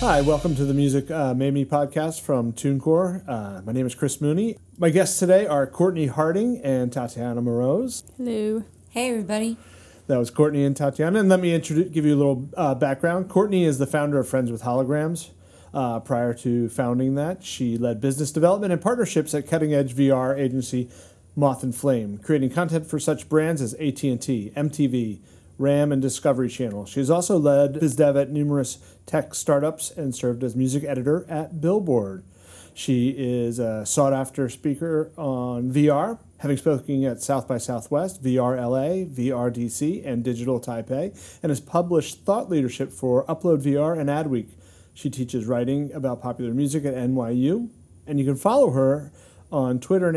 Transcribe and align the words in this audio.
Hi, 0.00 0.22
welcome 0.22 0.54
to 0.56 0.64
the 0.64 0.72
Music 0.72 1.10
uh, 1.10 1.34
Made 1.34 1.52
Me 1.52 1.66
podcast 1.66 2.22
from 2.22 2.54
TuneCore. 2.54 3.22
Uh, 3.28 3.60
my 3.66 3.72
name 3.72 3.84
is 3.84 3.94
Chris 3.94 4.18
Mooney. 4.18 4.56
My 4.78 4.88
guests 4.88 5.18
today 5.18 5.46
are 5.46 5.66
Cortney 5.66 6.08
Harding 6.08 6.58
and 6.64 6.90
Tatiana 6.90 7.42
Moroz. 7.42 8.02
Hello. 8.16 8.64
Hey, 8.88 9.10
everybody. 9.10 9.58
That 10.06 10.16
was 10.16 10.30
Cortney 10.30 10.64
and 10.66 10.74
Tatiana. 10.74 11.20
And 11.20 11.28
let 11.28 11.40
me 11.40 11.54
introduce, 11.54 11.90
give 11.90 12.06
you 12.06 12.14
a 12.14 12.16
little 12.16 12.48
uh, 12.56 12.74
background. 12.74 13.28
Cortney 13.28 13.66
is 13.66 13.76
the 13.76 13.86
founder 13.86 14.18
of 14.18 14.26
Friends 14.26 14.50
with 14.50 14.62
Holograms. 14.62 15.32
Uh, 15.74 16.00
prior 16.00 16.32
to 16.32 16.70
founding 16.70 17.14
that, 17.16 17.44
she 17.44 17.76
led 17.76 18.00
business 18.00 18.32
development 18.32 18.72
and 18.72 18.80
partnerships 18.80 19.34
at 19.34 19.46
cutting 19.46 19.74
edge 19.74 19.94
VR 19.94 20.34
agency 20.34 20.88
Moth 21.36 21.62
and 21.62 21.74
Flame, 21.74 22.16
creating 22.16 22.48
content 22.48 22.86
for 22.86 22.98
such 22.98 23.28
brands 23.28 23.60
as 23.60 23.74
AT&T, 23.74 24.52
MTV, 24.56 25.20
RAM, 25.60 25.92
and 25.92 26.00
Discovery 26.00 26.48
Channel. 26.48 26.86
She 26.86 27.00
has 27.00 27.10
also 27.10 27.38
led 27.38 27.78
biz 27.78 27.94
dev 27.94 28.16
at 28.16 28.30
numerous 28.30 28.78
tech 29.06 29.34
startups 29.34 29.90
and 29.90 30.14
served 30.14 30.42
as 30.42 30.56
music 30.56 30.84
editor 30.84 31.26
at 31.28 31.60
Billboard. 31.60 32.24
She 32.72 33.10
is 33.10 33.58
a 33.58 33.84
sought 33.84 34.12
after 34.12 34.48
speaker 34.48 35.12
on 35.16 35.70
VR, 35.70 36.18
having 36.38 36.56
spoken 36.56 37.04
at 37.04 37.20
South 37.20 37.46
by 37.46 37.58
Southwest, 37.58 38.22
VR 38.22 38.56
LA, 38.56 39.04
VR 39.04 39.52
DC, 39.54 40.06
and 40.06 40.24
Digital 40.24 40.60
Taipei, 40.60 41.14
and 41.42 41.50
has 41.50 41.60
published 41.60 42.24
thought 42.24 42.48
leadership 42.48 42.90
for 42.90 43.26
Upload 43.26 43.62
VR 43.62 43.98
and 43.98 44.08
Adweek. 44.08 44.48
She 44.94 45.10
teaches 45.10 45.46
writing 45.46 45.92
about 45.92 46.22
popular 46.22 46.54
music 46.54 46.84
at 46.84 46.94
NYU, 46.94 47.68
and 48.06 48.18
you 48.18 48.24
can 48.24 48.36
follow 48.36 48.70
her 48.70 49.12
on 49.52 49.78
Twitter 49.78 50.08
and 50.08 50.16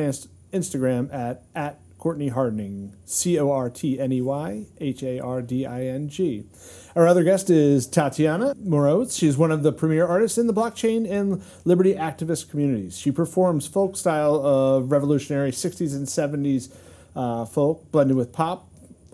Instagram 0.54 1.14
at, 1.14 1.44
at 1.54 1.80
Cortney 2.04 2.32
Harding, 2.32 2.94
C 3.06 3.40
O 3.40 3.50
R 3.50 3.70
T 3.70 3.98
N 3.98 4.12
E 4.12 4.20
Y 4.20 4.66
H 4.82 5.04
A 5.04 5.22
R 5.22 5.42
D 5.42 5.66
I 5.66 5.86
N 5.86 6.10
G. 6.10 6.44
Our 6.98 7.08
other 7.08 7.24
guest 7.24 7.50
is 7.50 7.88
Tatiana 7.88 8.56
Moroz. 8.56 9.18
She's 9.18 9.38
one 9.38 9.52
of 9.52 9.64
the 9.64 9.72
premier 9.72 10.06
artists 10.06 10.38
in 10.38 10.48
the 10.48 10.54
blockchain 10.54 11.10
and 11.10 11.42
liberty 11.64 11.94
activist 11.94 12.50
communities. 12.50 12.98
She 12.98 13.10
performs 13.10 13.68
folk 13.68 13.96
style 13.96 14.36
of 14.46 14.92
revolutionary 14.92 15.52
60s 15.52 15.96
and 15.96 16.06
70s 16.06 16.76
uh, 17.16 17.46
folk 17.46 17.90
blended 17.90 18.18
with 18.18 18.34
pop, 18.34 18.68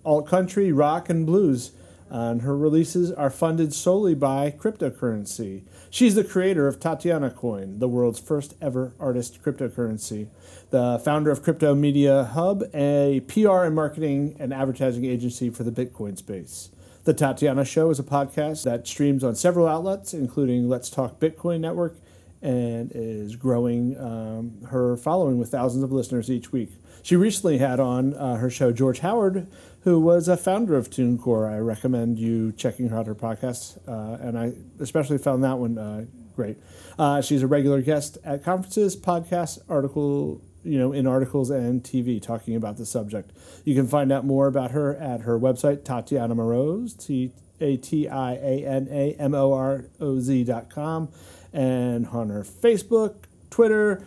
alt 0.04 0.28
country, 0.28 0.72
rock, 0.72 1.10
and 1.10 1.28
blues. 1.28 1.72
And 2.10 2.42
her 2.42 2.58
releases 2.58 3.12
are 3.12 3.30
funded 3.30 3.74
solely 3.74 4.16
by 4.16 4.52
cryptocurrency. 4.52 5.64
She's 5.92 6.16
the 6.16 6.24
creator 6.24 6.68
of 6.68 6.80
Tatiana 6.80 7.30
Coin, 7.30 7.80
the 7.80 7.88
world's 7.88 8.20
first 8.20 8.56
ever 8.62 8.94
artist 9.00 9.44
cryptocurrency 9.44 10.28
the 10.70 11.02
founder 11.04 11.32
of 11.32 11.42
Crypto 11.42 11.74
Media 11.74 12.26
Hub, 12.26 12.64
a 12.74 13.22
PR 13.22 13.64
and 13.64 13.76
marketing 13.76 14.36
and 14.40 14.54
advertising 14.54 15.06
agency 15.06 15.50
for 15.50 15.64
the 15.64 15.72
Bitcoin 15.72 16.18
space. 16.18 16.70
The 17.06 17.14
Tatiana 17.14 17.66
Show 17.66 17.90
is 17.90 18.00
a 18.00 18.04
podcast 18.04 18.64
that 18.66 18.86
streams 18.86 19.24
on 19.24 19.36
several 19.36 19.68
outlets, 19.68 20.14
including 20.14 20.70
Let's 20.70 20.90
Talk 20.90 21.20
Bitcoin 21.20 21.62
Network, 21.62 21.96
and 22.42 22.92
is 22.94 23.36
growing 23.36 24.00
um, 24.00 24.62
her 24.68 24.96
following 24.96 25.40
with 25.40 25.50
thousands 25.50 25.84
of 25.84 25.92
listeners 25.92 26.30
each 26.30 26.52
week. 26.52 26.72
She 27.02 27.16
recently 27.16 27.58
had 27.58 27.80
on 27.80 28.14
uh, 28.14 28.36
her 28.36 28.50
show 28.50 28.72
George 28.72 29.00
Howard, 29.00 29.48
who 29.82 30.00
was 30.00 30.28
a 30.28 30.38
founder 30.38 30.76
of 30.76 30.90
TuneCore. 30.90 31.52
I 31.52 31.58
recommend 31.58 32.20
you 32.20 32.52
checking 32.52 32.92
out 32.92 33.08
her 33.08 33.16
podcast, 33.16 33.78
uh, 33.88 34.22
and 34.22 34.38
I 34.38 34.54
especially 34.80 35.18
found 35.18 35.44
that 35.44 35.58
one 35.58 35.78
uh, 35.78 36.06
great. 36.36 36.58
Uh, 36.98 37.22
she's 37.22 37.44
a 37.44 37.48
regular 37.48 37.82
guest 37.82 38.18
at 38.24 38.44
conferences, 38.44 38.96
podcasts, 38.96 39.60
article 39.70 40.42
you 40.64 40.78
know, 40.78 40.92
in 40.92 41.08
articles 41.08 41.50
and 41.50 41.84
TV 41.84 42.22
talking 42.22 42.56
about 42.56 42.78
the 42.78 42.86
subject. 42.86 43.32
You 43.64 43.76
can 43.76 43.88
find 43.88 44.12
out 44.12 44.26
more 44.26 44.48
about 44.48 44.72
her 44.72 44.96
at 44.96 45.22
her 45.22 45.40
website, 45.40 45.84
Tatiana 45.84 46.36
Moroz, 46.36 46.98
T 46.98 47.32
A 47.60 47.78
T 47.78 48.08
I 48.08 48.34
A 48.34 48.66
N 48.66 48.88
A 48.92 49.14
M 49.14 49.34
O 49.34 49.54
R 49.54 49.86
O 50.00 50.20
Z 50.20 50.44
dot 50.44 50.70
com, 50.70 51.10
and 51.54 52.08
on 52.08 52.30
her 52.30 52.44
Facebook, 52.44 53.16
Twitter, 53.50 54.06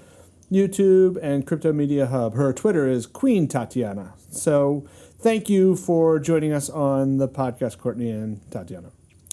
YouTube, 0.51 1.19
and 1.23 1.47
Crypto 1.47 1.73
Media 1.73 2.07
Hub. 2.07 2.35
Her 2.35 2.53
Twitter 2.53 2.89
is 2.89 3.07
Queen 3.07 3.49
Tatiana. 3.49 4.15
So 4.31 4.87
thank 5.23 5.49
you 5.49 5.77
for 5.77 6.19
joining 6.19 6.53
us 6.53 6.69
on 6.69 7.19
the 7.19 7.29
podcast, 7.29 7.79
Cortney 7.79 8.11
and 8.11 8.41
Tatiana. 8.51 8.91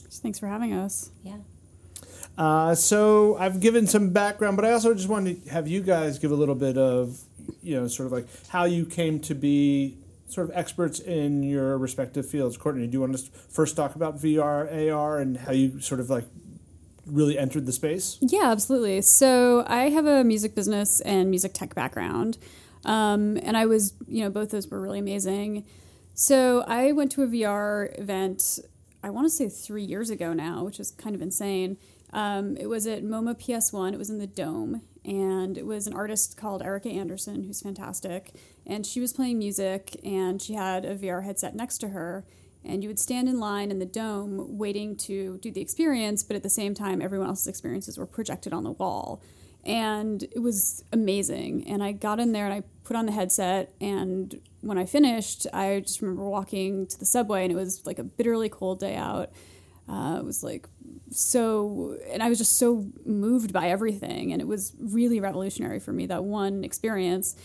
Thanks 0.10 0.40
for 0.40 0.48
having 0.48 0.74
us. 0.74 1.12
Yeah. 1.24 1.38
Uh, 2.38 2.76
so 2.76 3.36
I've 3.38 3.60
given 3.60 3.88
some 3.88 4.12
background, 4.12 4.56
but 4.56 4.66
I 4.66 4.72
also 4.72 4.94
just 4.94 5.10
wanted 5.10 5.44
to 5.46 5.50
have 5.52 5.68
you 5.68 5.82
guys 5.82 6.20
give 6.20 6.32
a 6.32 6.36
little 6.36 6.56
bit 6.56 6.78
of, 6.78 7.20
you 7.62 7.76
know, 7.76 7.88
sort 7.88 8.06
of 8.06 8.12
like 8.14 8.28
how 8.48 8.66
you 8.66 8.86
came 8.86 9.20
to 9.22 9.36
be 9.36 9.98
sort 10.28 10.50
of 10.50 10.56
experts 10.56 11.00
in 11.00 11.44
your 11.44 11.78
respective 11.78 12.30
fields. 12.30 12.58
Cortney, 12.58 12.86
do 12.86 12.94
you 12.94 13.02
want 13.02 13.18
to 13.18 13.32
first 13.50 13.76
talk 13.76 13.96
about 13.96 14.18
VR, 14.20 14.94
AR, 14.94 15.20
and 15.20 15.38
how 15.38 15.52
you 15.52 15.82
sort 15.82 16.00
of 16.00 16.10
like 16.10 16.26
really 17.06 17.38
entered 17.38 17.66
the 17.66 17.72
space? 17.72 18.18
Yeah, 18.22 18.52
absolutely. 18.52 19.02
So 19.02 19.66
I 19.68 19.90
have 19.90 20.06
a 20.06 20.24
music 20.24 20.56
business 20.56 21.02
and 21.02 21.30
music 21.30 21.54
tech 21.54 21.74
background, 21.76 22.38
um, 22.86 23.38
and 23.38 23.58
I 23.58 23.66
was, 23.66 23.94
you 24.08 24.24
know, 24.24 24.30
both 24.30 24.52
those 24.52 24.68
were 24.68 24.80
really 24.80 25.00
amazing. 25.00 25.66
So 26.14 26.64
I 26.68 26.92
went 26.92 27.12
to 27.14 27.24
a 27.24 27.28
VR 27.28 27.98
event. 28.00 28.60
I 29.04 29.10
want 29.10 29.26
to 29.26 29.30
say 29.30 29.50
three 29.50 29.84
years 29.84 30.10
ago 30.10 30.34
now, 30.34 30.64
which 30.64 30.80
is 30.80 30.92
kind 30.92 31.16
of 31.16 31.22
insane. 31.22 31.78
Um, 32.12 32.58
it 32.58 32.68
was 32.68 32.88
at 32.88 33.04
MoMA 33.04 33.36
PS1. 33.36 33.94
It 33.94 33.98
was 33.98 34.10
in 34.10 34.18
the 34.18 34.28
Dome, 34.28 34.82
and 35.06 35.58
it 35.58 35.66
was 35.66 35.88
an 35.88 35.94
artist 35.94 36.38
called 36.38 36.62
Erica 36.62 36.90
Anderson, 36.90 37.44
who's 37.44 37.62
fantastic. 37.62 38.34
And 38.66 38.86
she 38.86 39.00
was 39.00 39.14
playing 39.14 39.38
music, 39.38 40.00
and 40.04 40.42
she 40.42 40.54
had 40.54 40.86
a 40.86 40.96
VR 40.96 41.24
headset 41.24 41.56
next 41.56 41.78
to 41.80 41.90
her. 41.90 42.26
And 42.64 42.84
you 42.84 42.90
would 42.90 43.00
stand 43.00 43.30
in 43.30 43.40
line 43.40 43.72
in 43.72 43.80
the 43.80 43.86
Dome 43.86 44.58
waiting 44.58 44.98
to 44.98 45.38
do 45.38 45.52
the 45.52 45.62
experience, 45.62 46.24
but 46.24 46.36
at 46.36 46.44
the 46.44 46.50
same 46.50 46.74
time, 46.74 47.02
everyone 47.02 47.28
else's 47.28 47.48
experiences 47.48 47.98
were 47.98 48.06
projected 48.06 48.52
on 48.52 48.64
the 48.64 48.72
wall. 48.72 49.22
And 49.66 50.24
it 50.24 50.40
was 50.40 50.84
amazing. 50.92 51.68
And 51.68 51.84
I 51.84 51.92
got 51.92 52.20
in 52.20 52.32
there 52.32 52.46
and 52.46 52.54
I 52.54 52.64
put 52.84 52.96
on 52.96 53.06
the 53.06 53.12
headset. 53.12 53.74
And 53.80 54.40
when 54.62 54.78
I 54.78 54.86
finished, 54.86 55.46
I 55.54 55.82
just 55.82 56.02
remember 56.02 56.24
walking 56.24 56.88
to 56.88 57.00
the 57.00 57.06
subway, 57.06 57.44
and 57.44 57.52
it 57.52 57.56
was 57.56 57.86
like 57.86 58.00
a 58.00 58.04
bitterly 58.04 58.50
cold 58.50 58.80
day 58.80 58.96
out. 58.96 59.32
Uh, 59.88 60.18
it 60.20 60.26
was 60.26 60.44
like 60.44 60.68
so 61.12 61.98
and 62.12 62.22
i 62.22 62.30
was 62.30 62.38
just 62.38 62.58
so 62.58 62.86
moved 63.06 63.52
by 63.52 63.70
everything 63.70 64.32
and 64.32 64.42
it 64.42 64.48
was 64.48 64.74
really 64.80 65.20
revolutionary 65.20 65.80
for 65.80 65.92
me 65.92 66.06
that 66.06 66.24
one 66.24 66.64
experience 66.64 67.36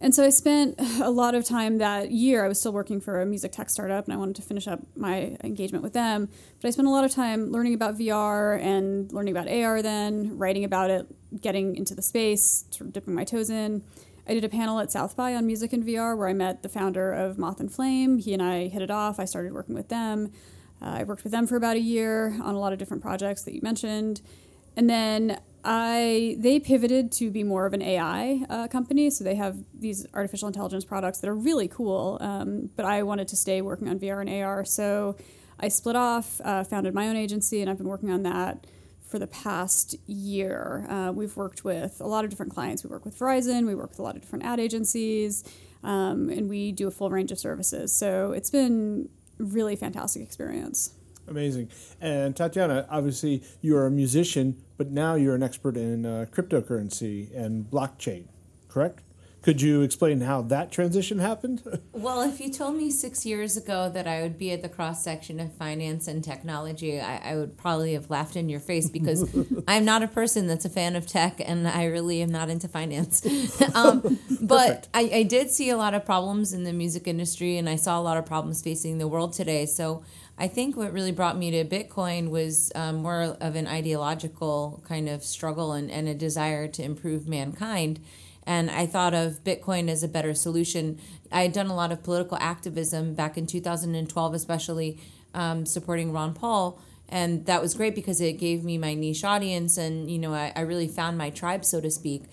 and 0.00 0.14
so 0.14 0.24
i 0.24 0.30
spent 0.30 0.74
a 1.00 1.10
lot 1.10 1.34
of 1.34 1.44
time 1.44 1.78
that 1.78 2.10
year 2.10 2.44
i 2.44 2.48
was 2.48 2.58
still 2.58 2.72
working 2.72 3.00
for 3.00 3.20
a 3.20 3.26
music 3.26 3.52
tech 3.52 3.70
startup 3.70 4.04
and 4.04 4.14
i 4.14 4.16
wanted 4.16 4.36
to 4.36 4.42
finish 4.42 4.66
up 4.66 4.80
my 4.96 5.36
engagement 5.42 5.82
with 5.82 5.92
them 5.92 6.28
but 6.60 6.68
i 6.68 6.70
spent 6.70 6.88
a 6.88 6.90
lot 6.90 7.04
of 7.04 7.10
time 7.10 7.50
learning 7.50 7.74
about 7.74 7.96
vr 7.96 8.60
and 8.60 9.12
learning 9.12 9.36
about 9.36 9.48
ar 9.48 9.82
then 9.82 10.36
writing 10.36 10.64
about 10.64 10.90
it 10.90 11.06
getting 11.40 11.76
into 11.76 11.94
the 11.94 12.02
space 12.02 12.64
sort 12.70 12.86
of 12.88 12.92
dipping 12.92 13.14
my 13.14 13.24
toes 13.24 13.50
in 13.50 13.82
I 14.28 14.34
did 14.34 14.42
a 14.42 14.48
panel 14.48 14.80
at 14.80 14.90
South 14.90 15.16
by 15.16 15.34
on 15.34 15.46
music 15.46 15.72
and 15.72 15.84
VR 15.84 16.16
where 16.16 16.28
I 16.28 16.32
met 16.32 16.62
the 16.62 16.68
founder 16.68 17.12
of 17.12 17.38
Moth 17.38 17.60
and 17.60 17.72
Flame. 17.72 18.18
He 18.18 18.32
and 18.32 18.42
I 18.42 18.66
hit 18.66 18.82
it 18.82 18.90
off. 18.90 19.20
I 19.20 19.24
started 19.24 19.52
working 19.52 19.74
with 19.74 19.88
them. 19.88 20.32
Uh, 20.82 20.96
I 20.98 21.04
worked 21.04 21.22
with 21.22 21.32
them 21.32 21.46
for 21.46 21.56
about 21.56 21.76
a 21.76 21.80
year 21.80 22.36
on 22.42 22.54
a 22.54 22.58
lot 22.58 22.72
of 22.72 22.78
different 22.78 23.02
projects 23.02 23.44
that 23.44 23.54
you 23.54 23.60
mentioned. 23.62 24.20
And 24.76 24.90
then 24.90 25.40
I 25.68 26.36
they 26.38 26.60
pivoted 26.60 27.10
to 27.12 27.30
be 27.32 27.42
more 27.42 27.66
of 27.66 27.74
an 27.74 27.82
AI 27.82 28.44
uh, 28.48 28.68
company, 28.68 29.10
so 29.10 29.24
they 29.24 29.34
have 29.34 29.58
these 29.74 30.06
artificial 30.14 30.46
intelligence 30.46 30.84
products 30.84 31.18
that 31.18 31.28
are 31.28 31.34
really 31.34 31.66
cool. 31.66 32.18
Um, 32.20 32.70
but 32.76 32.84
I 32.86 33.02
wanted 33.02 33.26
to 33.28 33.36
stay 33.36 33.60
working 33.62 33.88
on 33.88 33.98
VR 33.98 34.20
and 34.20 34.30
AR, 34.30 34.64
so 34.64 35.16
I 35.58 35.66
split 35.66 35.96
off, 35.96 36.40
uh, 36.44 36.62
founded 36.62 36.94
my 36.94 37.08
own 37.08 37.16
agency, 37.16 37.60
and 37.60 37.68
I've 37.68 37.78
been 37.78 37.88
working 37.88 38.12
on 38.12 38.22
that 38.22 38.64
for 39.08 39.18
the 39.18 39.26
past 39.26 39.96
year. 40.06 40.86
Uh, 40.88 41.10
we've 41.12 41.36
worked 41.36 41.64
with 41.64 42.00
a 42.00 42.06
lot 42.06 42.22
of 42.22 42.30
different 42.30 42.52
clients. 42.52 42.84
We 42.84 42.90
work 42.90 43.04
with 43.04 43.18
Verizon, 43.18 43.66
we 43.66 43.74
work 43.74 43.90
with 43.90 43.98
a 43.98 44.02
lot 44.02 44.14
of 44.14 44.22
different 44.22 44.44
ad 44.44 44.60
agencies, 44.60 45.42
um, 45.82 46.30
and 46.30 46.48
we 46.48 46.70
do 46.70 46.86
a 46.86 46.92
full 46.92 47.10
range 47.10 47.32
of 47.32 47.40
services. 47.40 47.92
So 47.92 48.30
it's 48.30 48.50
been 48.50 49.08
really 49.38 49.74
fantastic 49.74 50.22
experience. 50.22 50.92
Amazing. 51.28 51.70
And 52.00 52.36
Tatiana, 52.36 52.86
obviously 52.88 53.42
you're 53.60 53.86
a 53.86 53.90
musician, 53.90 54.62
but 54.76 54.90
now 54.90 55.14
you're 55.14 55.34
an 55.34 55.42
expert 55.42 55.76
in 55.76 56.04
uh, 56.04 56.26
cryptocurrency 56.30 57.34
and 57.34 57.64
blockchain, 57.70 58.24
correct? 58.68 59.00
Could 59.46 59.62
you 59.62 59.82
explain 59.82 60.22
how 60.22 60.42
that 60.42 60.72
transition 60.72 61.20
happened? 61.20 61.62
well, 61.92 62.20
if 62.22 62.40
you 62.40 62.50
told 62.50 62.74
me 62.74 62.90
six 62.90 63.24
years 63.24 63.56
ago 63.56 63.88
that 63.88 64.04
I 64.04 64.22
would 64.22 64.36
be 64.38 64.50
at 64.50 64.60
the 64.60 64.68
cross 64.68 65.04
section 65.04 65.38
of 65.38 65.52
finance 65.52 66.08
and 66.08 66.24
technology, 66.24 67.00
I, 67.00 67.30
I 67.30 67.36
would 67.36 67.56
probably 67.56 67.92
have 67.92 68.10
laughed 68.10 68.34
in 68.34 68.48
your 68.48 68.58
face 68.58 68.90
because 68.90 69.24
I'm 69.68 69.84
not 69.84 70.02
a 70.02 70.08
person 70.08 70.48
that's 70.48 70.64
a 70.64 70.68
fan 70.68 70.96
of 70.96 71.06
tech 71.06 71.38
and 71.38 71.68
I 71.68 71.84
really 71.84 72.22
am 72.22 72.30
not 72.30 72.50
into 72.50 72.66
finance. 72.66 73.24
um, 73.76 74.18
but 74.40 74.88
I, 74.92 75.10
I 75.14 75.22
did 75.22 75.52
see 75.52 75.70
a 75.70 75.76
lot 75.76 75.94
of 75.94 76.04
problems 76.04 76.52
in 76.52 76.64
the 76.64 76.72
music 76.72 77.06
industry 77.06 77.56
and 77.56 77.68
I 77.68 77.76
saw 77.76 78.00
a 78.00 78.02
lot 78.02 78.16
of 78.16 78.26
problems 78.26 78.62
facing 78.62 78.98
the 78.98 79.06
world 79.06 79.32
today. 79.32 79.66
So 79.66 80.02
I 80.38 80.48
think 80.48 80.76
what 80.76 80.92
really 80.92 81.12
brought 81.12 81.38
me 81.38 81.50
to 81.52 81.64
Bitcoin 81.64 82.28
was 82.28 82.70
um, 82.74 82.96
more 82.96 83.36
of 83.40 83.56
an 83.56 83.66
ideological 83.66 84.82
kind 84.86 85.08
of 85.08 85.24
struggle 85.24 85.72
and, 85.72 85.90
and 85.90 86.08
a 86.08 86.14
desire 86.14 86.68
to 86.68 86.82
improve 86.82 87.26
mankind 87.26 88.00
and 88.46 88.70
I 88.70 88.86
thought 88.86 89.12
of 89.12 89.42
Bitcoin 89.42 89.88
as 89.88 90.04
a 90.04 90.08
better 90.08 90.32
solution. 90.32 91.00
I 91.32 91.42
had 91.42 91.52
done 91.52 91.66
a 91.66 91.74
lot 91.74 91.90
of 91.90 92.04
political 92.04 92.38
activism 92.40 93.14
back 93.14 93.36
in 93.36 93.46
2012, 93.46 94.34
especially 94.34 95.00
um, 95.34 95.66
supporting 95.66 96.12
Ron 96.12 96.32
Paul. 96.32 96.80
and 97.08 97.44
that 97.46 97.60
was 97.60 97.74
great 97.74 97.94
because 97.94 98.20
it 98.20 98.34
gave 98.34 98.64
me 98.64 98.78
my 98.78 98.94
niche 98.94 99.24
audience 99.24 99.76
and 99.76 100.10
you 100.10 100.18
know 100.18 100.34
I, 100.34 100.52
I 100.56 100.62
really 100.62 100.88
found 100.88 101.16
my 101.16 101.30
tribe 101.30 101.64
so 101.64 101.80
to 101.80 101.90
speak 101.90 102.24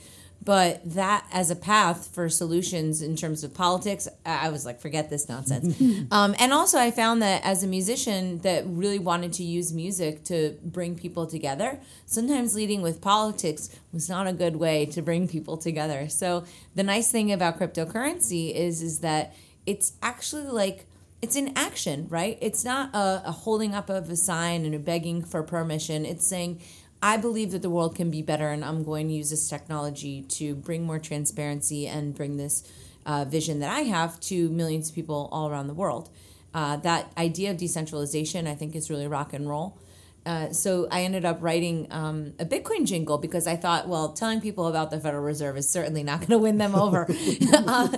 but 0.43 0.81
that 0.83 1.25
as 1.31 1.49
a 1.49 1.55
path 1.55 2.09
for 2.13 2.29
solutions 2.29 3.01
in 3.01 3.15
terms 3.15 3.43
of 3.43 3.53
politics 3.53 4.07
i 4.25 4.49
was 4.49 4.65
like 4.65 4.79
forget 4.79 5.09
this 5.09 5.29
nonsense 5.29 5.79
um, 6.11 6.35
and 6.39 6.51
also 6.51 6.77
i 6.77 6.91
found 6.91 7.21
that 7.21 7.43
as 7.43 7.63
a 7.63 7.67
musician 7.67 8.39
that 8.39 8.63
really 8.65 8.99
wanted 8.99 9.31
to 9.31 9.43
use 9.43 9.73
music 9.73 10.23
to 10.23 10.57
bring 10.63 10.95
people 10.95 11.25
together 11.25 11.79
sometimes 12.05 12.55
leading 12.55 12.81
with 12.81 13.01
politics 13.01 13.69
was 13.91 14.09
not 14.09 14.27
a 14.27 14.33
good 14.33 14.55
way 14.55 14.85
to 14.85 15.01
bring 15.01 15.27
people 15.27 15.57
together 15.57 16.09
so 16.09 16.43
the 16.75 16.83
nice 16.83 17.11
thing 17.11 17.31
about 17.31 17.59
cryptocurrency 17.59 18.53
is 18.53 18.81
is 18.81 18.99
that 18.99 19.33
it's 19.65 19.93
actually 20.01 20.43
like 20.43 20.85
it's 21.23 21.37
in 21.37 21.53
action, 21.55 22.05
right? 22.09 22.37
It's 22.41 22.65
not 22.65 22.93
a, 22.93 23.21
a, 23.27 23.31
holding 23.31 23.73
up 23.73 23.89
of 23.89 24.09
a 24.09 24.15
sign 24.17 24.65
and 24.65 24.75
a 24.75 24.77
begging 24.77 25.23
for 25.23 25.41
permission. 25.41 26.05
It's 26.05 26.27
saying, 26.27 26.59
I 27.03 27.17
believe 27.17 27.51
that 27.51 27.61
the 27.61 27.69
world 27.69 27.95
can 27.95 28.09
be 28.09 28.21
better, 28.21 28.47
and 28.47 28.63
I'm 28.63 28.81
going 28.81 29.09
to 29.09 29.13
use 29.13 29.29
this 29.29 29.49
technology 29.49 30.21
to 30.29 30.55
bring 30.55 30.85
more 30.85 30.99
transparency 30.99 31.85
and 31.85 32.15
bring 32.15 32.37
this 32.37 32.63
uh, 33.05 33.25
vision 33.25 33.59
that 33.59 33.69
I 33.69 33.81
have 33.81 34.21
to 34.21 34.47
millions 34.47 34.87
of 34.87 34.95
people 34.95 35.27
all 35.29 35.49
around 35.49 35.67
the 35.67 35.73
world. 35.73 36.09
Uh, 36.53 36.77
that 36.77 37.11
idea 37.17 37.51
of 37.51 37.57
decentralization, 37.57 38.47
I 38.47 38.55
think, 38.55 38.73
is 38.73 38.89
really 38.89 39.05
rock 39.05 39.33
and 39.33 39.49
roll. 39.49 39.77
Uh, 40.25 40.53
so 40.53 40.87
I 40.89 41.03
ended 41.03 41.25
up 41.25 41.39
writing 41.41 41.87
um, 41.91 42.35
a 42.39 42.45
Bitcoin 42.45 42.85
jingle 42.85 43.17
because 43.17 43.47
I 43.47 43.57
thought, 43.57 43.89
well, 43.89 44.13
telling 44.13 44.39
people 44.39 44.67
about 44.67 44.89
the 44.89 44.97
Federal 44.97 45.23
Reserve 45.23 45.57
is 45.57 45.67
certainly 45.67 46.03
not 46.03 46.19
going 46.21 46.29
to 46.29 46.37
win 46.37 46.57
them 46.57 46.73
over. 46.73 47.05
uh, 47.53 47.89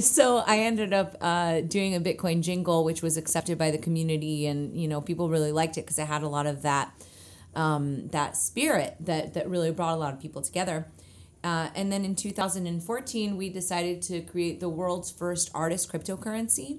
so 0.00 0.44
I 0.46 0.58
ended 0.58 0.92
up 0.92 1.16
uh, 1.22 1.62
doing 1.62 1.94
a 1.94 2.00
Bitcoin 2.00 2.42
jingle, 2.42 2.84
which 2.84 3.00
was 3.00 3.16
accepted 3.16 3.56
by 3.56 3.70
the 3.70 3.78
community, 3.78 4.46
and 4.46 4.78
you 4.78 4.88
know 4.88 5.00
people 5.00 5.30
really 5.30 5.52
liked 5.52 5.78
it 5.78 5.86
because 5.86 5.98
it 5.98 6.06
had 6.06 6.22
a 6.22 6.28
lot 6.28 6.44
of 6.44 6.60
that 6.60 6.92
um, 7.54 8.08
that 8.08 8.36
spirit 8.36 8.96
that 9.00 9.34
that 9.34 9.48
really 9.48 9.70
brought 9.70 9.94
a 9.94 9.96
lot 9.96 10.12
of 10.12 10.20
people 10.20 10.42
together. 10.42 10.86
Uh, 11.44 11.68
and 11.74 11.90
then 11.90 12.04
in 12.04 12.14
2014, 12.14 13.36
we 13.36 13.50
decided 13.50 14.00
to 14.00 14.20
create 14.20 14.60
the 14.60 14.68
world's 14.68 15.10
first 15.10 15.50
artist 15.52 15.90
cryptocurrency. 15.92 16.78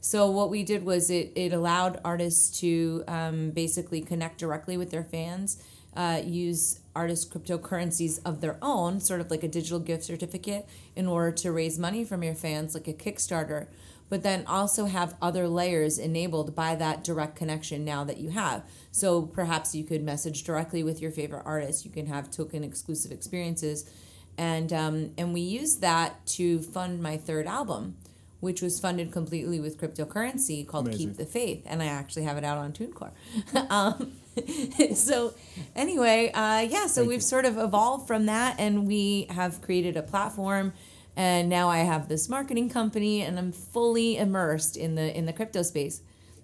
So 0.00 0.30
what 0.30 0.50
we 0.50 0.62
did 0.62 0.84
was 0.84 1.10
it, 1.10 1.32
it 1.34 1.52
allowed 1.52 2.00
artists 2.04 2.60
to 2.60 3.02
um, 3.08 3.50
basically 3.50 4.02
connect 4.02 4.38
directly 4.38 4.76
with 4.76 4.90
their 4.90 5.02
fans, 5.02 5.62
uh, 5.96 6.20
use 6.22 6.80
artist 6.94 7.32
cryptocurrencies 7.32 8.20
of 8.24 8.40
their 8.40 8.58
own, 8.62 9.00
sort 9.00 9.20
of 9.20 9.30
like 9.30 9.42
a 9.42 9.48
digital 9.48 9.80
gift 9.80 10.04
certificate, 10.04 10.68
in 10.94 11.06
order 11.06 11.32
to 11.32 11.50
raise 11.50 11.78
money 11.78 12.04
from 12.04 12.22
your 12.22 12.34
fans, 12.34 12.74
like 12.74 12.86
a 12.86 12.92
Kickstarter 12.92 13.66
but 14.08 14.22
then 14.22 14.44
also 14.46 14.86
have 14.86 15.16
other 15.20 15.48
layers 15.48 15.98
enabled 15.98 16.54
by 16.54 16.74
that 16.74 17.02
direct 17.02 17.36
connection 17.36 17.84
now 17.84 18.04
that 18.04 18.18
you 18.18 18.30
have. 18.30 18.62
So 18.90 19.22
perhaps 19.22 19.74
you 19.74 19.84
could 19.84 20.02
message 20.02 20.44
directly 20.44 20.82
with 20.82 21.00
your 21.00 21.10
favorite 21.10 21.42
artist. 21.44 21.84
You 21.84 21.90
can 21.90 22.06
have 22.06 22.30
token 22.30 22.62
exclusive 22.62 23.10
experiences, 23.10 23.90
and 24.36 24.72
um, 24.72 25.12
and 25.16 25.32
we 25.32 25.40
use 25.40 25.76
that 25.76 26.24
to 26.26 26.60
fund 26.60 27.02
my 27.02 27.16
third 27.16 27.46
album, 27.46 27.96
which 28.40 28.60
was 28.60 28.78
funded 28.78 29.10
completely 29.10 29.58
with 29.60 29.80
cryptocurrency 29.80 30.66
called 30.66 30.88
Amazing. 30.88 31.08
Keep 31.08 31.16
the 31.16 31.26
Faith, 31.26 31.62
and 31.66 31.82
I 31.82 31.86
actually 31.86 32.24
have 32.24 32.36
it 32.36 32.44
out 32.44 32.58
on 32.58 32.72
TuneCore. 32.72 33.12
um, 33.70 34.12
so 34.94 35.34
anyway, 35.74 36.30
uh, 36.32 36.60
yeah, 36.60 36.86
so 36.86 37.00
Thank 37.00 37.08
we've 37.08 37.16
you. 37.16 37.20
sort 37.20 37.44
of 37.46 37.58
evolved 37.58 38.06
from 38.06 38.26
that, 38.26 38.56
and 38.58 38.86
we 38.86 39.26
have 39.30 39.62
created 39.62 39.96
a 39.96 40.02
platform 40.02 40.72
and 41.16 41.48
now 41.48 41.68
I 41.68 41.78
have 41.78 42.08
this 42.08 42.28
marketing 42.28 42.68
company 42.68 43.22
and 43.22 43.38
I'm 43.38 43.52
fully 43.52 44.16
immersed 44.16 44.76
in 44.76 44.94
the 44.94 45.16
in 45.16 45.26
the 45.26 45.32
crypto 45.32 45.62
space. 45.62 46.02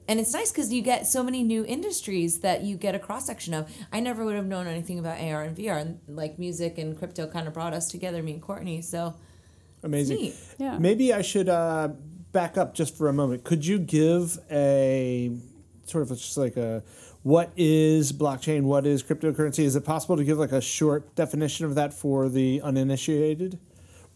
And 0.08 0.18
it's 0.18 0.32
nice 0.32 0.50
because 0.50 0.72
you 0.72 0.82
get 0.82 1.06
so 1.06 1.22
many 1.22 1.44
new 1.44 1.64
industries 1.64 2.40
that 2.40 2.62
you 2.62 2.76
get 2.76 2.96
a 2.96 2.98
cross 2.98 3.26
section 3.26 3.54
of. 3.54 3.70
I 3.92 4.00
never 4.00 4.24
would 4.24 4.34
have 4.34 4.46
known 4.46 4.66
anything 4.66 4.98
about 4.98 5.20
AR 5.20 5.42
and 5.42 5.56
VR, 5.56 5.80
and 5.80 6.00
like 6.08 6.38
music 6.38 6.78
and 6.78 6.98
crypto 6.98 7.28
kind 7.28 7.46
of 7.46 7.54
brought 7.54 7.74
us 7.74 7.88
together, 7.88 8.22
me 8.22 8.32
and 8.32 8.42
Cortney. 8.42 8.82
So 8.82 9.14
amazing. 9.82 10.32
Yeah. 10.58 10.78
Maybe 10.78 11.12
I 11.12 11.22
should 11.22 11.48
uh, 11.48 11.90
back 12.32 12.58
up 12.58 12.74
just 12.74 12.96
for 12.96 13.08
a 13.08 13.12
moment. 13.12 13.44
Could 13.44 13.64
you 13.64 13.78
give 13.78 14.38
a 14.50 15.30
sort 15.84 16.02
of 16.02 16.18
just 16.18 16.36
like 16.36 16.56
a 16.56 16.82
what 17.22 17.52
is 17.56 18.12
blockchain? 18.12 18.62
What 18.62 18.86
is 18.86 19.02
cryptocurrency? 19.02 19.64
Is 19.64 19.76
it 19.76 19.84
possible 19.84 20.16
to 20.16 20.24
give 20.24 20.38
like 20.38 20.52
a 20.52 20.60
short 20.60 21.14
definition 21.14 21.66
of 21.66 21.74
that 21.74 21.92
for 21.92 22.28
the 22.28 22.60
uninitiated? 22.62 23.58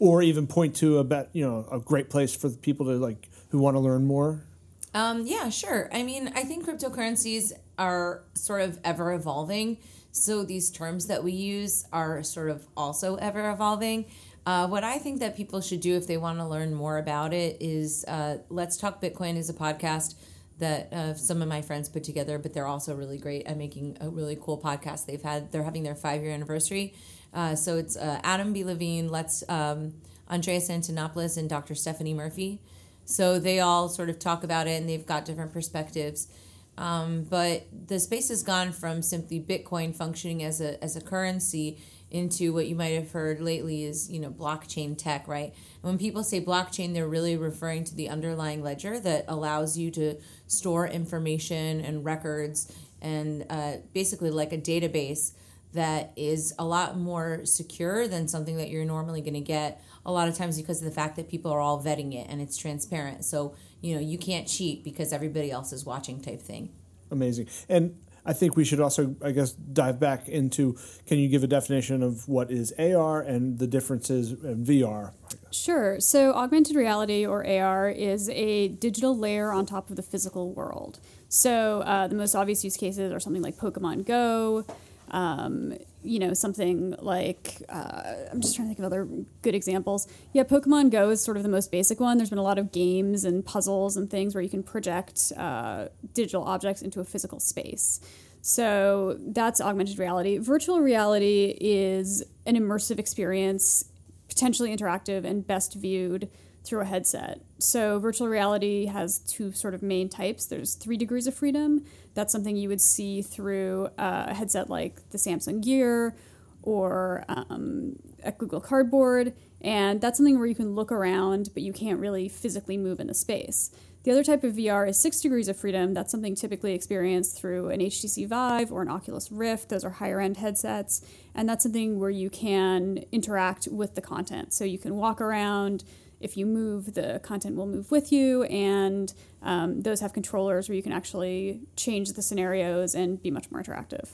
Or 0.04 0.20
even 0.22 0.46
point 0.46 0.76
to 0.76 0.98
a 0.98 1.04
bet, 1.04 1.30
you 1.32 1.48
know, 1.48 1.66
a 1.72 1.80
great 1.80 2.10
place 2.10 2.36
for 2.36 2.50
people 2.50 2.84
to 2.84 2.92
like 2.92 3.30
who 3.48 3.58
want 3.58 3.74
to 3.74 3.80
learn 3.80 4.04
more? 4.04 4.44
Um, 4.92 5.26
yeah, 5.26 5.48
sure. 5.48 5.88
I 5.94 6.02
mean, 6.02 6.30
I 6.36 6.42
think 6.42 6.66
cryptocurrencies 6.66 7.52
are 7.78 8.22
sort 8.34 8.60
of 8.60 8.78
ever 8.84 9.14
evolving. 9.14 9.78
So 10.12 10.44
these 10.44 10.70
terms 10.70 11.06
that 11.06 11.24
we 11.24 11.32
use 11.32 11.86
are 11.90 12.22
sort 12.22 12.50
of 12.50 12.66
also 12.76 13.16
ever 13.16 13.50
evolving. 13.50 14.04
Uh, 14.44 14.68
what 14.68 14.84
I 14.84 14.98
think 14.98 15.20
that 15.20 15.38
people 15.38 15.62
should 15.62 15.80
do 15.80 15.96
if 15.96 16.06
they 16.06 16.18
want 16.18 16.38
to 16.38 16.46
learn 16.46 16.74
more 16.74 16.98
about 16.98 17.32
it 17.32 17.56
is 17.60 18.04
uh, 18.06 18.38
Let's 18.50 18.76
Talk 18.76 19.00
Bitcoin 19.00 19.38
is 19.38 19.48
a 19.48 19.54
podcast 19.54 20.16
that 20.58 20.92
uh, 20.92 21.14
some 21.14 21.40
of 21.40 21.48
my 21.48 21.62
friends 21.62 21.88
put 21.88 22.04
together, 22.04 22.38
but 22.38 22.52
they're 22.52 22.66
also 22.66 22.94
really 22.94 23.18
great 23.18 23.46
at 23.46 23.56
making 23.56 23.96
a 24.02 24.08
really 24.10 24.36
cool 24.40 24.58
podcast. 24.58 25.06
They've 25.06 25.22
had 25.22 25.50
they're 25.50 25.64
having 25.64 25.82
their 25.82 25.94
five 25.94 26.22
year 26.22 26.32
anniversary, 26.32 26.94
uh, 27.34 27.54
so 27.54 27.76
it's 27.76 27.96
uh, 27.96 28.20
Adam 28.22 28.52
B. 28.52 28.64
Levine, 28.64 29.08
Let's 29.08 29.42
um, 29.48 29.94
Andreas 30.30 30.68
Antonopoulos, 30.68 31.36
and 31.36 31.48
Dr. 31.48 31.74
Stephanie 31.74 32.14
Murphy. 32.14 32.60
So 33.04 33.38
they 33.38 33.60
all 33.60 33.88
sort 33.88 34.08
of 34.08 34.18
talk 34.18 34.44
about 34.44 34.66
it, 34.66 34.80
and 34.80 34.88
they've 34.88 35.04
got 35.04 35.24
different 35.24 35.52
perspectives. 35.52 36.28
Um, 36.76 37.24
but 37.24 37.66
the 37.86 38.00
space 38.00 38.28
has 38.30 38.42
gone 38.42 38.72
from 38.72 39.02
simply 39.02 39.40
Bitcoin 39.40 39.94
functioning 39.94 40.42
as 40.42 40.60
a 40.60 40.82
as 40.82 40.96
a 40.96 41.00
currency 41.00 41.78
into 42.10 42.52
what 42.52 42.68
you 42.68 42.76
might 42.76 42.94
have 42.94 43.10
heard 43.10 43.40
lately 43.40 43.84
is 43.84 44.10
you 44.10 44.20
know 44.20 44.30
blockchain 44.30 44.96
tech, 44.96 45.28
right? 45.28 45.52
And 45.82 45.82
when 45.82 45.98
people 45.98 46.24
say 46.24 46.40
blockchain, 46.40 46.94
they're 46.94 47.08
really 47.08 47.36
referring 47.36 47.84
to 47.84 47.94
the 47.94 48.08
underlying 48.08 48.62
ledger 48.62 48.98
that 49.00 49.24
allows 49.28 49.76
you 49.76 49.90
to 49.92 50.16
store 50.46 50.86
information 50.86 51.80
and 51.80 52.04
records 52.04 52.72
and 53.00 53.44
uh, 53.50 53.74
basically 53.92 54.30
like 54.30 54.52
a 54.52 54.58
database 54.58 55.32
that 55.74 56.12
is 56.16 56.54
a 56.58 56.64
lot 56.64 56.96
more 56.96 57.44
secure 57.44 58.08
than 58.08 58.26
something 58.26 58.56
that 58.56 58.70
you're 58.70 58.84
normally 58.84 59.20
going 59.20 59.34
to 59.34 59.40
get 59.40 59.82
a 60.06 60.12
lot 60.12 60.28
of 60.28 60.36
times 60.36 60.60
because 60.60 60.78
of 60.78 60.84
the 60.84 60.94
fact 60.94 61.16
that 61.16 61.28
people 61.28 61.50
are 61.50 61.60
all 61.60 61.82
vetting 61.82 62.14
it 62.14 62.26
and 62.28 62.40
it's 62.40 62.56
transparent 62.56 63.24
so 63.24 63.54
you 63.80 63.94
know 63.94 64.00
you 64.00 64.18
can't 64.18 64.48
cheat 64.48 64.82
because 64.82 65.12
everybody 65.12 65.50
else 65.50 65.72
is 65.72 65.84
watching 65.84 66.20
type 66.20 66.40
thing 66.40 66.70
amazing 67.10 67.46
and 67.68 67.96
I 68.26 68.32
think 68.32 68.56
we 68.56 68.64
should 68.64 68.80
also, 68.80 69.14
I 69.22 69.32
guess, 69.32 69.52
dive 69.52 70.00
back 70.00 70.28
into 70.28 70.78
can 71.06 71.18
you 71.18 71.28
give 71.28 71.44
a 71.44 71.46
definition 71.46 72.02
of 72.02 72.26
what 72.26 72.50
is 72.50 72.72
AR 72.78 73.20
and 73.20 73.58
the 73.58 73.66
differences 73.66 74.32
in 74.32 74.64
VR? 74.64 75.12
Sure. 75.50 76.00
So, 76.00 76.32
augmented 76.32 76.74
reality 76.74 77.26
or 77.26 77.46
AR 77.46 77.88
is 77.90 78.30
a 78.30 78.68
digital 78.68 79.16
layer 79.16 79.52
on 79.52 79.66
top 79.66 79.90
of 79.90 79.96
the 79.96 80.02
physical 80.02 80.52
world. 80.52 81.00
So, 81.28 81.80
uh, 81.80 82.08
the 82.08 82.14
most 82.14 82.34
obvious 82.34 82.64
use 82.64 82.76
cases 82.76 83.12
are 83.12 83.20
something 83.20 83.42
like 83.42 83.56
Pokemon 83.56 84.06
Go, 84.06 84.64
um, 85.10 85.74
you 86.02 86.18
know, 86.18 86.34
something 86.34 86.94
like 87.00 87.62
uh, 87.68 88.02
I'm 88.30 88.40
just 88.40 88.56
trying 88.56 88.68
to 88.68 88.74
think 88.74 88.78
of 88.78 88.84
other 88.84 89.08
good 89.42 89.54
examples. 89.54 90.06
Yeah, 90.32 90.44
Pokemon 90.44 90.90
Go 90.90 91.10
is 91.10 91.22
sort 91.22 91.36
of 91.36 91.42
the 91.42 91.48
most 91.48 91.70
basic 91.70 92.00
one. 92.00 92.18
There's 92.18 92.30
been 92.30 92.38
a 92.38 92.42
lot 92.42 92.58
of 92.58 92.72
games 92.72 93.24
and 93.24 93.44
puzzles 93.44 93.96
and 93.96 94.10
things 94.10 94.34
where 94.34 94.42
you 94.42 94.50
can 94.50 94.62
project 94.62 95.32
uh, 95.36 95.88
digital 96.12 96.44
objects 96.44 96.82
into 96.82 97.00
a 97.00 97.04
physical 97.04 97.40
space. 97.40 98.00
So 98.42 99.16
that's 99.20 99.60
augmented 99.60 99.98
reality. 99.98 100.36
Virtual 100.36 100.80
reality 100.80 101.56
is 101.58 102.22
an 102.44 102.56
immersive 102.56 102.98
experience, 102.98 103.86
potentially 104.28 104.76
interactive 104.76 105.24
and 105.24 105.46
best 105.46 105.74
viewed 105.74 106.28
through 106.64 106.80
a 106.80 106.84
headset. 106.84 107.40
So 107.58 107.98
virtual 107.98 108.28
reality 108.28 108.86
has 108.86 109.18
two 109.18 109.52
sort 109.52 109.74
of 109.74 109.82
main 109.82 110.08
types. 110.08 110.46
There's 110.46 110.74
three 110.74 110.96
degrees 110.96 111.26
of 111.26 111.34
freedom. 111.34 111.84
That's 112.14 112.32
something 112.32 112.56
you 112.56 112.68
would 112.68 112.80
see 112.80 113.22
through 113.22 113.90
a 113.98 114.34
headset 114.34 114.70
like 114.70 115.10
the 115.10 115.18
Samsung 115.18 115.62
Gear 115.62 116.16
or 116.62 117.24
um, 117.28 117.96
a 118.22 118.32
Google 118.32 118.60
Cardboard. 118.60 119.34
And 119.60 120.00
that's 120.00 120.18
something 120.18 120.38
where 120.38 120.46
you 120.46 120.54
can 120.54 120.74
look 120.74 120.90
around, 120.90 121.50
but 121.54 121.62
you 121.62 121.72
can't 121.72 122.00
really 122.00 122.28
physically 122.28 122.76
move 122.76 123.00
in 123.00 123.06
the 123.06 123.14
space. 123.14 123.70
The 124.04 124.10
other 124.10 124.22
type 124.22 124.44
of 124.44 124.52
VR 124.52 124.86
is 124.86 125.00
six 125.00 125.22
degrees 125.22 125.48
of 125.48 125.56
freedom. 125.56 125.94
That's 125.94 126.10
something 126.10 126.34
typically 126.34 126.74
experienced 126.74 127.38
through 127.38 127.70
an 127.70 127.80
HTC 127.80 128.28
Vive 128.28 128.70
or 128.70 128.82
an 128.82 128.88
Oculus 128.88 129.32
Rift. 129.32 129.70
Those 129.70 129.82
are 129.82 129.90
higher 129.90 130.20
end 130.20 130.36
headsets. 130.36 131.00
And 131.34 131.48
that's 131.48 131.62
something 131.62 131.98
where 131.98 132.10
you 132.10 132.28
can 132.28 133.04
interact 133.12 133.66
with 133.70 133.94
the 133.94 134.02
content. 134.02 134.52
So 134.52 134.64
you 134.64 134.78
can 134.78 134.96
walk 134.96 135.22
around, 135.22 135.84
if 136.20 136.36
you 136.36 136.46
move, 136.46 136.94
the 136.94 137.20
content 137.22 137.56
will 137.56 137.66
move 137.66 137.90
with 137.90 138.12
you, 138.12 138.44
and 138.44 139.12
um, 139.42 139.82
those 139.82 140.00
have 140.00 140.12
controllers 140.12 140.68
where 140.68 140.76
you 140.76 140.82
can 140.82 140.92
actually 140.92 141.60
change 141.76 142.12
the 142.12 142.22
scenarios 142.22 142.94
and 142.94 143.22
be 143.22 143.30
much 143.30 143.50
more 143.50 143.62
interactive. 143.62 144.08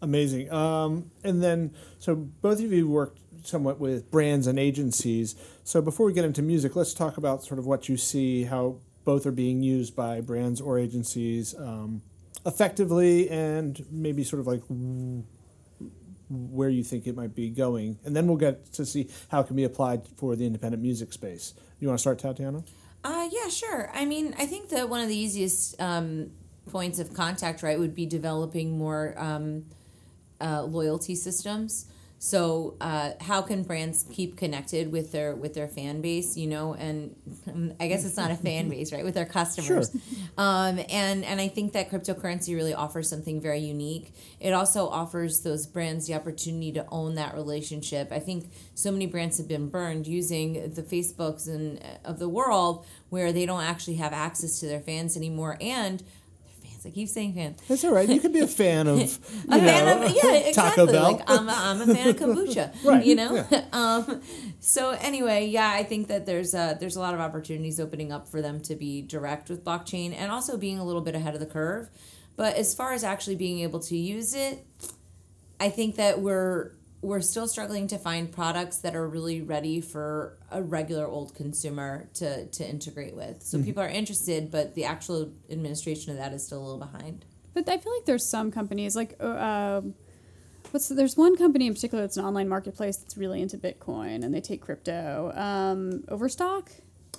Amazing. 0.00 0.52
Um, 0.52 1.10
and 1.24 1.42
then, 1.42 1.74
so 1.98 2.14
both 2.14 2.62
of 2.62 2.72
you 2.72 2.88
worked 2.88 3.18
somewhat 3.44 3.80
with 3.80 4.10
brands 4.10 4.46
and 4.46 4.58
agencies. 4.58 5.34
So 5.64 5.82
before 5.82 6.06
we 6.06 6.12
get 6.12 6.24
into 6.24 6.42
music, 6.42 6.76
let's 6.76 6.94
talk 6.94 7.16
about 7.16 7.44
sort 7.44 7.58
of 7.58 7.66
what 7.66 7.88
you 7.88 7.96
see, 7.96 8.44
how 8.44 8.76
both 9.04 9.26
are 9.26 9.32
being 9.32 9.62
used 9.62 9.96
by 9.96 10.20
brands 10.20 10.60
or 10.60 10.78
agencies. 10.78 11.54
Um, 11.58 12.02
effectively 12.46 13.28
and 13.30 13.84
maybe 13.90 14.24
sort 14.24 14.40
of 14.40 14.46
like 14.46 14.62
where 16.30 16.68
you 16.68 16.84
think 16.84 17.06
it 17.06 17.16
might 17.16 17.34
be 17.34 17.48
going. 17.48 17.98
And 18.04 18.14
then 18.14 18.26
we'll 18.26 18.36
get 18.36 18.72
to 18.74 18.84
see 18.84 19.08
how 19.28 19.40
it 19.40 19.46
can 19.46 19.56
be 19.56 19.64
applied 19.64 20.06
for 20.16 20.36
the 20.36 20.46
independent 20.46 20.82
music 20.82 21.12
space. 21.12 21.54
You 21.80 21.88
want 21.88 21.98
to 21.98 22.00
start, 22.00 22.18
Tatiana? 22.18 22.62
Uh, 23.04 23.28
yeah, 23.30 23.48
sure. 23.48 23.90
I 23.94 24.04
mean, 24.04 24.34
I 24.38 24.46
think 24.46 24.70
that 24.70 24.88
one 24.88 25.00
of 25.00 25.08
the 25.08 25.16
easiest 25.16 25.80
um, 25.80 26.30
points 26.70 26.98
of 26.98 27.14
contact, 27.14 27.62
right, 27.62 27.78
would 27.78 27.94
be 27.94 28.06
developing 28.06 28.76
more 28.76 29.14
um, 29.16 29.64
uh, 30.40 30.62
loyalty 30.62 31.14
systems. 31.14 31.86
So, 32.20 32.74
uh, 32.80 33.12
how 33.20 33.42
can 33.42 33.62
brands 33.62 34.04
keep 34.10 34.36
connected 34.36 34.90
with 34.90 35.12
their 35.12 35.36
with 35.36 35.54
their 35.54 35.68
fan 35.68 36.00
base? 36.00 36.36
You 36.36 36.48
know, 36.48 36.74
and 36.74 37.14
um, 37.46 37.72
I 37.78 37.86
guess 37.86 38.04
it's 38.04 38.16
not 38.16 38.32
a 38.32 38.34
fan 38.34 38.68
base, 38.74 38.92
right? 38.92 39.04
With 39.04 39.14
their 39.14 39.24
customers, 39.24 39.90
Sure. 39.92 40.00
um, 40.36 40.80
and 40.90 41.24
and 41.24 41.40
I 41.40 41.46
think 41.46 41.74
that 41.74 41.90
cryptocurrency 41.90 42.56
really 42.56 42.74
offers 42.74 43.08
something 43.08 43.40
very 43.40 43.60
unique. 43.60 44.12
It 44.40 44.52
also 44.52 44.88
offers 44.88 45.42
those 45.42 45.66
brands 45.68 46.08
the 46.08 46.14
opportunity 46.14 46.72
to 46.72 46.84
own 46.90 47.14
that 47.14 47.34
relationship. 47.34 48.10
I 48.10 48.18
think 48.18 48.50
so 48.74 48.90
many 48.90 49.06
brands 49.06 49.38
have 49.38 49.46
been 49.46 49.68
burned 49.68 50.08
using 50.08 50.72
the 50.74 50.82
Facebooks 50.82 51.46
and 51.46 51.80
of 52.04 52.18
the 52.18 52.28
world 52.28 52.84
where 53.10 53.32
they 53.32 53.46
don't 53.46 53.62
actually 53.62 53.94
have 53.96 54.12
access 54.12 54.58
to 54.58 54.66
their 54.66 54.80
fans 54.80 55.16
anymore 55.16 55.56
and. 55.60 56.02
I 56.88 56.90
keep 56.90 57.08
saying 57.08 57.34
fans. 57.34 57.60
That's 57.68 57.84
all 57.84 57.92
right. 57.92 58.08
You 58.08 58.18
can 58.18 58.32
be 58.32 58.40
a 58.40 58.46
fan 58.62 58.86
of 58.86 58.98
A 58.98 59.06
fan 59.06 59.50
know, 59.50 60.02
of 60.06 60.10
yeah, 60.10 60.32
exactly. 60.32 60.52
Taco 60.52 60.86
Bell. 60.86 61.12
Like 61.12 61.22
I'm 61.30 61.48
a, 61.48 61.52
I'm 61.52 61.80
a 61.82 61.94
fan 61.94 62.08
of 62.08 62.16
kombucha. 62.16 62.74
Right, 62.84 63.04
You 63.04 63.14
know. 63.14 63.46
yeah. 63.50 63.64
um, 63.72 64.22
so 64.58 64.90
anyway, 64.90 65.46
yeah, 65.46 65.70
I 65.70 65.82
think 65.84 66.08
that 66.08 66.24
there's 66.24 66.54
a, 66.54 66.76
there's 66.80 66.96
a 66.96 67.00
lot 67.00 67.12
of 67.12 67.20
opportunities 67.20 67.78
opening 67.78 68.10
up 68.10 68.26
for 68.26 68.40
them 68.40 68.60
to 68.62 68.74
be 68.74 69.02
direct 69.02 69.50
with 69.50 69.62
blockchain 69.64 70.14
and 70.14 70.32
also 70.32 70.56
being 70.56 70.78
a 70.78 70.84
little 70.84 71.02
bit 71.02 71.14
ahead 71.14 71.34
of 71.34 71.40
the 71.40 71.46
curve. 71.46 71.90
But 72.36 72.56
as 72.56 72.74
far 72.74 72.94
as 72.94 73.04
actually 73.04 73.36
being 73.36 73.58
able 73.60 73.80
to 73.80 73.96
use 73.96 74.32
it, 74.34 74.64
I 75.60 75.68
think 75.68 75.96
that 75.96 76.20
we're 76.20 76.70
we're 77.00 77.20
still 77.20 77.46
struggling 77.46 77.86
to 77.88 77.98
find 77.98 78.30
products 78.30 78.78
that 78.78 78.96
are 78.96 79.06
really 79.06 79.40
ready 79.40 79.80
for 79.80 80.36
a 80.50 80.60
regular 80.60 81.06
old 81.06 81.34
consumer 81.34 82.08
to 82.14 82.46
to 82.46 82.68
integrate 82.68 83.14
with. 83.14 83.42
So 83.42 83.62
people 83.62 83.82
are 83.82 83.88
interested, 83.88 84.50
but 84.50 84.74
the 84.74 84.84
actual 84.84 85.32
administration 85.50 86.10
of 86.12 86.18
that 86.18 86.32
is 86.32 86.44
still 86.44 86.58
a 86.58 86.64
little 86.64 86.78
behind. 86.78 87.24
But 87.54 87.68
I 87.68 87.78
feel 87.78 87.94
like 87.94 88.04
there's 88.04 88.28
some 88.28 88.50
companies 88.50 88.96
like 88.96 89.14
uh, 89.20 89.26
um, 89.28 89.94
what's 90.72 90.88
there's 90.88 91.16
one 91.16 91.36
company 91.36 91.66
in 91.68 91.74
particular 91.74 92.02
that's 92.02 92.16
an 92.16 92.24
online 92.24 92.48
marketplace 92.48 92.96
that's 92.96 93.16
really 93.16 93.42
into 93.42 93.58
Bitcoin 93.58 94.24
and 94.24 94.34
they 94.34 94.40
take 94.40 94.60
crypto. 94.60 95.32
Um, 95.34 96.04
Overstock. 96.08 96.70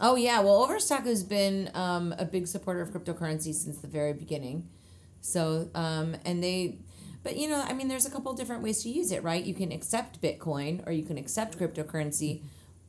Oh 0.01 0.15
yeah, 0.15 0.41
well 0.41 0.63
Overstock 0.63 1.05
has 1.05 1.23
been 1.23 1.71
um, 1.73 2.13
a 2.17 2.25
big 2.25 2.47
supporter 2.47 2.81
of 2.81 2.89
cryptocurrency 2.89 3.53
since 3.53 3.79
the 3.79 3.87
very 3.87 4.13
beginning. 4.13 4.67
So 5.21 5.69
um, 5.75 6.15
and 6.25 6.43
they, 6.43 6.79
but 7.23 7.35
you 7.37 7.49
know, 7.49 7.61
I 7.67 7.73
mean, 7.73 7.87
there's 7.87 8.05
a 8.05 8.11
couple 8.11 8.33
different 8.33 8.63
ways 8.63 8.83
to 8.83 8.89
use 8.89 9.11
it, 9.11 9.23
right? 9.23 9.43
You 9.43 9.53
can 9.53 9.71
accept 9.71 10.21
Bitcoin 10.21 10.85
or 10.87 10.91
you 10.91 11.03
can 11.03 11.17
accept 11.17 11.57
cryptocurrency, 11.59 12.41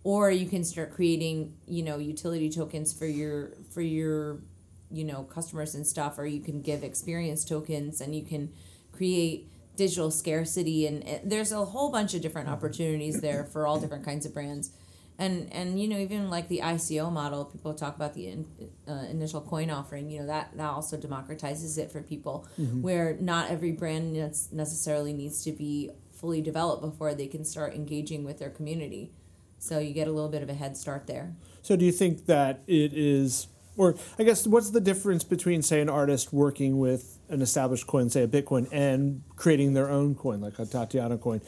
or 0.05 0.31
you 0.31 0.47
can 0.47 0.65
start 0.65 0.95
creating, 0.95 1.55
you 1.67 1.83
know, 1.83 1.99
utility 1.99 2.49
tokens 2.49 2.93
for 2.93 3.07
your 3.07 3.53
for 3.71 3.83
your, 3.83 4.39
you 4.91 5.05
know, 5.05 5.25
customers 5.25 5.75
and 5.75 5.87
stuff, 5.87 6.19
or 6.19 6.27
you 6.27 6.41
can 6.41 6.63
give 6.63 6.83
experience 6.83 7.45
tokens 7.45 8.01
and 8.01 8.15
you 8.15 8.23
can 8.23 8.51
create 8.93 9.49
digital 9.77 10.11
scarcity 10.11 10.87
and 10.87 11.21
there's 11.25 11.53
a 11.53 11.65
whole 11.65 11.91
bunch 11.91 12.13
of 12.13 12.21
different 12.21 12.51
opportunities 12.51 13.23
there 13.23 13.45
for 13.45 13.67
all 13.67 13.81
different 13.81 14.05
kinds 14.05 14.27
of 14.27 14.35
brands 14.35 14.73
and 15.21 15.53
and 15.53 15.81
you 15.81 15.87
know 15.87 15.99
even 15.99 16.31
like 16.31 16.49
the 16.49 16.61
ICO 16.65 17.13
model, 17.13 17.45
people 17.45 17.75
talk 17.75 17.95
about 17.95 18.15
the 18.15 18.29
in, 18.29 18.47
uh, 18.89 19.05
initial 19.11 19.41
coin 19.41 19.71
offering. 19.71 20.11
You 20.11 20.21
know 20.21 20.27
that 20.27 20.57
that 20.57 20.71
also 20.71 20.97
democratizes 20.97 21.79
it 21.79 21.93
for 21.93 22.03
people, 22.03 22.49
where 22.81 23.17
not 23.21 23.51
every 23.51 23.73
brand 23.73 24.15
necessarily 24.15 25.13
needs 25.13 25.45
to 25.45 25.53
be 25.53 25.91
fully 26.13 26.41
developed 26.43 26.83
before 26.83 27.15
they 27.15 27.27
can 27.27 27.45
start 27.45 27.75
engaging 27.75 28.25
with 28.25 28.39
their 28.39 28.51
community. 28.51 29.13
So 29.59 29.79
you 29.79 29.93
get 29.93 30.09
a 30.09 30.13
little 30.13 30.31
bit 30.31 30.43
of 30.43 30.49
a 30.49 30.55
head 30.55 30.77
start 30.77 31.07
there. 31.07 31.35
So 31.63 31.77
do 31.77 31.85
you 31.85 31.93
think 31.93 32.27
that 32.27 32.61
it 32.67 32.93
is, 32.95 33.47
or 33.77 33.95
I 34.19 34.25
guess, 34.25 34.47
what's 34.47 34.71
the 34.71 34.81
difference 34.81 35.23
between, 35.23 35.63
say, 35.63 35.81
an 35.81 35.91
artist 35.91 36.33
working 36.33 36.79
with 36.79 37.19
an 37.31 37.43
established 37.43 37.87
coin, 37.87 38.11
say 38.11 38.23
a 38.23 38.29
Bitcoin, 38.29 38.69
and 38.73 39.23
creating 39.37 39.73
their 39.73 39.89
own 39.89 40.15
coin, 40.15 40.41
like 40.41 40.59
a 40.59 40.67
Tatiana 40.67 41.17
coin? 41.17 41.41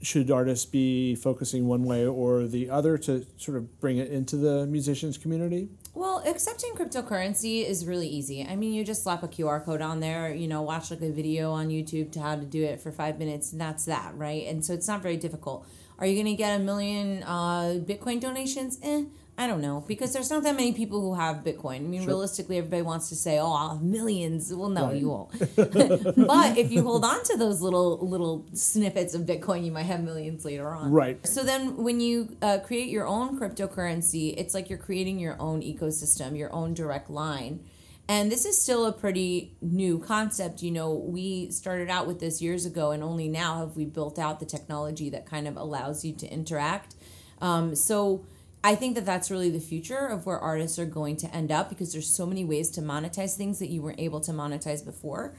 Should 0.00 0.30
artists 0.30 0.64
be 0.64 1.14
focusing 1.16 1.66
one 1.66 1.84
way 1.84 2.06
or 2.06 2.46
the 2.46 2.70
other 2.70 2.96
to 2.98 3.26
sort 3.36 3.56
of 3.56 3.80
bring 3.80 3.98
it 3.98 4.10
into 4.10 4.36
the 4.36 4.66
musicians 4.66 5.18
community? 5.18 5.68
Well, 5.94 6.22
accepting 6.26 6.72
cryptocurrency 6.74 7.66
is 7.66 7.86
really 7.86 8.06
easy. 8.08 8.46
I 8.46 8.54
mean, 8.54 8.74
you 8.74 8.84
just 8.84 9.02
slap 9.02 9.22
a 9.22 9.28
QR 9.28 9.64
code 9.64 9.80
on 9.80 10.00
there, 10.00 10.32
you 10.34 10.46
know, 10.46 10.62
watch 10.62 10.90
like 10.90 11.00
a 11.00 11.10
video 11.10 11.52
on 11.52 11.68
YouTube 11.68 12.12
to 12.12 12.20
how 12.20 12.36
to 12.36 12.44
do 12.44 12.62
it 12.62 12.80
for 12.80 12.92
five 12.92 13.18
minutes, 13.18 13.52
and 13.52 13.60
that's 13.60 13.86
that, 13.86 14.14
right? 14.14 14.46
And 14.46 14.64
so 14.64 14.74
it's 14.74 14.86
not 14.86 15.02
very 15.02 15.16
difficult. 15.16 15.66
Are 15.98 16.06
you 16.06 16.14
going 16.14 16.26
to 16.26 16.34
get 16.34 16.60
a 16.60 16.62
million 16.62 17.22
uh, 17.22 17.80
Bitcoin 17.82 18.20
donations? 18.20 18.78
Eh, 18.82 19.04
I 19.38 19.46
don't 19.46 19.60
know, 19.60 19.84
because 19.86 20.14
there's 20.14 20.30
not 20.30 20.44
that 20.44 20.56
many 20.56 20.72
people 20.72 21.02
who 21.02 21.14
have 21.14 21.44
Bitcoin. 21.44 21.76
I 21.76 21.80
mean, 21.80 22.06
realistically, 22.06 22.56
everybody 22.56 22.80
wants 22.80 23.10
to 23.10 23.14
say, 23.16 23.38
"Oh, 23.38 23.52
I'll 23.52 23.68
have 23.74 23.82
millions." 23.82 24.52
Well, 24.54 24.70
no, 24.70 24.86
Right. 24.86 24.96
you 24.96 25.08
won't. 25.10 25.30
but 26.26 26.56
if 26.56 26.72
you 26.72 26.82
hold 26.82 27.04
on 27.04 27.22
to 27.24 27.36
those 27.36 27.60
little 27.60 27.98
little 27.98 28.46
snippets 28.54 29.12
of 29.14 29.22
Bitcoin, 29.22 29.62
you 29.66 29.72
might 29.72 29.82
have 29.82 30.02
millions 30.02 30.44
later 30.46 30.68
on. 30.68 30.90
Right. 30.90 31.24
So 31.26 31.44
then, 31.44 31.76
when 31.76 32.00
you 32.00 32.34
uh, 32.40 32.60
create 32.64 32.88
your 32.88 33.06
own 33.06 33.38
cryptocurrency, 33.38 34.32
it's 34.38 34.54
like 34.54 34.70
you're 34.70 34.78
creating 34.78 35.18
your 35.18 35.36
own 35.38 35.60
ecosystem, 35.60 36.38
your 36.38 36.52
own 36.54 36.72
direct 36.72 37.10
line. 37.10 37.60
And 38.08 38.30
this 38.30 38.46
is 38.46 38.62
still 38.62 38.86
a 38.86 38.92
pretty 38.92 39.56
new 39.60 39.98
concept. 39.98 40.62
You 40.62 40.70
know, 40.70 40.94
we 40.94 41.50
started 41.50 41.90
out 41.90 42.06
with 42.06 42.20
this 42.20 42.40
years 42.40 42.64
ago, 42.64 42.92
and 42.92 43.02
only 43.02 43.28
now 43.28 43.58
have 43.58 43.76
we 43.76 43.84
built 43.84 44.18
out 44.18 44.40
the 44.40 44.46
technology 44.46 45.10
that 45.10 45.26
kind 45.26 45.46
of 45.46 45.56
allows 45.56 46.04
you 46.06 46.14
to 46.14 46.26
interact. 46.32 46.94
Um, 47.42 47.74
so 47.74 48.24
I 48.64 48.74
think 48.74 48.96
that 48.96 49.06
that's 49.06 49.30
really 49.30 49.50
the 49.50 49.60
future 49.60 50.06
of 50.06 50.26
where 50.26 50.38
artists 50.38 50.78
are 50.78 50.86
going 50.86 51.16
to 51.18 51.34
end 51.34 51.52
up 51.52 51.68
because 51.68 51.92
there's 51.92 52.08
so 52.08 52.26
many 52.26 52.44
ways 52.44 52.70
to 52.70 52.80
monetize 52.80 53.36
things 53.36 53.58
that 53.60 53.68
you 53.68 53.82
weren't 53.82 54.00
able 54.00 54.20
to 54.22 54.32
monetize 54.32 54.84
before. 54.84 55.36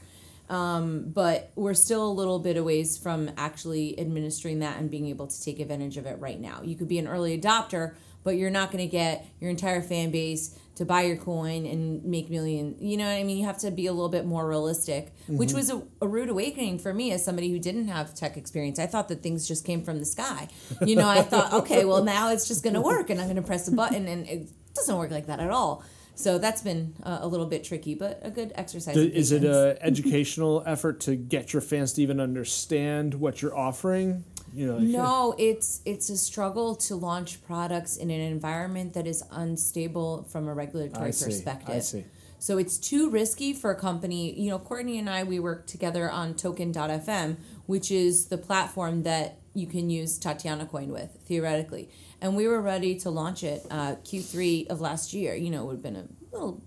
Um, 0.48 1.04
but 1.08 1.50
we're 1.56 1.74
still 1.74 2.06
a 2.06 2.10
little 2.10 2.38
bit 2.38 2.56
a 2.56 2.64
ways 2.64 2.96
from 2.96 3.30
actually 3.36 3.98
administering 4.00 4.60
that 4.60 4.78
and 4.78 4.90
being 4.90 5.06
able 5.08 5.26
to 5.26 5.42
take 5.42 5.60
advantage 5.60 5.98
of 5.98 6.06
it 6.06 6.18
right 6.20 6.40
now. 6.40 6.62
You 6.64 6.74
could 6.74 6.88
be 6.88 6.98
an 6.98 7.06
early 7.06 7.38
adopter, 7.38 7.94
but 8.28 8.36
you're 8.36 8.50
not 8.50 8.70
going 8.70 8.84
to 8.84 8.90
get 8.90 9.26
your 9.40 9.48
entire 9.48 9.80
fan 9.80 10.10
base 10.10 10.54
to 10.74 10.84
buy 10.84 11.00
your 11.00 11.16
coin 11.16 11.64
and 11.64 12.04
make 12.04 12.28
million. 12.28 12.76
You 12.78 12.98
know 12.98 13.06
what 13.06 13.12
I 13.12 13.24
mean? 13.24 13.38
You 13.38 13.46
have 13.46 13.56
to 13.60 13.70
be 13.70 13.86
a 13.86 13.92
little 13.92 14.10
bit 14.10 14.26
more 14.26 14.46
realistic, 14.46 15.14
which 15.28 15.54
was 15.54 15.70
a, 15.70 15.80
a 16.02 16.06
rude 16.06 16.28
awakening 16.28 16.78
for 16.78 16.92
me 16.92 17.10
as 17.10 17.24
somebody 17.24 17.50
who 17.50 17.58
didn't 17.58 17.88
have 17.88 18.14
tech 18.14 18.36
experience. 18.36 18.78
I 18.78 18.84
thought 18.84 19.08
that 19.08 19.22
things 19.22 19.48
just 19.48 19.64
came 19.64 19.82
from 19.82 19.98
the 19.98 20.04
sky. 20.04 20.48
You 20.84 20.96
know, 20.96 21.08
I 21.08 21.22
thought, 21.22 21.52
okay, 21.60 21.86
well 21.86 22.04
now 22.04 22.30
it's 22.30 22.46
just 22.46 22.62
going 22.62 22.74
to 22.74 22.82
work, 22.82 23.08
and 23.08 23.18
I'm 23.18 23.28
going 23.28 23.36
to 23.36 23.42
press 23.42 23.66
a 23.66 23.72
button, 23.72 24.06
and 24.06 24.28
it 24.28 24.50
doesn't 24.74 24.94
work 24.94 25.10
like 25.10 25.26
that 25.28 25.40
at 25.40 25.50
all. 25.50 25.82
So 26.14 26.36
that's 26.36 26.60
been 26.60 26.96
uh, 27.02 27.20
a 27.22 27.26
little 27.26 27.46
bit 27.46 27.64
tricky, 27.64 27.94
but 27.94 28.20
a 28.22 28.30
good 28.30 28.52
exercise. 28.56 28.94
in 28.94 29.10
Is 29.10 29.32
it 29.32 29.44
an 29.44 29.78
educational 29.80 30.62
effort 30.66 31.00
to 31.00 31.16
get 31.16 31.54
your 31.54 31.62
fans 31.62 31.94
to 31.94 32.02
even 32.02 32.20
understand 32.20 33.14
what 33.14 33.40
you're 33.40 33.56
offering? 33.56 34.24
You 34.58 34.66
know, 34.66 34.78
No, 34.78 35.34
it's 35.38 35.80
it's 35.84 36.10
a 36.10 36.16
struggle 36.16 36.74
to 36.74 36.96
launch 36.96 37.44
products 37.46 37.96
in 37.96 38.10
an 38.10 38.20
environment 38.20 38.94
that 38.94 39.06
is 39.06 39.22
unstable 39.30 40.24
from 40.24 40.48
a 40.48 40.54
regulatory 40.54 41.08
I 41.08 41.10
see, 41.12 41.24
I 41.24 41.28
perspective. 41.28 41.82
see. 41.84 42.04
So 42.40 42.58
it's 42.58 42.78
too 42.78 43.08
risky 43.10 43.52
for 43.52 43.70
a 43.70 43.76
company. 43.76 44.32
You 44.38 44.50
know, 44.50 44.58
Cortney 44.58 44.98
and 44.98 45.08
I 45.08 45.22
we 45.22 45.38
work 45.38 45.66
together 45.66 46.10
on 46.10 46.34
Token.fm, 46.34 47.36
which 47.66 47.90
is 47.90 48.26
the 48.26 48.38
platform 48.38 49.04
that 49.04 49.38
you 49.54 49.66
can 49.66 49.90
use 49.90 50.18
Tatiana 50.18 50.66
Coin 50.66 50.90
with 50.90 51.10
theoretically. 51.26 51.88
And 52.20 52.36
we 52.36 52.48
were 52.48 52.60
ready 52.60 52.96
to 53.00 53.10
launch 53.10 53.44
it 53.44 53.64
uh, 53.70 53.96
Q3 54.04 54.68
of 54.68 54.80
last 54.80 55.12
year. 55.12 55.34
You 55.34 55.50
know, 55.50 55.62
it 55.62 55.66
would 55.66 55.72
have 55.74 55.82
been 55.82 55.96
a 55.96 56.06
little 56.32 56.62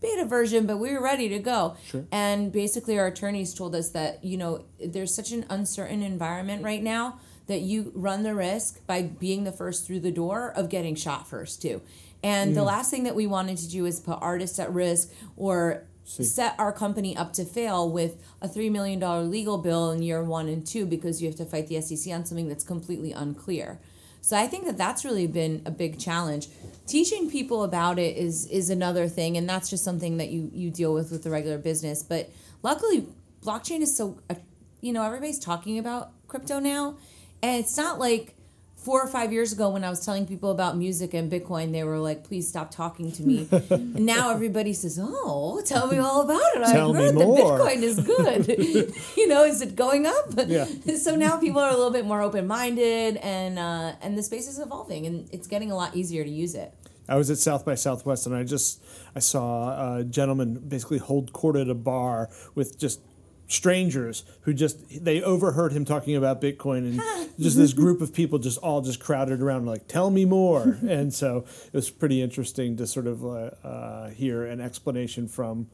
beta 0.00 0.24
version, 0.26 0.66
but 0.66 0.78
we 0.78 0.92
were 0.92 1.02
ready 1.02 1.28
to 1.30 1.38
go. 1.38 1.76
Sure. 1.86 2.04
And 2.12 2.52
basically, 2.52 2.98
our 2.98 3.06
attorneys 3.06 3.54
told 3.54 3.74
us 3.74 3.90
that, 3.90 4.24
you 4.24 4.36
know, 4.36 4.64
there's 4.84 5.14
such 5.14 5.32
an 5.32 5.46
uncertain 5.48 6.02
environment 6.02 6.62
right 6.62 6.82
now 6.82 7.18
that 7.46 7.60
you 7.60 7.92
run 7.94 8.22
the 8.22 8.34
risk 8.34 8.84
by 8.86 9.02
being 9.02 9.44
the 9.44 9.52
first 9.52 9.86
through 9.86 10.00
the 10.00 10.10
door 10.10 10.52
of 10.56 10.68
getting 10.68 10.94
shot 10.94 11.28
first, 11.28 11.60
too. 11.60 11.80
And 12.22 12.56
the 12.56 12.62
last 12.62 12.90
thing 12.90 13.04
that 13.04 13.14
we 13.14 13.26
wanted 13.26 13.58
to 13.58 13.68
do 13.68 13.84
is 13.84 14.00
put 14.00 14.18
artists 14.22 14.58
at 14.58 14.72
risk 14.72 15.10
or 15.36 15.84
set 16.04 16.54
our 16.58 16.72
company 16.72 17.16
up 17.16 17.32
to 17.34 17.44
fail 17.44 17.90
with 17.90 18.22
a 18.40 18.48
$3 18.48 18.70
million 18.70 19.00
legal 19.30 19.58
bill 19.58 19.90
in 19.90 20.02
year 20.02 20.22
one 20.22 20.48
and 20.48 20.66
two 20.66 20.86
because 20.86 21.20
you 21.20 21.28
have 21.28 21.36
to 21.36 21.44
fight 21.44 21.66
the 21.66 21.80
SEC 21.80 22.12
on 22.12 22.24
something 22.24 22.48
that's 22.48 22.64
completely 22.64 23.12
unclear. 23.12 23.78
So 24.20 24.38
I 24.38 24.46
think 24.46 24.64
that 24.64 24.78
that's 24.78 25.04
really 25.04 25.26
been 25.26 25.60
a 25.66 25.70
big 25.70 25.98
challenge. 25.98 26.48
Teaching 26.86 27.30
people 27.30 27.62
about 27.62 27.98
it 27.98 28.16
is 28.16 28.46
is 28.46 28.70
another 28.70 29.06
thing, 29.06 29.36
and 29.36 29.46
that's 29.46 29.68
just 29.68 29.84
something 29.84 30.16
that 30.16 30.30
you 30.30 30.50
you 30.54 30.70
deal 30.70 30.94
with 30.94 31.10
with 31.10 31.24
the 31.24 31.30
regular 31.30 31.58
business. 31.58 32.02
But 32.02 32.30
luckily, 32.62 33.06
blockchain 33.44 33.82
is 33.82 33.94
so 33.94 34.18
uh, 34.30 34.36
you 34.80 34.94
know 34.94 35.02
everybody's 35.02 35.38
talking 35.38 35.78
about 35.78 36.12
crypto 36.26 36.58
now, 36.58 36.96
and 37.44 37.60
it's 37.60 37.76
not 37.76 37.98
like 37.98 38.34
four 38.76 39.02
or 39.02 39.06
five 39.06 39.32
years 39.32 39.52
ago 39.52 39.68
when 39.68 39.84
I 39.84 39.90
was 39.90 40.04
telling 40.04 40.26
people 40.26 40.50
about 40.50 40.78
music 40.78 41.12
and 41.12 41.30
Bitcoin, 41.30 41.72
they 41.72 41.84
were 41.84 41.98
like, 41.98 42.24
please 42.24 42.48
stop 42.48 42.70
talking 42.70 43.12
to 43.12 43.22
me. 43.22 43.46
and 43.70 44.06
now 44.06 44.30
everybody 44.30 44.72
says, 44.72 44.98
oh, 45.00 45.60
tell 45.64 45.86
me 45.88 45.98
all 45.98 46.22
about 46.22 46.40
it. 46.54 46.72
Tell 46.72 46.90
I 46.90 46.98
me 46.98 47.04
heard 47.04 47.14
that 47.16 47.24
more." 47.24 47.58
Bitcoin 47.58 47.82
is 47.82 48.00
good. 48.00 48.46
you 49.16 49.28
know, 49.28 49.44
is 49.44 49.60
it 49.60 49.76
going 49.76 50.06
up? 50.06 50.32
Yeah. 50.46 50.64
So 50.96 51.16
now 51.16 51.38
people 51.38 51.60
are 51.60 51.68
a 51.68 51.76
little 51.76 51.90
bit 51.90 52.06
more 52.06 52.22
open 52.22 52.46
minded 52.46 53.16
and, 53.18 53.58
uh, 53.58 53.92
and 54.00 54.16
the 54.16 54.22
space 54.22 54.48
is 54.48 54.58
evolving 54.58 55.06
and 55.06 55.28
it's 55.32 55.46
getting 55.46 55.70
a 55.70 55.76
lot 55.76 55.94
easier 55.94 56.24
to 56.24 56.30
use 56.30 56.54
it. 56.54 56.72
I 57.06 57.16
was 57.16 57.30
at 57.30 57.36
South 57.36 57.66
by 57.66 57.74
Southwest 57.74 58.26
and 58.26 58.34
I 58.34 58.44
just 58.44 58.82
I 59.14 59.18
saw 59.18 59.96
a 59.96 60.04
gentleman 60.04 60.54
basically 60.66 60.96
hold 60.96 61.34
court 61.34 61.56
at 61.56 61.68
a 61.68 61.74
bar 61.74 62.30
with 62.54 62.78
just 62.78 63.00
strangers 63.46 64.24
who 64.42 64.54
just 64.54 65.04
they 65.04 65.22
overheard 65.22 65.72
him 65.72 65.84
talking 65.84 66.16
about 66.16 66.40
Bitcoin 66.40 66.78
and 66.78 67.00
just 67.38 67.56
this 67.56 67.72
group 67.72 68.00
of 68.00 68.12
people 68.12 68.38
just 68.38 68.58
all 68.58 68.80
just 68.80 69.00
crowded 69.00 69.42
around 69.42 69.66
like 69.66 69.86
tell 69.88 70.10
me 70.10 70.24
more. 70.24 70.78
And 70.94 71.12
so 71.12 71.44
it 71.66 71.72
was 71.74 71.90
pretty 71.90 72.22
interesting 72.22 72.76
to 72.76 72.86
sort 72.86 73.06
of 73.06 73.24
uh, 73.24 73.50
uh, 73.66 74.08
hear 74.10 74.44
an 74.46 74.60
explanation 74.60 75.26
from 75.28 75.66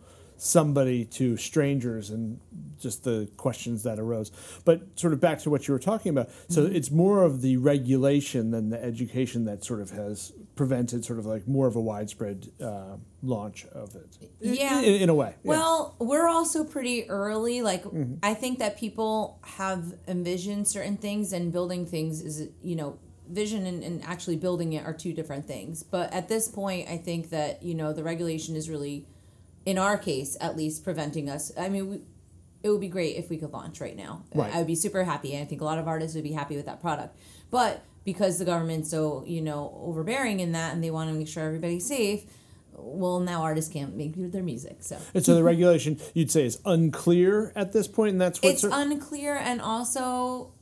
somebody 0.42 1.04
to 1.04 1.36
strangers 1.36 2.08
and 2.10 2.40
just 2.78 3.04
the 3.04 3.28
questions 3.36 3.82
that 3.82 3.98
arose 3.98 4.30
but 4.64 4.80
sort 4.98 5.12
of 5.12 5.20
back 5.20 5.38
to 5.38 5.50
what 5.50 5.68
you 5.68 5.72
were 5.74 5.78
talking 5.78 6.08
about 6.10 6.30
so 6.48 6.64
it's 6.64 6.90
more 6.90 7.22
of 7.24 7.42
the 7.42 7.56
regulation 7.58 8.50
than 8.50 8.70
the 8.70 8.82
education 8.82 9.44
that 9.44 9.62
sort 9.62 9.80
of 9.80 9.90
has 9.90 10.32
prevented 10.56 11.04
sort 11.04 11.18
of 11.18 11.26
like 11.26 11.46
more 11.46 11.66
of 11.66 11.76
a 11.76 11.80
widespread 11.80 12.50
uh, 12.62 12.96
launch 13.22 13.66
of 13.72 13.94
it 13.94 14.16
Yeah. 14.40 14.80
in, 14.80 15.02
in 15.02 15.08
a 15.10 15.14
way 15.14 15.34
yeah. 15.42 15.50
Well, 15.50 15.94
we're 15.98 16.28
also 16.28 16.64
pretty 16.64 17.08
early. 17.08 17.60
Like, 17.62 17.84
Mm-hmm. 17.84 18.14
I 18.22 18.34
think 18.34 18.58
that 18.60 18.78
people 18.78 19.38
have 19.42 19.94
envisioned 20.06 20.68
certain 20.68 20.96
things, 20.96 21.32
and 21.32 21.50
building 21.52 21.86
things 21.86 22.20
is, 22.22 22.48
you 22.62 22.76
know, 22.76 22.98
vision 23.28 23.66
and, 23.66 23.82
and 23.82 24.04
actually 24.04 24.36
building 24.36 24.72
it 24.74 24.84
are 24.86 24.92
two 24.92 25.12
different 25.12 25.46
things. 25.46 25.82
But 25.82 26.12
at 26.12 26.28
this 26.28 26.46
point, 26.48 26.88
I 26.88 26.96
think 26.98 27.30
that, 27.30 27.62
you 27.62 27.74
know, 27.74 27.92
the 27.92 28.02
regulation 28.04 28.54
is 28.56 28.68
really, 28.70 29.06
in 29.66 29.78
our 29.78 29.98
case 29.98 30.36
at 30.40 30.56
least, 30.56 30.84
preventing 30.84 31.28
us. 31.28 31.52
I 31.58 31.68
mean, 31.68 31.90
we, 31.90 32.00
it 32.62 32.70
would 32.70 32.80
be 32.80 32.88
great 32.88 33.16
if 33.16 33.30
we 33.30 33.36
could 33.36 33.52
launch 33.52 33.80
right 33.80 33.96
now. 33.96 34.22
Right. 34.34 34.52
I 34.54 34.58
would 34.58 34.66
be 34.66 34.74
super 34.74 35.04
happy. 35.04 35.34
and 35.34 35.42
I 35.42 35.46
think 35.46 35.60
a 35.60 35.64
lot 35.64 35.78
of 35.78 35.88
artists 35.88 36.14
would 36.14 36.24
be 36.24 36.32
happy 36.32 36.56
with 36.56 36.66
that 36.66 36.80
product. 36.80 37.16
But 37.50 37.82
because 38.04 38.38
the 38.38 38.44
government's 38.44 38.90
so, 38.90 39.24
you 39.26 39.40
know, 39.40 39.78
overbearing 39.82 40.40
in 40.40 40.52
that 40.52 40.74
and 40.74 40.82
they 40.82 40.90
want 40.90 41.10
to 41.10 41.14
make 41.16 41.28
sure 41.28 41.44
everybody's 41.44 41.86
safe, 41.86 42.24
well, 42.72 43.20
now 43.20 43.42
artists 43.42 43.72
can't 43.72 43.94
make 43.94 44.14
their 44.16 44.42
music. 44.42 44.78
So 44.80 44.98
and 45.14 45.24
so 45.24 45.34
the 45.34 45.42
regulation 45.42 45.98
you'd 46.14 46.30
say 46.30 46.44
is 46.44 46.58
unclear 46.64 47.52
at 47.54 47.72
this 47.72 47.88
point 47.88 48.12
and 48.12 48.20
that's 48.20 48.42
what 48.42 48.52
it's 48.52 48.62
sort- 48.62 48.72
unclear 48.74 49.36
and 49.36 49.60
also 49.60 50.52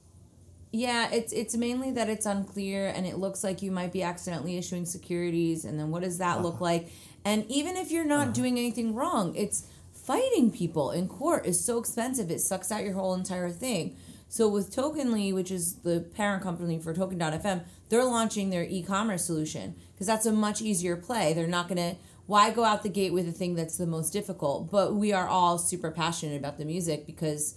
yeah 0.71 1.11
it's 1.11 1.33
it's 1.33 1.57
mainly 1.57 1.93
that 1.93 2.11
it's 2.11 2.27
unclear 2.27 2.89
and 2.89 3.07
it 3.07 3.17
looks 3.17 3.43
like 3.43 3.63
you 3.63 3.71
might 3.73 3.91
be 3.91 4.03
accidentally 4.03 4.59
issuing 4.59 4.85
securities 4.85 5.65
and 5.65 5.81
then 5.81 5.91
what 5.91 6.03
does 6.03 6.19
that 6.19 6.43
look 6.43 6.57
uh-huh. 6.57 6.65
like 6.65 6.89
and 7.29 7.45
even 7.51 7.77
if 7.77 7.91
you're 7.91 8.05
not 8.05 8.29
uh-huh. 8.29 8.33
doing 8.33 8.59
anything 8.59 8.95
wrong 8.95 9.35
it's 9.37 9.67
fighting 9.93 10.51
people 10.51 10.91
in 10.91 11.07
court 11.07 11.45
is 11.47 11.63
so 11.63 11.79
expensive 11.79 12.31
it 12.31 12.41
sucks 12.41 12.73
out 12.73 12.83
your 12.83 12.95
whole 12.95 13.15
entire 13.15 13.51
thing. 13.51 13.97
So 14.31 14.49
with 14.49 14.75
tokenly 14.75 15.33
which 15.33 15.51
is 15.51 15.77
the 15.89 16.01
parent 16.01 16.43
company 16.43 16.79
for 16.79 16.95
token.fm 16.95 17.65
they're 17.89 18.05
launching 18.05 18.51
their 18.51 18.65
e-commerce 18.65 19.25
solution 19.25 19.75
because 19.93 20.07
that's 20.07 20.27
a 20.27 20.33
much 20.33 20.63
easier 20.63 20.97
play. 20.97 21.33
They're 21.33 21.47
not 21.47 21.69
going 21.69 21.79
to 21.79 21.97
why 22.27 22.51
go 22.51 22.65
out 22.65 22.83
the 22.83 22.91
gate 22.91 23.13
with 23.13 23.27
a 23.27 23.33
thing 23.33 23.55
that's 23.55 23.79
the 23.79 23.87
most 23.87 24.11
difficult? 24.11 24.71
But 24.71 24.95
we 24.95 25.15
are 25.15 25.27
all 25.27 25.57
super 25.57 25.91
passionate 25.91 26.37
about 26.37 26.59
the 26.59 26.67
music 26.67 27.07
because 27.07 27.55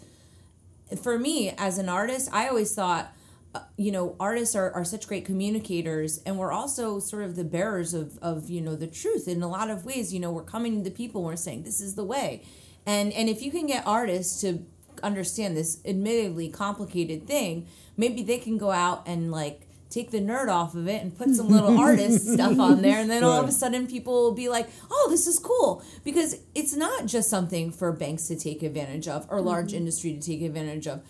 for 0.95 1.17
me 1.17 1.53
as 1.57 1.77
an 1.77 1.89
artist 1.89 2.29
i 2.33 2.47
always 2.47 2.73
thought 2.73 3.13
uh, 3.53 3.59
you 3.77 3.91
know 3.91 4.15
artists 4.19 4.55
are, 4.55 4.71
are 4.71 4.85
such 4.85 5.07
great 5.07 5.25
communicators 5.25 6.19
and 6.25 6.37
we're 6.37 6.51
also 6.51 6.99
sort 6.99 7.23
of 7.23 7.35
the 7.35 7.43
bearers 7.43 7.93
of, 7.93 8.17
of 8.21 8.49
you 8.49 8.61
know 8.61 8.75
the 8.75 8.87
truth 8.87 9.27
in 9.27 9.41
a 9.41 9.47
lot 9.47 9.69
of 9.69 9.85
ways. 9.85 10.13
You 10.13 10.19
know 10.19 10.31
we're 10.31 10.43
coming 10.43 10.77
to 10.77 10.83
the 10.83 10.95
people 10.95 11.21
and 11.21 11.27
we're 11.27 11.35
saying 11.35 11.63
this 11.63 11.81
is 11.81 11.95
the 11.95 12.03
way. 12.03 12.43
And 12.85 13.11
and 13.13 13.29
if 13.29 13.41
you 13.41 13.51
can 13.51 13.67
get 13.67 13.85
artists 13.85 14.41
to 14.41 14.65
understand 15.03 15.57
this 15.57 15.79
admittedly 15.85 16.47
complicated 16.49 17.25
thing 17.25 17.65
maybe 17.97 18.21
they 18.21 18.37
can 18.37 18.57
go 18.57 18.71
out 18.71 19.01
and 19.07 19.31
like 19.31 19.67
take 19.89 20.11
the 20.11 20.19
nerd 20.19 20.47
off 20.47 20.73
of 20.73 20.87
it 20.87 21.01
and 21.01 21.17
put 21.17 21.29
some 21.29 21.49
little 21.49 21.77
artist 21.87 22.27
stuff 22.33 22.57
on 22.59 22.81
there 22.81 22.99
and 22.99 23.09
then 23.09 23.23
all 23.23 23.41
of 23.41 23.47
a 23.47 23.51
sudden 23.51 23.87
people 23.87 24.13
will 24.13 24.33
be 24.33 24.47
like 24.49 24.69
oh 24.89 25.07
this 25.09 25.27
is 25.27 25.37
cool. 25.37 25.83
Because 26.03 26.37
it's 26.55 26.75
not 26.75 27.05
just 27.05 27.29
something 27.29 27.71
for 27.71 27.91
banks 27.91 28.27
to 28.27 28.35
take 28.35 28.63
advantage 28.63 29.07
of 29.07 29.27
or 29.29 29.41
large 29.41 29.73
industry 29.73 30.13
to 30.13 30.19
take 30.19 30.41
advantage 30.41 30.87
of 30.87 31.03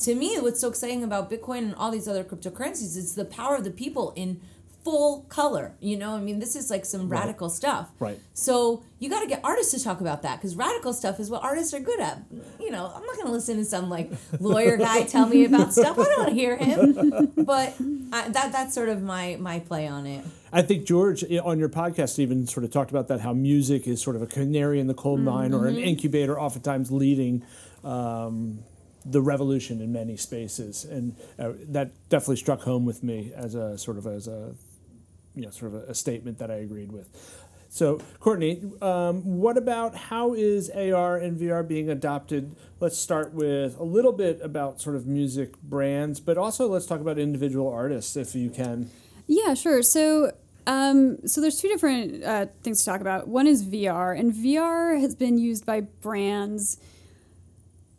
to 0.00 0.14
me 0.14 0.36
what's 0.40 0.60
so 0.60 0.68
exciting 0.68 1.02
about 1.02 1.30
bitcoin 1.30 1.58
and 1.58 1.74
all 1.74 1.90
these 1.90 2.08
other 2.08 2.24
cryptocurrencies 2.24 2.96
is 2.96 3.14
the 3.14 3.24
power 3.24 3.56
of 3.56 3.64
the 3.64 3.70
people 3.70 4.12
in 4.16 4.40
full 4.84 5.22
color 5.28 5.72
you 5.80 5.96
know? 5.98 6.14
I 6.14 6.20
mean 6.20 6.38
this 6.38 6.54
is 6.54 6.70
like 6.70 6.84
some 6.84 7.08
radical 7.08 7.48
stuff. 7.50 7.90
Right. 7.98 8.20
so 8.34 8.84
you 9.00 9.10
got 9.10 9.20
to 9.20 9.26
get 9.26 9.40
artists 9.42 9.72
to 9.74 9.82
talk 9.82 10.00
about 10.00 10.22
that 10.22 10.36
because 10.36 10.54
radical 10.54 10.92
stuff 10.92 11.18
is 11.18 11.28
what 11.28 11.42
artists 11.42 11.74
are 11.74 11.80
good 11.80 11.98
at. 12.00 12.22
You 12.60 12.70
know 12.70 12.86
i'm 12.94 13.04
not 13.04 13.14
going 13.16 13.26
to 13.26 13.32
listen 13.32 13.56
to 13.56 13.64
some 13.64 13.90
like 13.90 14.10
lawyer 14.38 14.76
guy 14.88 15.02
tell 15.02 15.26
me 15.26 15.44
about 15.44 15.72
stuff. 15.72 15.98
I 15.98 16.04
don't 16.04 16.18
want 16.18 16.28
to 16.30 16.34
hear 16.34 16.56
him. 16.56 17.32
But 17.36 17.74
I, 18.12 18.28
that 18.28 18.52
that's 18.52 18.74
sort 18.74 18.88
of 18.88 19.02
my 19.02 19.36
my 19.40 19.58
play 19.58 19.88
on 19.88 20.06
it. 20.06 20.24
I 20.52 20.62
think 20.62 20.86
George 20.86 21.24
on 21.42 21.58
your 21.58 21.68
podcast 21.68 22.20
even 22.20 22.46
sort 22.46 22.62
of 22.62 22.70
talked 22.70 22.90
about 22.90 23.08
that 23.08 23.20
how 23.20 23.32
music 23.32 23.88
is 23.88 24.00
sort 24.00 24.14
of 24.14 24.22
a 24.22 24.26
canary 24.28 24.78
in 24.78 24.86
the 24.86 24.94
coal 24.94 25.16
mine 25.16 25.52
or 25.52 25.62
Mm-hmm. 25.64 25.78
an 25.78 25.82
incubator, 25.82 26.38
oftentimes 26.40 26.92
leading 26.92 27.42
um, 27.84 28.60
the 29.08 29.20
revolution 29.20 29.80
in 29.80 29.92
many 29.92 30.16
spaces, 30.16 30.84
and 30.84 31.16
uh, 31.38 31.52
that 31.68 31.90
definitely 32.08 32.36
struck 32.36 32.62
home 32.62 32.84
with 32.84 33.02
me 33.02 33.32
as 33.34 33.54
a 33.54 33.78
sort 33.78 33.98
of 33.98 34.06
as 34.06 34.26
a 34.28 34.54
you 35.34 35.42
know 35.42 35.50
sort 35.50 35.74
of 35.74 35.88
a, 35.88 35.90
a 35.92 35.94
statement 35.94 36.38
that 36.38 36.50
I 36.50 36.56
agreed 36.56 36.92
with. 36.92 37.08
So, 37.68 38.00
Cortney, 38.20 38.80
um, 38.82 39.38
what 39.38 39.58
about 39.58 39.94
how 39.94 40.32
is 40.32 40.70
AR 40.70 41.18
and 41.18 41.38
VR 41.38 41.66
being 41.66 41.90
adopted? 41.90 42.54
Let's 42.80 42.96
start 42.96 43.34
with 43.34 43.78
a 43.78 43.82
little 43.82 44.12
bit 44.12 44.40
about 44.40 44.80
sort 44.80 44.96
of 44.96 45.06
music 45.06 45.60
brands, 45.60 46.20
but 46.20 46.38
also 46.38 46.68
let's 46.68 46.86
talk 46.86 47.00
about 47.00 47.18
individual 47.18 47.68
artists 47.70 48.16
if 48.16 48.34
you 48.34 48.50
can. 48.50 48.90
Yeah, 49.26 49.54
sure. 49.54 49.82
So, 49.82 50.32
um, 50.66 51.18
so 51.26 51.40
there's 51.40 51.60
two 51.60 51.68
different 51.68 52.24
uh, 52.24 52.46
things 52.62 52.78
to 52.80 52.86
talk 52.86 53.00
about. 53.00 53.28
One 53.28 53.46
is 53.46 53.64
VR, 53.66 54.18
and 54.18 54.32
VR 54.32 54.98
has 55.00 55.14
been 55.14 55.36
used 55.36 55.66
by 55.66 55.82
brands. 55.82 56.78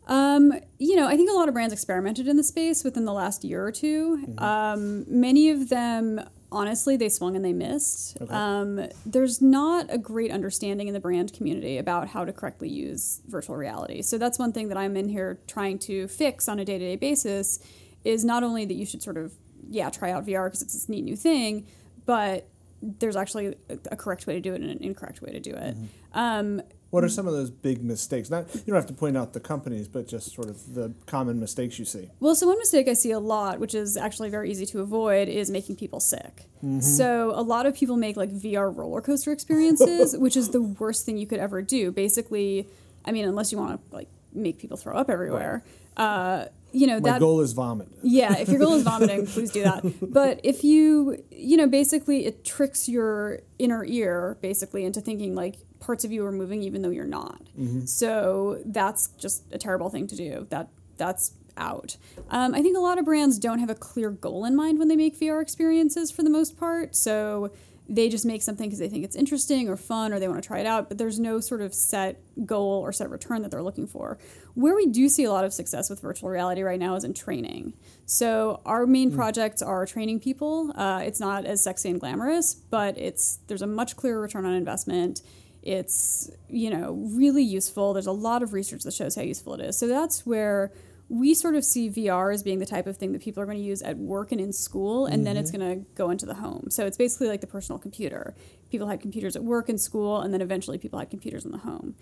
Um, 0.08 0.54
you 0.78 0.96
know, 0.96 1.06
I 1.06 1.16
think 1.16 1.30
a 1.30 1.34
lot 1.34 1.48
of 1.48 1.54
brands 1.54 1.72
experimented 1.72 2.26
in 2.28 2.36
the 2.36 2.44
space 2.44 2.82
within 2.82 3.04
the 3.04 3.12
last 3.12 3.44
year 3.44 3.66
or 3.66 3.72
2 3.72 4.36
Um, 4.38 5.04
many 5.06 5.50
of 5.50 5.68
them, 5.68 6.20
honestly, 6.50 6.96
they 6.96 7.10
swung 7.10 7.36
and 7.36 7.44
they 7.44 7.52
missed. 7.52 8.16
Um, 8.30 8.88
there's 9.04 9.42
not 9.42 9.86
a 9.90 9.98
great 9.98 10.30
understanding 10.30 10.88
in 10.88 10.94
the 10.94 11.00
brand 11.00 11.34
community 11.34 11.76
about 11.76 12.08
how 12.08 12.24
to 12.24 12.32
correctly 12.32 12.70
use 12.70 13.20
virtual 13.26 13.56
reality. 13.56 14.00
So 14.00 14.16
that's 14.16 14.38
one 14.38 14.52
thing 14.52 14.68
that 14.68 14.78
I'm 14.78 14.96
in 14.96 15.08
here 15.10 15.38
trying 15.46 15.78
to 15.80 16.08
fix 16.08 16.48
on 16.48 16.58
a 16.58 16.64
day 16.64 16.78
to 16.78 16.84
day 16.84 16.96
basis. 16.96 17.58
Is 18.04 18.24
not 18.24 18.42
only 18.42 18.64
that 18.64 18.74
you 18.74 18.86
should 18.86 19.02
sort 19.02 19.18
of 19.18 19.34
yeah 19.68 19.90
try 19.90 20.12
out 20.12 20.24
VR 20.24 20.46
because 20.46 20.62
it's 20.62 20.72
this 20.72 20.88
neat 20.88 21.04
new 21.04 21.16
thing, 21.16 21.66
but 22.06 22.48
there's 22.80 23.16
actually 23.16 23.56
a, 23.68 23.78
a 23.90 23.96
correct 23.96 24.26
way 24.26 24.34
to 24.34 24.40
do 24.40 24.54
it 24.54 24.60
and 24.62 24.70
an 24.70 24.78
incorrect 24.80 25.20
way 25.20 25.32
to 25.32 25.40
do 25.40 25.50
it. 25.50 25.76
Um, 26.14 26.62
What 26.90 27.04
are 27.04 27.08
some 27.08 27.26
of 27.26 27.34
those 27.34 27.50
big 27.50 27.84
mistakes? 27.84 28.30
Not 28.30 28.46
you 28.54 28.62
don't 28.66 28.76
have 28.76 28.86
to 28.86 28.94
point 28.94 29.16
out 29.16 29.34
the 29.34 29.40
companies, 29.40 29.88
but 29.88 30.08
just 30.08 30.34
sort 30.34 30.48
of 30.48 30.74
the 30.74 30.94
common 31.06 31.38
mistakes 31.38 31.78
you 31.78 31.84
see. 31.84 32.08
Well, 32.18 32.34
so 32.34 32.46
one 32.46 32.58
mistake 32.58 32.88
I 32.88 32.94
see 32.94 33.10
a 33.10 33.18
lot, 33.18 33.60
which 33.60 33.74
is 33.74 33.96
actually 33.96 34.30
very 34.30 34.50
easy 34.50 34.64
to 34.66 34.80
avoid, 34.80 35.28
is 35.28 35.50
making 35.50 35.76
people 35.76 36.00
sick. 36.00 36.46
So 36.80 37.32
a 37.34 37.42
lot 37.42 37.66
of 37.66 37.74
people 37.74 37.96
make 37.96 38.16
like 38.16 38.30
VR 38.30 38.74
roller 38.74 39.00
coaster 39.00 39.32
experiences, 39.32 40.16
which 40.18 40.36
is 40.36 40.48
the 40.50 40.62
worst 40.62 41.04
thing 41.04 41.18
you 41.18 41.26
could 41.26 41.40
ever 41.40 41.62
do. 41.62 41.92
Basically, 41.92 42.66
I 43.04 43.12
mean, 43.12 43.26
unless 43.26 43.52
you 43.52 43.58
want 43.58 43.80
to 43.90 43.94
like 43.94 44.08
make 44.32 44.58
people 44.58 44.76
throw 44.76 44.96
up 44.96 45.10
everywhere. 45.10 45.62
Uh, 45.96 46.46
you 46.72 46.86
know 46.86 47.00
My 47.00 47.12
that 47.12 47.20
goal 47.20 47.40
is 47.40 47.52
vomit. 47.52 47.88
yeah, 48.02 48.36
if 48.38 48.48
your 48.48 48.58
goal 48.58 48.74
is 48.74 48.82
vomiting, 48.82 49.26
please 49.34 49.50
do 49.50 49.62
that. 49.64 49.82
But 50.02 50.40
if 50.44 50.64
you, 50.64 51.22
you 51.30 51.56
know, 51.56 51.66
basically 51.66 52.26
it 52.26 52.44
tricks 52.44 52.88
your 52.88 53.40
inner 53.58 53.84
ear 53.84 54.36
basically 54.42 54.84
into 54.84 55.00
thinking 55.00 55.34
like 55.34 55.56
parts 55.80 56.04
of 56.04 56.12
you 56.12 56.24
are 56.26 56.32
moving 56.32 56.62
even 56.62 56.82
though 56.82 56.90
you're 56.90 57.04
not. 57.04 57.40
So 57.86 58.60
that's 58.64 59.08
just 59.18 59.44
a 59.52 59.58
terrible 59.58 59.90
thing 59.90 60.06
to 60.08 60.16
do. 60.16 60.46
That 60.50 60.68
that's 60.96 61.32
out. 61.56 61.96
Um, 62.30 62.54
I 62.54 62.62
think 62.62 62.76
a 62.76 62.80
lot 62.80 62.98
of 62.98 63.04
brands 63.04 63.38
don't 63.38 63.58
have 63.58 63.70
a 63.70 63.74
clear 63.74 64.10
goal 64.10 64.44
in 64.44 64.54
mind 64.54 64.78
when 64.78 64.88
they 64.88 64.96
make 64.96 65.18
VR 65.18 65.42
experiences 65.42 66.10
for 66.10 66.22
the 66.22 66.30
most 66.30 66.58
part. 66.58 66.94
So 66.94 67.50
they 67.88 68.08
just 68.10 68.26
make 68.26 68.42
something 68.42 68.68
because 68.68 68.78
they 68.78 68.88
think 68.88 69.02
it's 69.02 69.16
interesting 69.16 69.68
or 69.68 69.76
fun 69.76 70.12
or 70.12 70.20
they 70.20 70.28
want 70.28 70.42
to 70.42 70.46
try 70.46 70.58
it 70.58 70.66
out, 70.66 70.88
but 70.88 70.98
there's 70.98 71.18
no 71.18 71.40
sort 71.40 71.62
of 71.62 71.72
set 71.72 72.20
goal 72.44 72.80
or 72.82 72.92
set 72.92 73.08
return 73.08 73.40
that 73.42 73.50
they're 73.50 73.62
looking 73.62 73.86
for. 73.86 74.18
Where 74.54 74.76
we 74.76 74.86
do 74.86 75.08
see 75.08 75.24
a 75.24 75.32
lot 75.32 75.44
of 75.44 75.54
success 75.54 75.88
with 75.88 76.00
virtual 76.00 76.28
reality 76.28 76.62
right 76.62 76.78
now 76.78 76.96
is 76.96 77.04
in 77.04 77.14
training. 77.14 77.72
So 78.04 78.60
our 78.66 78.86
main 78.86 79.10
projects 79.10 79.62
are 79.62 79.86
training 79.86 80.20
people. 80.20 80.70
Uh, 80.76 81.02
it's 81.04 81.18
not 81.18 81.46
as 81.46 81.62
sexy 81.62 81.88
and 81.88 81.98
glamorous, 81.98 82.54
but 82.54 82.98
it's 82.98 83.38
there's 83.46 83.62
a 83.62 83.66
much 83.66 83.96
clearer 83.96 84.20
return 84.20 84.44
on 84.44 84.52
investment. 84.52 85.22
It's 85.62 86.30
you 86.48 86.70
know 86.70 86.92
really 87.14 87.42
useful. 87.42 87.92
There's 87.92 88.06
a 88.06 88.12
lot 88.12 88.42
of 88.42 88.52
research 88.52 88.82
that 88.82 88.94
shows 88.94 89.14
how 89.14 89.22
useful 89.22 89.54
it 89.54 89.60
is. 89.60 89.78
So 89.78 89.86
that's 89.86 90.24
where 90.24 90.72
we 91.08 91.32
sort 91.34 91.54
of 91.54 91.64
see 91.64 91.88
VR 91.88 92.32
as 92.34 92.42
being 92.42 92.58
the 92.58 92.66
type 92.66 92.86
of 92.86 92.96
thing 92.98 93.12
that 93.12 93.22
people 93.22 93.42
are 93.42 93.46
going 93.46 93.56
to 93.56 93.64
use 93.64 93.80
at 93.82 93.96
work 93.96 94.30
and 94.30 94.40
in 94.40 94.52
school, 94.52 95.06
and 95.06 95.26
then 95.26 95.36
it's 95.38 95.50
mm-hmm. 95.50 95.60
going 95.62 95.84
to 95.84 95.90
go 95.94 96.10
into 96.10 96.26
the 96.26 96.34
home. 96.34 96.66
So 96.70 96.84
it's 96.84 96.98
basically 96.98 97.28
like 97.28 97.40
the 97.40 97.46
personal 97.46 97.78
computer. 97.78 98.34
People 98.70 98.88
had 98.88 99.00
computers 99.00 99.34
at 99.34 99.42
work 99.42 99.70
and 99.70 99.80
school, 99.80 100.20
and 100.20 100.34
then 100.34 100.42
eventually 100.42 100.76
people 100.76 100.98
had 100.98 101.08
computers 101.08 101.46
in 101.46 101.52
the 101.52 101.58
home. 101.58 101.94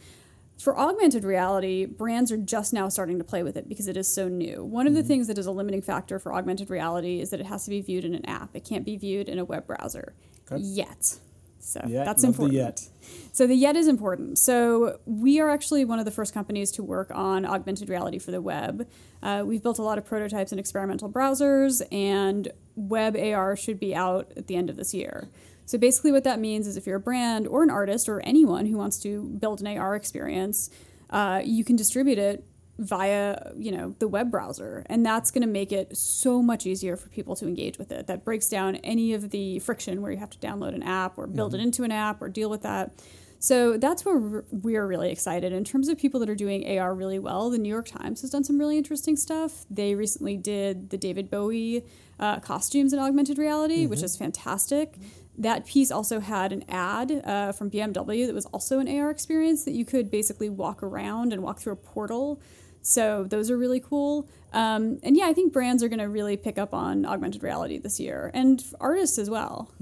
For 0.58 0.76
augmented 0.78 1.22
reality, 1.22 1.84
brands 1.84 2.32
are 2.32 2.36
just 2.36 2.72
now 2.72 2.88
starting 2.88 3.18
to 3.18 3.24
play 3.24 3.42
with 3.42 3.56
it 3.56 3.68
because 3.68 3.88
it 3.88 3.96
is 3.96 4.12
so 4.12 4.26
new. 4.26 4.64
One 4.64 4.86
of 4.86 4.94
the 4.94 5.00
mm-hmm. 5.00 5.08
things 5.08 5.26
that 5.28 5.38
is 5.38 5.46
a 5.46 5.52
limiting 5.52 5.82
factor 5.82 6.18
for 6.18 6.34
augmented 6.34 6.70
reality 6.70 7.20
is 7.20 7.30
that 7.30 7.40
it 7.40 7.46
has 7.46 7.64
to 7.64 7.70
be 7.70 7.82
viewed 7.82 8.04
in 8.04 8.14
an 8.14 8.24
app. 8.24 8.56
It 8.56 8.64
can't 8.64 8.84
be 8.84 8.96
viewed 8.96 9.28
in 9.28 9.38
a 9.38 9.44
web 9.44 9.66
browser 9.66 10.14
Okay. 10.50 10.62
yet. 10.62 11.18
So 11.58 11.80
Yet, 11.86 12.04
that's 12.04 12.22
important. 12.22 12.54
yet. 12.54 12.88
So 13.32 13.46
the 13.46 13.54
yet 13.54 13.76
is 13.76 13.88
important. 13.88 14.38
So 14.38 14.98
we 15.04 15.40
are 15.40 15.50
actually 15.50 15.84
one 15.84 15.98
of 15.98 16.04
the 16.04 16.10
first 16.10 16.32
companies 16.32 16.70
to 16.72 16.82
work 16.82 17.10
on 17.12 17.44
augmented 17.44 17.88
reality 17.88 18.18
for 18.18 18.30
the 18.30 18.40
web. 18.40 18.86
Uh, 19.22 19.42
we've 19.44 19.62
built 19.62 19.78
a 19.78 19.82
lot 19.82 19.98
of 19.98 20.04
prototypes 20.04 20.52
and 20.52 20.60
experimental 20.60 21.10
browsers, 21.10 21.82
and 21.92 22.48
web 22.76 23.16
AR 23.16 23.56
should 23.56 23.80
be 23.80 23.94
out 23.94 24.32
at 24.36 24.46
the 24.46 24.56
end 24.56 24.70
of 24.70 24.76
this 24.76 24.94
year. 24.94 25.28
So 25.66 25.76
basically, 25.78 26.12
what 26.12 26.24
that 26.24 26.38
means 26.38 26.66
is 26.66 26.76
if 26.76 26.86
you're 26.86 26.96
a 26.96 27.00
brand 27.00 27.48
or 27.48 27.62
an 27.62 27.70
artist 27.70 28.08
or 28.08 28.20
anyone 28.20 28.66
who 28.66 28.78
wants 28.78 28.98
to 29.00 29.24
build 29.24 29.60
an 29.60 29.66
AR 29.66 29.96
experience, 29.96 30.70
uh, 31.10 31.42
you 31.44 31.64
can 31.64 31.74
distribute 31.74 32.18
it 32.18 32.44
via 32.78 33.52
you 33.56 33.72
know 33.72 33.94
the 33.98 34.08
web 34.08 34.30
browser. 34.30 34.84
And 34.86 35.04
that's 35.04 35.30
going 35.30 35.42
to 35.42 35.48
make 35.48 35.72
it 35.72 35.96
so 35.96 36.42
much 36.42 36.66
easier 36.66 36.96
for 36.96 37.08
people 37.08 37.36
to 37.36 37.46
engage 37.46 37.78
with 37.78 37.90
it. 37.90 38.06
That 38.06 38.24
breaks 38.24 38.48
down 38.48 38.76
any 38.76 39.14
of 39.14 39.30
the 39.30 39.58
friction 39.60 40.02
where 40.02 40.12
you 40.12 40.18
have 40.18 40.30
to 40.30 40.38
download 40.38 40.74
an 40.74 40.82
app 40.82 41.18
or 41.18 41.26
build 41.26 41.54
it 41.54 41.60
into 41.60 41.84
an 41.84 41.92
app 41.92 42.20
or 42.20 42.28
deal 42.28 42.50
with 42.50 42.62
that. 42.62 42.92
So 43.38 43.76
that's 43.76 44.04
where 44.04 44.16
we're- 44.18 44.86
really 44.86 45.10
excited. 45.10 45.52
In 45.52 45.64
terms 45.64 45.88
of 45.88 45.98
people 45.98 46.20
that 46.20 46.28
are 46.28 46.34
doing 46.34 46.78
ar 46.78 46.94
really 46.94 47.18
well 47.18 47.50
the 47.50 47.58
new 47.58 47.68
york 47.68 47.86
times 47.86 48.22
has 48.22 48.30
done 48.30 48.44
some 48.44 48.58
really 48.58 48.78
interesting 48.78 49.16
stuff. 49.16 49.66
They 49.70 49.94
recently 49.94 50.36
did 50.36 50.90
the 50.90 50.98
david 50.98 51.30
bowie 51.30 51.84
uh, 52.18 52.40
costumes 52.40 52.92
in 52.92 52.98
augmented 52.98 53.38
reality 53.38 53.86
which 53.86 54.02
is 54.02 54.16
fantastic. 54.16 54.96
That 55.38 55.66
piece 55.66 55.90
also 55.90 56.20
had 56.20 56.52
an 56.52 56.64
ad 56.68 57.22
uh, 57.24 57.52
from 57.52 57.70
BMW 57.70 58.26
that 58.26 58.34
was 58.34 58.46
also 58.46 58.78
an 58.78 58.88
AR 58.88 59.10
experience 59.10 59.64
that 59.64 59.72
you 59.72 59.84
could 59.84 60.10
basically 60.10 60.48
walk 60.48 60.82
around 60.82 61.32
and 61.34 61.42
walk 61.42 61.60
through 61.60 61.74
a 61.74 61.76
portal. 61.76 62.40
So 62.86 63.24
those 63.24 63.50
are 63.50 63.56
really 63.56 63.80
cool. 63.80 64.28
Um, 64.52 65.00
and 65.02 65.16
yeah, 65.16 65.26
I 65.26 65.32
think 65.32 65.52
brands 65.52 65.82
are 65.82 65.88
going 65.88 65.98
to 65.98 66.08
really 66.08 66.36
pick 66.36 66.56
up 66.56 66.72
on 66.72 67.04
augmented 67.04 67.42
reality 67.42 67.78
this 67.78 67.98
year 67.98 68.30
and 68.32 68.64
artists 68.80 69.18
as 69.18 69.28
well. 69.28 69.72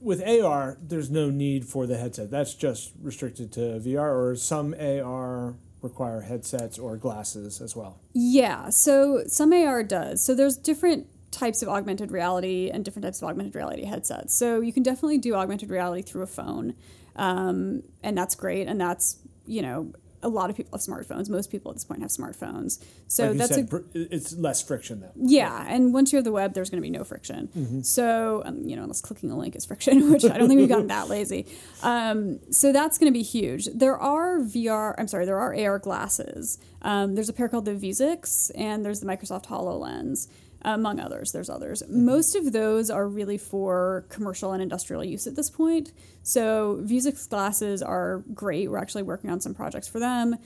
With 0.00 0.22
AR, 0.26 0.78
there's 0.80 1.10
no 1.10 1.28
need 1.28 1.66
for 1.66 1.88
the 1.88 1.98
headset. 1.98 2.30
That's 2.30 2.54
just 2.54 2.92
restricted 3.02 3.52
to 3.54 3.80
VR, 3.80 4.14
or 4.14 4.36
some 4.36 4.74
AR 4.78 5.56
require 5.82 6.20
headsets 6.20 6.78
or 6.78 6.96
glasses 6.96 7.60
as 7.60 7.74
well. 7.74 7.98
Yeah, 8.12 8.70
so 8.70 9.24
some 9.26 9.52
AR 9.52 9.82
does. 9.82 10.24
So 10.24 10.32
there's 10.32 10.56
different 10.56 11.08
types 11.32 11.62
of 11.62 11.68
augmented 11.68 12.12
reality 12.12 12.70
and 12.72 12.84
different 12.84 13.04
types 13.04 13.20
of 13.20 13.28
augmented 13.28 13.56
reality 13.56 13.86
headsets. 13.86 14.36
So 14.36 14.60
you 14.60 14.72
can 14.72 14.84
definitely 14.84 15.18
do 15.18 15.34
augmented 15.34 15.68
reality 15.68 16.02
through 16.02 16.22
a 16.22 16.26
phone, 16.28 16.74
um, 17.16 17.82
and 18.04 18.16
that's 18.16 18.36
great. 18.36 18.68
And 18.68 18.80
that's 18.80 19.18
you 19.46 19.62
know 19.62 19.92
a 20.22 20.28
lot 20.28 20.50
of 20.50 20.56
people 20.56 20.78
have 20.78 20.80
smartphones. 20.80 21.28
Most 21.28 21.50
people 21.50 21.70
at 21.70 21.76
this 21.76 21.84
point 21.84 22.02
have 22.02 22.10
smartphones. 22.10 22.82
So 23.08 23.28
like 23.28 23.38
that's 23.38 23.54
said, 23.54 23.72
a 23.72 23.82
it's 23.94 24.34
less 24.34 24.62
friction 24.62 25.00
then. 25.00 25.10
yeah, 25.16 25.66
and 25.68 25.92
once 25.92 26.12
you 26.12 26.16
have 26.16 26.24
the 26.24 26.32
web, 26.32 26.54
there's 26.54 26.70
going 26.70 26.82
to 26.82 26.86
be 26.86 26.90
no 26.90 27.04
friction. 27.04 27.48
Mm-hmm. 27.56 27.80
So, 27.82 28.42
um, 28.44 28.62
you 28.64 28.76
know, 28.76 28.82
unless 28.82 29.00
clicking 29.00 29.30
a 29.30 29.36
link 29.36 29.56
is 29.56 29.64
friction, 29.64 30.10
which 30.12 30.24
I 30.24 30.38
don't 30.38 30.48
think 30.48 30.58
we've 30.60 30.68
gotten 30.68 30.86
that 30.88 31.08
lazy. 31.08 31.46
Um, 31.82 32.40
so 32.52 32.72
that's 32.72 32.98
going 32.98 33.12
to 33.12 33.16
be 33.16 33.22
huge. 33.22 33.66
There 33.74 33.96
are 33.98 34.38
VR, 34.38 34.94
I'm 34.98 35.08
sorry, 35.08 35.26
there 35.26 35.38
are 35.38 35.54
AR 35.54 35.78
glasses. 35.78 36.58
Um, 36.82 37.14
there's 37.14 37.28
a 37.28 37.32
pair 37.32 37.48
called 37.48 37.64
the 37.64 37.74
Vuzix, 37.74 38.50
and 38.54 38.84
there's 38.84 39.00
the 39.00 39.06
Microsoft 39.06 39.46
HoloLens, 39.46 40.28
among 40.64 41.00
others. 41.00 41.32
There's 41.32 41.50
others. 41.50 41.82
Mm-hmm. 41.82 42.04
Most 42.04 42.34
of 42.34 42.52
those 42.52 42.90
are 42.90 43.06
really 43.06 43.38
for 43.38 44.04
commercial 44.08 44.52
and 44.52 44.62
industrial 44.62 45.04
use 45.04 45.26
at 45.26 45.36
this 45.36 45.50
point. 45.50 45.92
So 46.22 46.80
Vuzix 46.82 47.28
glasses 47.28 47.82
are 47.82 48.22
great. 48.34 48.70
We're 48.70 48.78
actually 48.78 49.02
working 49.02 49.30
on 49.30 49.40
some 49.40 49.54
projects 49.54 49.88
for 49.88 49.98
them, 49.98 50.36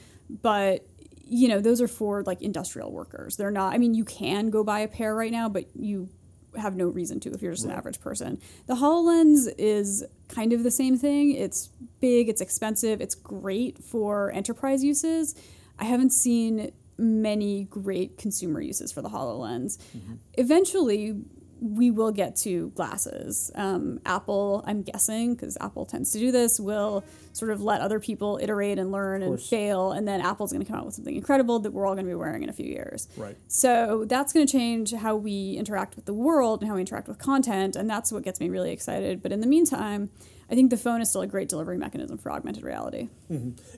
but 0.42 0.86
you 1.28 1.48
know, 1.48 1.60
those 1.60 1.80
are 1.80 1.88
for 1.88 2.22
like 2.22 2.40
industrial 2.40 2.92
workers. 2.92 3.36
They're 3.36 3.50
not, 3.50 3.74
I 3.74 3.78
mean, 3.78 3.94
you 3.94 4.04
can 4.04 4.48
go 4.48 4.62
buy 4.62 4.80
a 4.80 4.88
pair 4.88 5.14
right 5.14 5.32
now, 5.32 5.48
but 5.48 5.64
you 5.74 6.08
have 6.56 6.76
no 6.76 6.86
reason 6.86 7.20
to 7.20 7.32
if 7.32 7.42
you're 7.42 7.52
just 7.52 7.64
an 7.64 7.72
average 7.72 8.00
person. 8.00 8.40
The 8.66 8.76
HoloLens 8.76 9.52
is 9.58 10.04
kind 10.28 10.52
of 10.52 10.62
the 10.62 10.70
same 10.70 10.96
thing. 10.96 11.32
It's 11.32 11.68
big, 12.00 12.28
it's 12.28 12.40
expensive, 12.40 13.00
it's 13.00 13.14
great 13.14 13.82
for 13.82 14.30
enterprise 14.32 14.84
uses. 14.84 15.34
I 15.78 15.84
haven't 15.84 16.10
seen 16.12 16.72
many 16.98 17.64
great 17.64 18.18
consumer 18.18 18.60
uses 18.60 18.92
for 18.92 19.02
the 19.02 19.08
HoloLens. 19.08 19.78
Eventually, 20.34 21.16
we 21.58 21.90
will 21.90 22.12
get 22.12 22.36
to 22.36 22.68
glasses. 22.70 23.50
Um, 23.54 23.98
Apple, 24.04 24.62
I'm 24.66 24.82
guessing, 24.82 25.34
because 25.34 25.56
Apple 25.60 25.86
tends 25.86 26.12
to 26.12 26.18
do 26.18 26.30
this, 26.30 26.60
will 26.60 27.02
sort 27.32 27.50
of 27.50 27.62
let 27.62 27.80
other 27.80 27.98
people 27.98 28.38
iterate 28.42 28.78
and 28.78 28.92
learn 28.92 29.22
and 29.22 29.40
fail, 29.40 29.92
and 29.92 30.06
then 30.06 30.20
Apple's 30.20 30.52
going 30.52 30.64
to 30.64 30.70
come 30.70 30.80
out 30.80 30.86
with 30.86 30.94
something 30.94 31.16
incredible 31.16 31.58
that 31.60 31.70
we're 31.72 31.86
all 31.86 31.94
going 31.94 32.04
to 32.04 32.10
be 32.10 32.14
wearing 32.14 32.42
in 32.42 32.50
a 32.50 32.52
few 32.52 32.66
years. 32.66 33.08
Right. 33.16 33.36
So 33.48 34.04
that's 34.06 34.32
going 34.34 34.46
to 34.46 34.52
change 34.52 34.92
how 34.92 35.16
we 35.16 35.54
interact 35.54 35.96
with 35.96 36.04
the 36.04 36.14
world 36.14 36.60
and 36.60 36.68
how 36.68 36.74
we 36.74 36.82
interact 36.82 37.08
with 37.08 37.18
content, 37.18 37.74
and 37.74 37.88
that's 37.88 38.12
what 38.12 38.22
gets 38.22 38.38
me 38.38 38.50
really 38.50 38.72
excited. 38.72 39.22
But 39.22 39.32
in 39.32 39.40
the 39.40 39.46
meantime, 39.46 40.10
I 40.50 40.54
think 40.54 40.70
the 40.70 40.76
phone 40.76 41.00
is 41.00 41.10
still 41.10 41.22
a 41.22 41.26
great 41.26 41.48
delivery 41.48 41.76
mechanism 41.78 42.18
for 42.18 42.30
augmented 42.30 42.62
reality. 42.62 43.08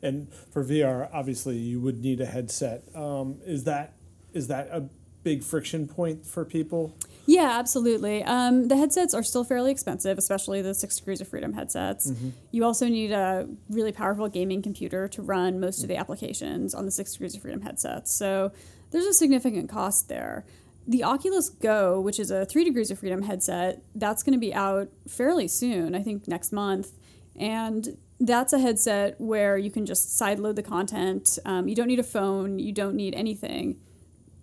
And 0.03 0.33
for 0.53 0.63
VR, 0.65 1.09
obviously, 1.13 1.57
you 1.57 1.81
would 1.81 2.01
need 2.01 2.21
a 2.21 2.27
headset. 2.27 2.85
Um, 2.95 3.39
is 3.47 3.65
that 3.65 3.95
is 4.35 4.49
that 4.49 4.69
a 4.71 4.89
big 5.25 5.43
friction 5.43 5.89
point 5.89 6.27
for 6.27 6.45
people? 6.45 6.95
Yeah, 7.27 7.59
absolutely. 7.59 8.23
Um, 8.25 8.69
the 8.69 8.77
headsets 8.77 9.13
are 9.13 9.23
still 9.23 9.45
fairly 9.45 9.71
expensive, 9.71 10.17
especially 10.17 10.63
the 10.63 10.75
Six 10.75 10.97
Degrees 10.97 11.21
of 11.21 11.29
Freedom 11.29 11.53
headsets. 11.53 12.11
You 12.53 12.65
also 12.65 12.87
need 12.89 13.11
a 13.13 13.47
really 13.69 13.93
powerful 13.93 14.29
gaming 14.29 14.63
computer 14.63 15.09
to 15.09 15.23
run 15.23 15.61
most 15.61 15.83
of 15.83 15.89
the 15.89 15.97
applications 15.97 16.75
on 16.75 16.87
the 16.87 16.91
Six 16.91 17.13
Degrees 17.13 17.35
of 17.35 17.43
Freedom 17.43 17.61
headsets. 17.61 18.15
So 18.15 18.53
there's 18.91 19.05
a 19.05 19.13
significant 19.13 19.69
cost 19.69 20.09
there. 20.09 20.47
The 20.89 21.05
Oculus 21.05 21.51
Go, 21.51 22.01
which 22.01 22.19
is 22.19 22.31
a 22.31 22.45
Three 22.45 22.65
Degrees 22.65 22.91
of 22.91 22.99
Freedom 22.99 23.23
headset, 23.23 23.83
that's 23.95 24.25
going 24.25 24.33
to 24.33 24.41
be 24.41 24.53
out 24.53 24.89
fairly 25.07 25.47
soon, 25.47 25.95
I 25.95 26.03
think 26.03 26.27
next 26.27 26.51
month. 26.51 26.93
And 27.37 27.97
that's 28.19 28.53
a 28.53 28.59
headset 28.59 29.21
where 29.21 29.57
you 29.57 29.71
can 29.71 29.87
just 29.87 30.19
sideload 30.21 30.57
the 30.57 30.63
content. 30.63 31.39
Um, 31.45 31.69
you 31.69 31.77
don't 31.77 31.87
need 31.87 32.01
a 32.01 32.05
phone, 32.05 32.59
you 32.59 32.73
don't 32.73 32.97
need 32.97 33.15
anything 33.15 33.79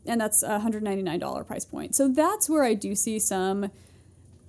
and 0.05 0.21
that's 0.21 0.43
a 0.43 0.59
$199 0.59 1.47
price 1.47 1.65
point. 1.65 1.95
So 1.95 2.07
that's 2.07 2.49
where 2.49 2.63
I 2.63 2.73
do 2.73 2.95
see 2.95 3.19
some 3.19 3.71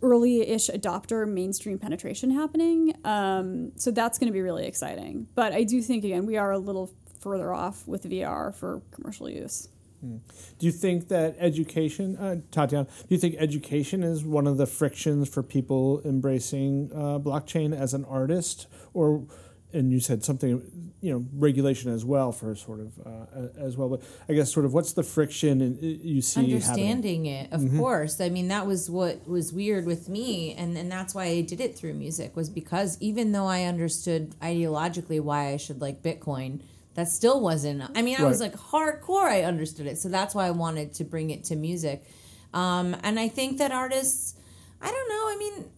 early-ish 0.03 0.69
adopter 0.69 1.27
mainstream 1.27 1.79
penetration 1.79 2.31
happening. 2.31 2.95
Um, 3.05 3.73
so 3.77 3.91
that's 3.91 4.19
going 4.19 4.29
to 4.29 4.33
be 4.33 4.43
really 4.43 4.67
exciting. 4.67 5.27
But 5.35 5.53
I 5.53 5.65
do 5.65 5.81
think 5.81 6.05
again 6.05 6.27
we 6.27 6.37
are 6.37 6.51
a 6.51 6.59
little 6.59 6.93
further 7.21 7.53
off 7.53 7.87
with 7.89 8.05
VR 8.05 8.55
for 8.55 8.83
commercial 8.91 9.29
use. 9.29 9.69
Do 10.03 10.67
you 10.67 10.73
think 10.73 11.09
that 11.09 11.37
education, 11.39 12.17
uh, 12.17 12.37
Tatiana, 12.51 12.85
do 12.85 13.15
you 13.15 13.19
think 13.19 13.37
education 13.39 14.03
is 14.03 14.25
one 14.25 14.47
of 14.47 14.57
the 14.57 14.67
frictions 14.67 15.29
for 15.29 15.43
people 15.43 16.01
embracing 16.05 16.91
uh, 16.93 17.19
blockchain 17.19 17.79
as 17.79 17.95
an 17.95 18.05
artist, 18.05 18.67
or 18.95 19.25
and 19.73 19.93
you 19.93 20.01
said 20.01 20.25
something, 20.25 20.93
you 21.01 21.13
know, 21.13 21.27
regulation 21.35 21.93
as 21.93 22.05
well 22.05 22.33
for 22.33 22.55
sort 22.55 22.81
of 22.81 22.93
uh, 23.05 23.49
as 23.59 23.77
well. 23.77 23.89
But 23.89 24.03
I 24.29 24.33
guess 24.33 24.53
sort 24.53 24.65
of 24.65 24.73
what's 24.73 24.93
the 24.93 25.03
friction 25.03 25.61
in, 25.61 25.79
you 25.81 26.23
see 26.23 26.41
happening? 26.41 26.55
understanding 26.55 27.27
it 27.27 27.53
of 27.53 27.77
course 27.77 28.21
i 28.21 28.29
mean 28.29 28.49
that 28.49 28.67
was 28.67 28.89
what 28.91 29.27
was 29.29 29.53
weird 29.53 29.87
with 29.87 30.09
me 30.09 30.55
and 30.55 30.77
and 30.77 30.91
that's 30.91 31.15
why 31.15 31.25
i 31.25 31.41
did 31.41 31.61
it 31.61 31.77
through 31.77 31.95
music 31.95 32.35
was 32.37 32.49
because 32.49 32.97
even 33.01 33.33
though 33.33 33.47
i 33.47 33.65
understood 33.65 34.35
ideologically 34.41 35.21
why 35.21 35.49
i 35.49 35.57
should 35.57 35.81
like 35.81 36.03
bitcoin 36.03 36.61
that 36.97 37.09
still 37.09 37.41
wasn't 37.41 37.83
i 37.95 38.03
mean 38.03 38.17
i 38.19 38.25
was 38.25 38.41
like 38.41 38.55
hardcore 38.55 39.25
i 39.25 39.43
understood 39.43 39.87
it 39.87 39.97
so 39.97 40.09
that's 40.09 40.35
why 40.35 40.47
i 40.47 40.51
wanted 40.51 40.93
to 40.93 41.05
bring 41.05 41.31
it 41.31 41.45
to 41.45 41.55
music 41.55 42.05
um, 42.53 42.97
and 43.03 43.21
i 43.21 43.29
think 43.29 43.59
that 43.59 43.71
artists 43.71 44.35
i 44.83 44.87
don't 44.87 45.09
know 45.09 45.29
i 45.29 45.37
mean 45.39 45.71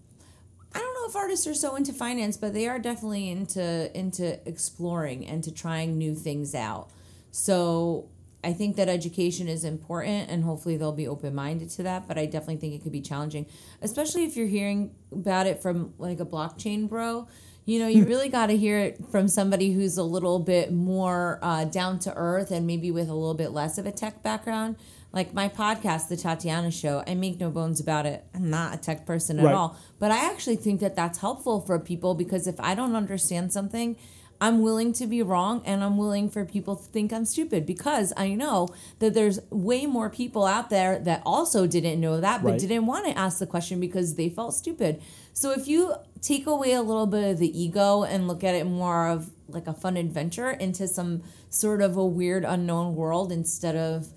I 0.74 0.80
don't 0.80 0.94
know 0.94 1.08
if 1.08 1.16
artists 1.16 1.46
are 1.46 1.54
so 1.54 1.76
into 1.76 1.92
finance, 1.92 2.36
but 2.36 2.52
they 2.52 2.68
are 2.68 2.78
definitely 2.78 3.30
into 3.30 3.90
into 3.98 4.38
exploring 4.46 5.26
and 5.26 5.42
to 5.44 5.50
trying 5.50 5.96
new 5.96 6.14
things 6.14 6.54
out. 6.54 6.90
So 7.30 8.08
I 8.44 8.52
think 8.52 8.76
that 8.76 8.88
education 8.88 9.48
is 9.48 9.64
important, 9.64 10.30
and 10.30 10.44
hopefully 10.44 10.76
they'll 10.76 10.92
be 10.92 11.08
open 11.08 11.34
minded 11.34 11.70
to 11.70 11.82
that. 11.84 12.06
But 12.06 12.18
I 12.18 12.26
definitely 12.26 12.58
think 12.58 12.74
it 12.74 12.82
could 12.82 12.92
be 12.92 13.00
challenging, 13.00 13.46
especially 13.82 14.24
if 14.24 14.36
you're 14.36 14.46
hearing 14.46 14.94
about 15.10 15.46
it 15.46 15.62
from 15.62 15.94
like 15.98 16.20
a 16.20 16.26
blockchain 16.26 16.88
bro. 16.88 17.26
You 17.68 17.80
know, 17.80 17.86
you 17.88 18.06
really 18.06 18.30
got 18.30 18.46
to 18.46 18.56
hear 18.56 18.78
it 18.78 18.96
from 19.10 19.28
somebody 19.28 19.74
who's 19.74 19.98
a 19.98 20.02
little 20.02 20.38
bit 20.38 20.72
more 20.72 21.38
uh, 21.42 21.66
down 21.66 21.98
to 21.98 22.14
earth 22.14 22.50
and 22.50 22.66
maybe 22.66 22.90
with 22.90 23.10
a 23.10 23.14
little 23.14 23.34
bit 23.34 23.50
less 23.50 23.76
of 23.76 23.84
a 23.84 23.92
tech 23.92 24.22
background. 24.22 24.76
Like 25.12 25.34
my 25.34 25.50
podcast, 25.50 26.08
The 26.08 26.16
Tatiana 26.16 26.70
Show, 26.70 27.04
I 27.06 27.14
make 27.14 27.38
no 27.38 27.50
bones 27.50 27.78
about 27.78 28.06
it. 28.06 28.24
I'm 28.34 28.48
not 28.48 28.74
a 28.74 28.78
tech 28.78 29.04
person 29.04 29.38
at 29.38 29.44
Right. 29.44 29.54
all. 29.54 29.76
But 29.98 30.10
I 30.12 30.30
actually 30.30 30.56
think 30.56 30.80
that 30.80 30.96
that's 30.96 31.18
helpful 31.18 31.60
for 31.60 31.78
people 31.78 32.14
because 32.14 32.46
if 32.46 32.58
I 32.58 32.74
don't 32.74 32.96
understand 32.96 33.52
something, 33.52 33.96
I'm 34.40 34.62
willing 34.62 34.92
to 34.94 35.06
be 35.06 35.20
wrong 35.20 35.60
and 35.66 35.82
I'm 35.84 35.98
willing 35.98 36.30
for 36.30 36.44
people 36.46 36.76
to 36.76 36.82
think 36.84 37.12
I'm 37.12 37.24
stupid 37.26 37.66
because 37.66 38.12
I 38.16 38.34
know 38.34 38.68
that 39.00 39.12
there's 39.12 39.40
way 39.50 39.84
more 39.84 40.08
people 40.08 40.46
out 40.46 40.70
there 40.70 40.98
that 41.00 41.22
also 41.26 41.66
didn't 41.66 42.00
know 42.00 42.20
that 42.20 42.42
but 42.42 42.50
Right. 42.52 42.60
didn't 42.60 42.86
want 42.86 43.06
to 43.06 43.18
ask 43.18 43.40
the 43.40 43.46
question 43.46 43.78
because 43.80 44.14
they 44.14 44.28
felt 44.30 44.54
stupid. 44.54 45.02
So 45.38 45.52
if 45.52 45.68
you 45.68 45.94
take 46.20 46.48
away 46.48 46.72
a 46.72 46.82
little 46.82 47.06
bit 47.06 47.22
of 47.30 47.38
the 47.38 47.56
ego 47.56 48.02
and 48.02 48.26
look 48.26 48.42
at 48.42 48.56
it 48.56 48.64
more 48.66 49.06
of 49.06 49.30
like 49.46 49.68
a 49.68 49.72
fun 49.72 49.96
adventure 49.96 50.50
into 50.50 50.88
some 50.88 51.22
sort 51.48 51.80
of 51.80 51.96
a 51.96 52.04
weird 52.04 52.44
unknown 52.44 52.96
world 52.96 53.30
instead 53.30 53.76
of 53.76 54.08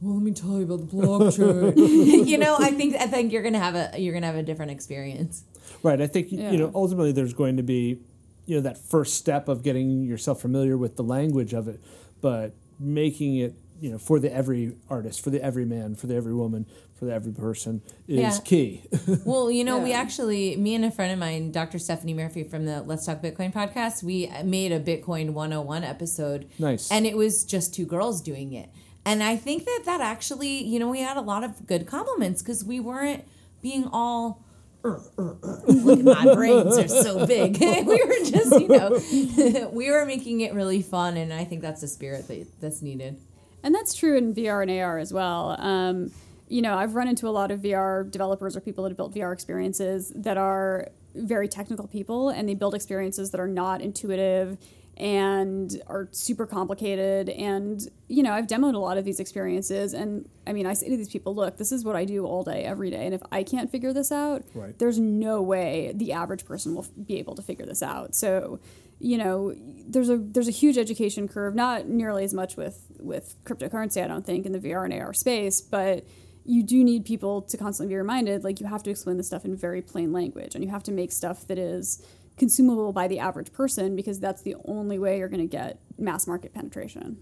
well, 0.00 0.14
let 0.14 0.22
me 0.22 0.30
tell 0.30 0.58
you 0.58 0.62
about 0.62 0.88
the 0.88 0.96
blockchain. 0.96 1.76
you 2.28 2.38
know, 2.38 2.56
I 2.56 2.70
think 2.70 2.94
I 2.94 3.08
think 3.08 3.32
you're 3.32 3.42
gonna 3.42 3.58
have 3.58 3.74
a 3.74 3.98
you're 3.98 4.14
gonna 4.14 4.28
have 4.28 4.36
a 4.36 4.44
different 4.44 4.70
experience. 4.70 5.42
Right. 5.82 6.00
I 6.00 6.06
think 6.06 6.28
Yeah. 6.30 6.52
you 6.52 6.58
know 6.58 6.70
ultimately 6.72 7.10
there's 7.10 7.34
going 7.34 7.56
to 7.56 7.64
be 7.64 7.98
you 8.46 8.54
know 8.54 8.62
that 8.62 8.78
first 8.78 9.14
step 9.14 9.48
of 9.48 9.64
getting 9.64 10.04
yourself 10.04 10.40
familiar 10.40 10.78
with 10.78 10.94
the 10.94 11.02
language 11.02 11.52
of 11.52 11.66
it, 11.66 11.80
but 12.20 12.54
making 12.78 13.38
it 13.38 13.54
you 13.80 13.90
know 13.90 13.98
for 13.98 14.18
the 14.18 14.32
every 14.32 14.74
artist, 14.88 15.22
for 15.22 15.30
the 15.30 15.42
every 15.42 15.64
man, 15.64 15.94
for 15.94 16.06
the 16.06 16.14
every 16.14 16.34
woman, 16.34 16.66
for 16.98 17.06
the 17.06 17.12
every 17.14 17.32
person 17.32 17.82
is 18.06 18.18
Yeah. 18.18 18.38
key. 18.44 18.82
Well, 19.24 19.50
you 19.50 19.64
know, 19.64 19.78
we 19.78 19.92
actually, 19.92 20.56
me 20.56 20.74
and 20.74 20.84
a 20.84 20.90
friend 20.90 21.12
of 21.12 21.18
mine, 21.18 21.50
Dr. 21.52 21.78
Stephanie 21.78 22.14
Murphy 22.14 22.42
from 22.44 22.66
the 22.66 22.82
Let's 22.82 23.06
Talk 23.06 23.22
Bitcoin 23.22 23.52
podcast, 23.52 24.02
we 24.02 24.30
made 24.44 24.72
a 24.72 24.80
Bitcoin 24.80 25.30
101 25.30 25.84
episode. 25.84 26.48
Nice. 26.58 26.90
And 26.90 27.06
it 27.06 27.16
was 27.16 27.44
just 27.44 27.74
two 27.74 27.86
girls 27.86 28.20
doing 28.20 28.52
it. 28.52 28.68
And 29.04 29.22
I 29.22 29.36
think 29.36 29.64
that 29.64 29.82
that 29.86 30.00
actually, 30.02 30.62
you 30.62 30.78
know, 30.78 30.88
we 30.88 31.00
had 31.00 31.16
a 31.16 31.22
lot 31.22 31.42
of 31.42 31.66
good 31.66 31.86
compliments 31.86 32.42
because 32.42 32.64
we 32.64 32.80
weren't 32.80 33.24
being 33.62 33.88
all. 33.92 34.44
"Uh, 34.84 34.98
uh, 35.18 35.34
uh, 35.42 35.60
Look 35.68 36.02
my 36.02 36.34
brains 36.34 36.76
are 36.78 36.88
so 36.88 37.26
big. 37.26 37.58
we 37.60 38.02
were 38.04 38.24
just, 38.24 38.60
you 38.60 38.68
know, 38.68 39.68
we 39.72 39.90
were 39.90 40.04
making 40.06 40.40
it 40.42 40.52
really 40.54 40.82
fun, 40.82 41.16
and 41.16 41.32
I 41.32 41.44
think 41.44 41.60
that's 41.62 41.80
the 41.82 41.88
spirit 41.88 42.28
that, 42.28 42.46
that's 42.60 42.80
needed. 42.82 43.18
And 43.62 43.74
that's 43.74 43.94
true 43.94 44.16
in 44.16 44.34
VR 44.34 44.62
and 44.62 44.70
AR 44.70 44.98
as 44.98 45.12
well. 45.12 45.56
Um, 45.60 46.10
you 46.48 46.62
know, 46.62 46.76
I've 46.76 46.94
run 46.94 47.08
into 47.08 47.28
a 47.28 47.30
lot 47.30 47.50
of 47.50 47.60
VR 47.60 48.10
developers 48.10 48.56
or 48.56 48.60
people 48.60 48.84
that 48.84 48.90
have 48.90 48.96
built 48.96 49.14
VR 49.14 49.32
experiences 49.32 50.12
that 50.16 50.36
are 50.36 50.88
very 51.14 51.48
technical 51.48 51.86
people 51.86 52.28
and 52.30 52.48
they 52.48 52.54
build 52.54 52.74
experiences 52.74 53.30
that 53.30 53.40
are 53.40 53.46
not 53.48 53.80
intuitive 53.80 54.58
and 54.96 55.80
are 55.86 56.08
super 56.12 56.46
complicated. 56.46 57.28
And, 57.30 57.80
you 58.08 58.22
know, 58.22 58.32
I've 58.32 58.46
demoed 58.46 58.74
a 58.74 58.78
lot 58.78 58.98
of 58.98 59.04
these 59.04 59.18
experiences. 59.18 59.94
And 59.94 60.28
I 60.46 60.52
mean, 60.52 60.66
I 60.66 60.74
say 60.74 60.88
to 60.90 60.96
these 60.96 61.08
people, 61.08 61.34
look, 61.34 61.56
this 61.56 61.72
is 61.72 61.84
what 61.84 61.96
I 61.96 62.04
do 62.04 62.26
all 62.26 62.42
day, 62.42 62.64
every 62.64 62.90
day. 62.90 63.06
And 63.06 63.14
if 63.14 63.22
I 63.32 63.42
can't 63.42 63.70
figure 63.70 63.92
this 63.94 64.12
out, 64.12 64.42
Right. 64.54 64.78
there's 64.78 64.98
no 64.98 65.40
way 65.40 65.92
the 65.94 66.12
average 66.12 66.44
person 66.44 66.74
will 66.74 66.86
be 67.06 67.18
able 67.18 67.34
to 67.36 67.42
figure 67.42 67.64
this 67.64 67.82
out. 67.82 68.14
So, 68.14 68.58
you 69.00 69.16
know, 69.16 69.54
there's 69.88 70.10
a 70.10 70.18
there's 70.18 70.46
a 70.46 70.52
huge 70.52 70.76
education 70.76 71.26
curve, 71.26 71.54
not 71.54 71.88
nearly 71.88 72.22
as 72.22 72.34
much 72.34 72.56
with 72.56 72.86
with 73.00 73.34
cryptocurrency, 73.44 74.04
I 74.04 74.06
don't 74.06 74.24
think, 74.24 74.46
in 74.46 74.52
the 74.52 74.60
VR 74.60 74.84
and 74.84 74.92
AR 74.92 75.14
space, 75.14 75.60
but 75.60 76.04
you 76.44 76.62
do 76.62 76.84
need 76.84 77.04
people 77.04 77.42
to 77.42 77.56
constantly 77.56 77.94
be 77.94 77.96
reminded 77.96 78.44
like 78.44 78.60
you 78.60 78.66
have 78.66 78.82
to 78.82 78.90
explain 78.90 79.16
the 79.16 79.22
stuff 79.22 79.44
in 79.44 79.56
very 79.56 79.82
plain 79.82 80.12
language 80.12 80.54
and 80.54 80.64
you 80.64 80.70
have 80.70 80.82
to 80.82 80.92
make 80.92 81.12
stuff 81.12 81.46
that 81.46 81.58
is 81.58 82.04
consumable 82.38 82.92
by 82.92 83.06
the 83.06 83.18
average 83.18 83.52
person 83.52 83.94
because 83.94 84.18
that's 84.18 84.42
the 84.42 84.56
only 84.64 84.98
way 84.98 85.18
you're 85.18 85.28
going 85.28 85.46
to 85.46 85.46
get 85.46 85.78
mass 85.98 86.26
market 86.26 86.54
penetration. 86.54 87.18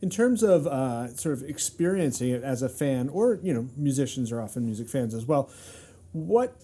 In 0.00 0.10
terms 0.10 0.42
of 0.42 0.66
uh, 0.66 1.08
sort 1.14 1.38
of 1.38 1.42
experiencing 1.44 2.30
it 2.30 2.42
as 2.42 2.62
a 2.62 2.68
fan, 2.68 3.08
or 3.08 3.38
you 3.42 3.54
know, 3.54 3.68
musicians 3.76 4.32
are 4.32 4.40
often 4.40 4.64
music 4.64 4.88
fans 4.88 5.14
as 5.14 5.26
well. 5.26 5.50
What 6.12 6.56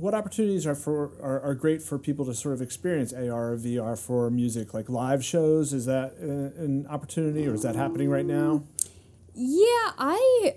what 0.00 0.14
opportunities 0.14 0.66
are 0.66 0.74
for 0.74 1.10
are, 1.22 1.40
are 1.40 1.54
great 1.54 1.82
for 1.82 1.98
people 1.98 2.24
to 2.26 2.34
sort 2.34 2.54
of 2.54 2.62
experience 2.62 3.12
AR 3.12 3.52
or 3.52 3.56
VR 3.56 3.98
for 3.98 4.30
music, 4.30 4.74
like 4.74 4.88
live 4.88 5.24
shows? 5.24 5.72
Is 5.72 5.86
that 5.86 6.14
uh, 6.20 6.62
an 6.62 6.86
opportunity, 6.88 7.46
or 7.46 7.54
is 7.54 7.62
that 7.62 7.76
happening 7.76 8.08
right 8.10 8.26
now? 8.26 8.62
Yeah, 9.34 9.92
I 9.98 10.54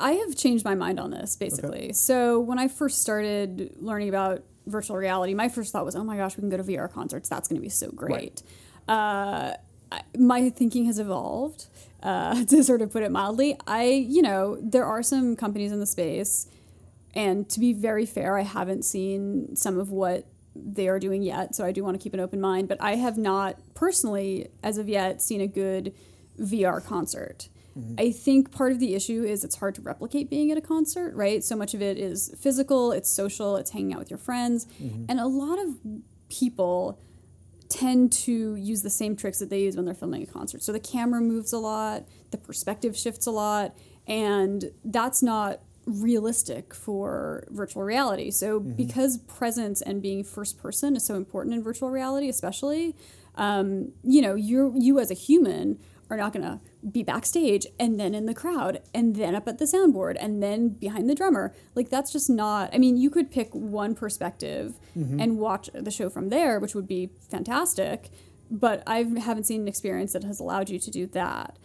I 0.00 0.12
have 0.12 0.36
changed 0.36 0.64
my 0.64 0.74
mind 0.74 0.98
on 1.00 1.10
this 1.10 1.36
basically. 1.36 1.92
So 1.92 2.40
when 2.40 2.58
I 2.58 2.68
first 2.68 3.00
started 3.02 3.74
learning 3.80 4.08
about 4.08 4.42
virtual 4.66 4.96
reality, 4.96 5.34
my 5.34 5.48
first 5.48 5.72
thought 5.72 5.84
was, 5.84 5.94
"Oh 5.96 6.04
my 6.04 6.16
gosh, 6.16 6.36
we 6.36 6.40
can 6.40 6.50
go 6.50 6.56
to 6.56 6.62
VR 6.64 6.88
concerts. 6.90 7.28
That's 7.28 7.48
going 7.48 7.56
to 7.56 7.62
be 7.62 7.68
so 7.68 7.90
great." 7.90 8.42
Uh, 8.88 9.52
I- 9.92 10.02
my 10.18 10.50
thinking 10.50 10.86
has 10.86 10.98
evolved, 10.98 11.66
uh, 12.02 12.44
to 12.46 12.62
sort 12.64 12.82
of 12.82 12.90
put 12.92 13.02
it 13.02 13.10
mildly. 13.10 13.56
I, 13.66 13.84
you 13.84 14.22
know, 14.22 14.56
there 14.60 14.84
are 14.84 15.02
some 15.02 15.36
companies 15.36 15.72
in 15.72 15.78
the 15.80 15.86
space, 15.86 16.46
and 17.16 17.48
to 17.48 17.58
be 17.58 17.72
very 17.72 18.06
fair, 18.06 18.38
I 18.38 18.42
haven't 18.42 18.84
seen 18.84 19.56
some 19.56 19.78
of 19.78 19.90
what 19.90 20.26
they 20.54 20.86
are 20.86 20.98
doing 20.98 21.22
yet. 21.22 21.54
So 21.54 21.64
I 21.64 21.72
do 21.72 21.82
want 21.82 21.98
to 21.98 22.02
keep 22.02 22.14
an 22.14 22.20
open 22.20 22.40
mind, 22.40 22.68
but 22.68 22.78
I 22.80 22.96
have 22.96 23.16
not 23.16 23.58
personally, 23.74 24.48
as 24.62 24.78
of 24.78 24.88
yet, 24.88 25.22
seen 25.22 25.40
a 25.40 25.46
good 25.46 25.94
VR 26.38 26.84
concert. 26.84 27.48
Mm-hmm. 27.76 27.94
I 27.98 28.10
think 28.12 28.52
part 28.52 28.72
of 28.72 28.80
the 28.80 28.94
issue 28.94 29.24
is 29.24 29.44
it's 29.44 29.56
hard 29.56 29.74
to 29.76 29.80
replicate 29.80 30.28
being 30.28 30.50
at 30.50 30.58
a 30.58 30.60
concert, 30.60 31.14
right? 31.14 31.42
So 31.42 31.56
much 31.56 31.72
of 31.72 31.80
it 31.80 31.98
is 31.98 32.34
physical, 32.38 32.92
it's 32.92 33.10
social, 33.10 33.56
it's 33.56 33.70
hanging 33.70 33.94
out 33.94 33.98
with 33.98 34.10
your 34.10 34.18
friends. 34.18 34.66
Mm-hmm. 34.82 35.06
And 35.08 35.18
a 35.18 35.26
lot 35.26 35.58
of 35.58 35.74
people 36.28 37.00
tend 37.68 38.12
to 38.12 38.54
use 38.56 38.82
the 38.82 38.90
same 38.90 39.16
tricks 39.16 39.38
that 39.38 39.50
they 39.50 39.60
use 39.60 39.76
when 39.76 39.86
they're 39.86 39.94
filming 39.94 40.22
a 40.22 40.26
concert. 40.26 40.62
So 40.62 40.72
the 40.72 40.80
camera 40.80 41.20
moves 41.20 41.52
a 41.52 41.58
lot, 41.58 42.04
the 42.30 42.38
perspective 42.38 42.96
shifts 42.96 43.26
a 43.26 43.30
lot, 43.30 43.74
and 44.06 44.70
that's 44.84 45.22
not 45.22 45.60
realistic 45.86 46.74
for 46.74 47.46
virtual 47.50 47.84
reality. 47.84 48.30
So 48.30 48.58
because 48.58 49.18
presence 49.18 49.80
and 49.80 50.02
being 50.02 50.24
first 50.24 50.58
person 50.58 50.96
is 50.96 51.06
so 51.06 51.14
important 51.14 51.54
in 51.54 51.62
virtual 51.62 51.90
reality, 51.90 52.28
especially, 52.28 52.96
um, 53.36 53.92
you 54.02 54.20
know, 54.20 54.34
you 54.34 54.74
you 54.76 54.98
as 54.98 55.10
a 55.10 55.14
human 55.14 55.78
are 56.08 56.16
not 56.16 56.32
going 56.32 56.44
to 56.44 56.60
be 56.88 57.02
backstage 57.02 57.66
and 57.80 57.98
then 57.98 58.14
in 58.14 58.26
the 58.26 58.34
crowd 58.34 58.80
and 58.94 59.16
then 59.16 59.34
up 59.34 59.48
at 59.48 59.58
the 59.58 59.64
soundboard 59.64 60.16
and 60.20 60.40
then 60.40 60.68
behind 60.68 61.10
the 61.10 61.14
drummer. 61.14 61.52
Like 61.74 61.88
that's 61.90 62.12
just 62.12 62.30
not. 62.30 62.72
I 62.74 62.78
mean, 62.78 62.96
you 62.96 63.10
could 63.10 63.30
pick 63.30 63.52
one 63.54 63.94
perspective 63.94 64.78
and 65.20 65.38
watch 65.38 65.68
the 65.74 65.90
show 65.90 66.08
from 66.08 66.28
there, 66.30 66.58
which 66.60 66.74
would 66.74 66.86
be 66.86 67.10
fantastic. 67.30 68.10
But 68.50 68.82
I 68.86 68.98
haven't 69.18 69.44
seen 69.44 69.62
an 69.62 69.68
experience 69.68 70.12
that 70.12 70.22
has 70.24 70.38
allowed 70.40 70.70
you 70.70 70.78
to 70.78 70.90
do 70.90 71.06
that. 71.08 71.58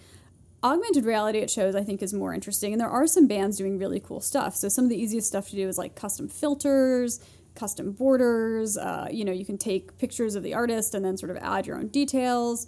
Augmented 0.64 1.06
reality 1.06 1.42
at 1.42 1.50
shows, 1.50 1.76
I 1.76 1.84
think, 1.84 2.04
is 2.04 2.14
more 2.14 2.34
interesting, 2.34 2.72
and 2.72 2.80
there 2.80 2.90
are 2.90 3.08
some 3.08 3.28
bands 3.28 3.58
doing 3.58 3.80
really 3.80 4.00
cool 4.00 4.22
stuff. 4.22 4.56
So 4.56 4.70
some 4.70 4.86
of 4.86 4.90
the 4.90 5.02
easiest 5.02 5.28
stuff 5.28 5.50
to 5.50 5.56
do 5.56 5.68
is 5.68 5.78
like 5.78 5.96
custom 5.96 6.28
filters, 6.28 7.20
custom 7.56 7.94
borders. 7.94 8.78
Uh, 8.78 9.08
you 9.12 9.26
know, 9.26 9.32
you 9.32 9.46
can 9.46 9.58
take 9.58 9.98
pictures 9.98 10.36
of 10.36 10.44
the 10.44 10.54
artist 10.54 10.94
and 10.94 11.04
then 11.04 11.18
sort 11.18 11.32
of 11.32 11.38
add 11.38 11.66
your 11.66 11.78
own 11.78 11.88
details. 11.88 12.68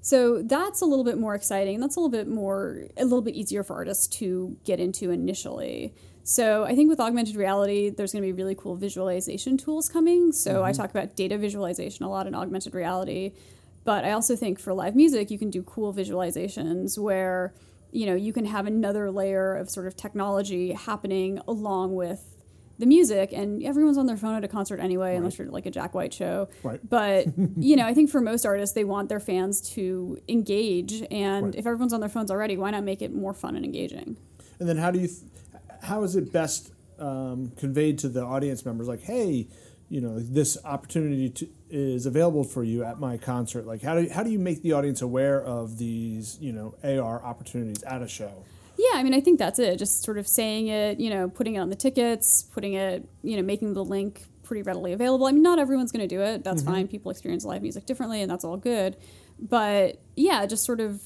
So 0.00 0.42
that's 0.42 0.80
a 0.80 0.84
little 0.84 1.04
bit 1.04 1.18
more 1.18 1.34
exciting. 1.34 1.80
That's 1.80 1.96
a 1.96 2.00
little 2.00 2.10
bit 2.10 2.28
more, 2.28 2.84
a 2.96 3.04
little 3.04 3.22
bit 3.22 3.34
easier 3.34 3.64
for 3.64 3.74
artists 3.74 4.06
to 4.18 4.56
get 4.64 4.78
into 4.78 5.10
initially. 5.10 5.94
So 6.24 6.64
I 6.64 6.74
think 6.74 6.88
with 6.88 7.00
augmented 7.00 7.36
reality, 7.36 7.90
there's 7.90 8.12
going 8.12 8.22
to 8.22 8.26
be 8.26 8.32
really 8.32 8.54
cool 8.54 8.76
visualization 8.76 9.56
tools 9.56 9.88
coming. 9.88 10.32
So 10.32 10.62
I 10.62 10.72
talk 10.72 10.90
about 10.90 11.16
data 11.16 11.36
visualization 11.36 12.04
a 12.04 12.10
lot 12.10 12.26
in 12.26 12.34
augmented 12.34 12.74
reality, 12.74 13.32
but 13.84 14.04
I 14.04 14.12
also 14.12 14.34
think 14.36 14.58
for 14.58 14.72
live 14.74 14.94
music, 14.96 15.30
you 15.30 15.38
can 15.38 15.50
do 15.50 15.62
cool 15.62 15.92
visualizations 15.94 16.98
where 16.98 17.54
you 17.92 18.06
know 18.06 18.14
you 18.14 18.32
can 18.32 18.44
have 18.46 18.66
another 18.66 19.10
layer 19.10 19.54
of 19.56 19.70
sort 19.70 19.86
of 19.86 19.96
technology 19.96 20.72
happening 20.72 21.38
along 21.46 21.94
with 21.94 22.30
the 22.76 22.86
music 22.86 23.32
and 23.32 23.62
everyone's 23.62 23.96
on 23.96 24.06
their 24.06 24.16
phone 24.16 24.34
at 24.34 24.42
a 24.42 24.48
concert 24.48 24.80
anyway 24.80 25.14
unless 25.14 25.38
you're 25.38 25.46
like 25.48 25.64
a 25.64 25.70
jack 25.70 25.94
white 25.94 26.12
show 26.12 26.48
Right. 26.64 26.80
but 26.90 27.26
you 27.56 27.76
know 27.76 27.86
i 27.86 27.94
think 27.94 28.10
for 28.10 28.20
most 28.20 28.44
artists 28.44 28.74
they 28.74 28.82
want 28.82 29.08
their 29.08 29.20
fans 29.20 29.60
to 29.74 30.18
engage 30.28 31.04
and 31.08 31.44
Right. 31.46 31.54
if 31.54 31.66
everyone's 31.68 31.92
on 31.92 32.00
their 32.00 32.08
phones 32.08 32.32
already 32.32 32.56
why 32.56 32.72
not 32.72 32.82
make 32.82 33.00
it 33.00 33.14
more 33.14 33.32
fun 33.32 33.54
and 33.54 33.64
engaging 33.64 34.16
And 34.58 34.68
then 34.68 34.76
how 34.76 34.90
do 34.90 34.98
you, 34.98 35.06
th- 35.06 35.20
how 35.82 36.02
is 36.02 36.16
it 36.16 36.32
best 36.32 36.72
um, 36.98 37.52
conveyed 37.56 37.98
to 38.00 38.08
the 38.08 38.24
audience 38.24 38.64
members? 38.64 38.86
Like, 38.88 39.02
hey, 39.02 39.46
you 39.94 40.00
know, 40.00 40.18
this 40.18 40.58
opportunity 40.64 41.30
to, 41.30 41.48
is 41.70 42.04
available 42.04 42.42
for 42.42 42.64
you 42.64 42.82
at 42.82 42.98
my 42.98 43.16
concert. 43.16 43.64
Like, 43.64 43.80
how 43.80 43.94
do 43.94 44.02
you, 44.02 44.10
how 44.10 44.24
do 44.24 44.30
you 44.30 44.40
make 44.40 44.60
the 44.60 44.72
audience 44.72 45.02
aware 45.02 45.40
of 45.40 45.78
these, 45.78 46.36
you 46.40 46.52
know, 46.52 46.74
AR 46.82 47.22
opportunities 47.22 47.80
at 47.84 48.02
a 48.02 48.08
show? 48.08 48.42
Yeah, 48.76 48.98
I 48.98 49.04
mean, 49.04 49.14
I 49.14 49.20
think 49.20 49.38
that's 49.38 49.60
it. 49.60 49.78
Just 49.78 50.02
sort 50.02 50.18
of 50.18 50.26
saying 50.26 50.66
it, 50.66 50.98
you 50.98 51.10
know, 51.10 51.28
putting 51.28 51.54
it 51.54 51.60
on 51.60 51.70
the 51.70 51.76
tickets, 51.76 52.42
putting 52.42 52.72
it, 52.74 53.08
you 53.22 53.36
know, 53.36 53.42
making 53.44 53.74
the 53.74 53.84
link 53.84 54.24
pretty 54.42 54.62
readily 54.62 54.92
available. 54.92 55.26
I 55.26 55.30
mean, 55.30 55.44
not 55.44 55.60
everyone's 55.60 55.92
going 55.92 56.08
to 56.08 56.12
do 56.12 56.22
it. 56.22 56.42
That's 56.42 56.64
mm-hmm. 56.64 56.72
fine. 56.72 56.88
People 56.88 57.12
experience 57.12 57.44
live 57.44 57.62
music 57.62 57.86
differently, 57.86 58.20
and 58.20 58.28
that's 58.28 58.42
all 58.42 58.56
good. 58.56 58.96
But 59.38 60.00
yeah, 60.16 60.44
just 60.46 60.64
sort 60.64 60.80
of 60.80 61.04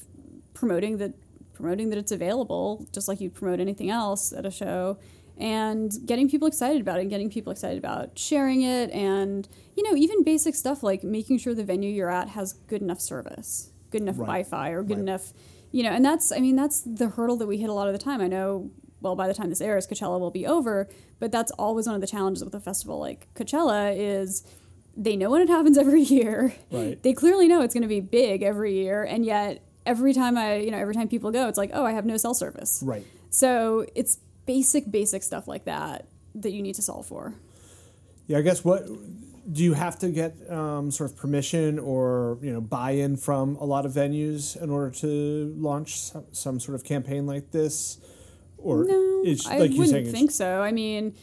promoting 0.55 0.97
that, 0.97 1.13
promoting 1.53 1.91
that 1.91 1.99
it's 1.99 2.11
available, 2.11 2.87
just 2.91 3.07
like 3.07 3.21
you'd 3.21 3.35
promote 3.35 3.59
anything 3.59 3.91
else 3.91 4.33
at 4.33 4.47
a 4.47 4.51
show, 4.51 4.97
and 5.39 5.91
getting 6.05 6.29
people 6.29 6.47
excited 6.47 6.81
about 6.81 6.97
it, 6.99 7.01
and 7.01 7.09
getting 7.09 7.29
people 7.29 7.51
excited 7.51 7.77
about 7.77 8.19
sharing 8.19 8.61
it, 8.61 8.91
and 8.91 9.47
you 9.75 9.83
know, 9.83 9.95
even 9.95 10.23
basic 10.23 10.53
stuff 10.55 10.83
like 10.83 11.03
making 11.03 11.37
sure 11.39 11.53
the 11.55 11.63
venue 11.63 11.89
you're 11.89 12.11
at 12.11 12.29
has 12.29 12.53
good 12.53 12.81
enough 12.81 12.99
service, 12.99 13.71
good 13.89 14.01
enough 14.01 14.17
Right. 14.19 14.25
Wi-Fi, 14.27 14.69
or 14.69 14.83
good 14.83 14.97
Right. 14.97 15.01
enough 15.01 15.33
you 15.71 15.83
know, 15.83 15.91
and 15.91 16.03
that's 16.03 16.31
I 16.31 16.39
mean 16.39 16.55
that's 16.55 16.81
the 16.81 17.09
hurdle 17.09 17.37
that 17.37 17.45
we 17.47 17.57
hit 17.57 17.69
a 17.69 17.73
lot 17.73 17.87
of 17.87 17.93
the 17.93 17.99
time. 17.99 18.21
I 18.21 18.27
know 18.27 18.71
well 19.01 19.15
by 19.15 19.27
the 19.27 19.33
time 19.35 19.49
this 19.49 19.61
airs, 19.61 19.85
Coachella 19.87 20.19
will 20.19 20.31
be 20.31 20.47
over, 20.47 20.89
but 21.19 21.31
that's 21.31 21.51
always 21.53 21.85
one 21.85 21.93
of 21.93 22.01
the 22.01 22.07
challenges 22.07 22.43
with 22.43 22.55
a 22.55 22.59
festival 22.59 22.99
like 22.99 23.27
Coachella 23.35 23.95
is 23.95 24.43
they 24.97 25.15
know 25.15 25.29
when 25.29 25.41
it 25.43 25.47
happens 25.47 25.77
every 25.77 26.01
year. 26.17 26.53
Right. 26.71 27.01
They 27.03 27.13
clearly 27.13 27.47
know 27.47 27.61
it's 27.61 27.73
going 27.75 27.83
to 27.83 27.87
be 27.87 27.99
big 28.01 28.41
every 28.41 28.73
year, 28.73 29.03
and 29.03 29.23
yet 29.23 29.61
every 29.85 30.11
time 30.13 30.37
I, 30.39 30.55
you 30.55 30.71
know, 30.71 30.77
every 30.79 30.95
time 30.95 31.07
people 31.07 31.29
go, 31.31 31.47
it's 31.47 31.57
like, 31.57 31.69
oh, 31.73 31.85
I 31.85 31.91
have 31.91 32.05
no 32.05 32.17
cell 32.17 32.33
service. 32.33 32.81
Right. 32.83 33.05
So 33.29 33.85
it's 33.95 34.17
basic, 34.49 34.89
basic 34.89 35.21
stuff 35.21 35.47
like 35.47 35.65
that 35.65 36.07
that 36.33 36.51
you 36.51 36.63
need 36.63 36.73
to 36.73 36.81
solve 36.81 37.05
for. 37.05 37.35
Yeah, 38.25 38.39
I 38.39 38.41
guess 38.41 38.65
what 38.65 38.81
do 39.51 39.63
you 39.63 39.73
have 39.73 39.99
to 39.99 40.09
get 40.09 40.33
um, 40.49 40.89
sort 40.89 41.11
of 41.11 41.17
permission 41.17 41.77
or 41.77 42.39
you 42.41 42.51
know 42.51 42.61
buy-in 42.61 43.15
from 43.17 43.57
a 43.57 43.65
lot 43.65 43.85
of 43.85 43.91
venues 43.91 44.59
in 44.59 44.71
order 44.71 44.89
to 45.03 45.53
launch 45.55 45.99
some, 45.99 46.25
some 46.31 46.59
sort 46.59 46.73
of 46.73 46.83
campaign 46.83 47.27
like 47.27 47.51
this, 47.51 47.99
or 48.57 48.85
No, 48.85 49.21
it's 49.23 49.45
I 49.45 49.59
like 49.59 49.71
you're 49.71 49.85
wouldn't 49.85 50.07
think 50.07 50.31
so. 50.31 50.61
I 50.61 50.71
mean, 50.71 51.13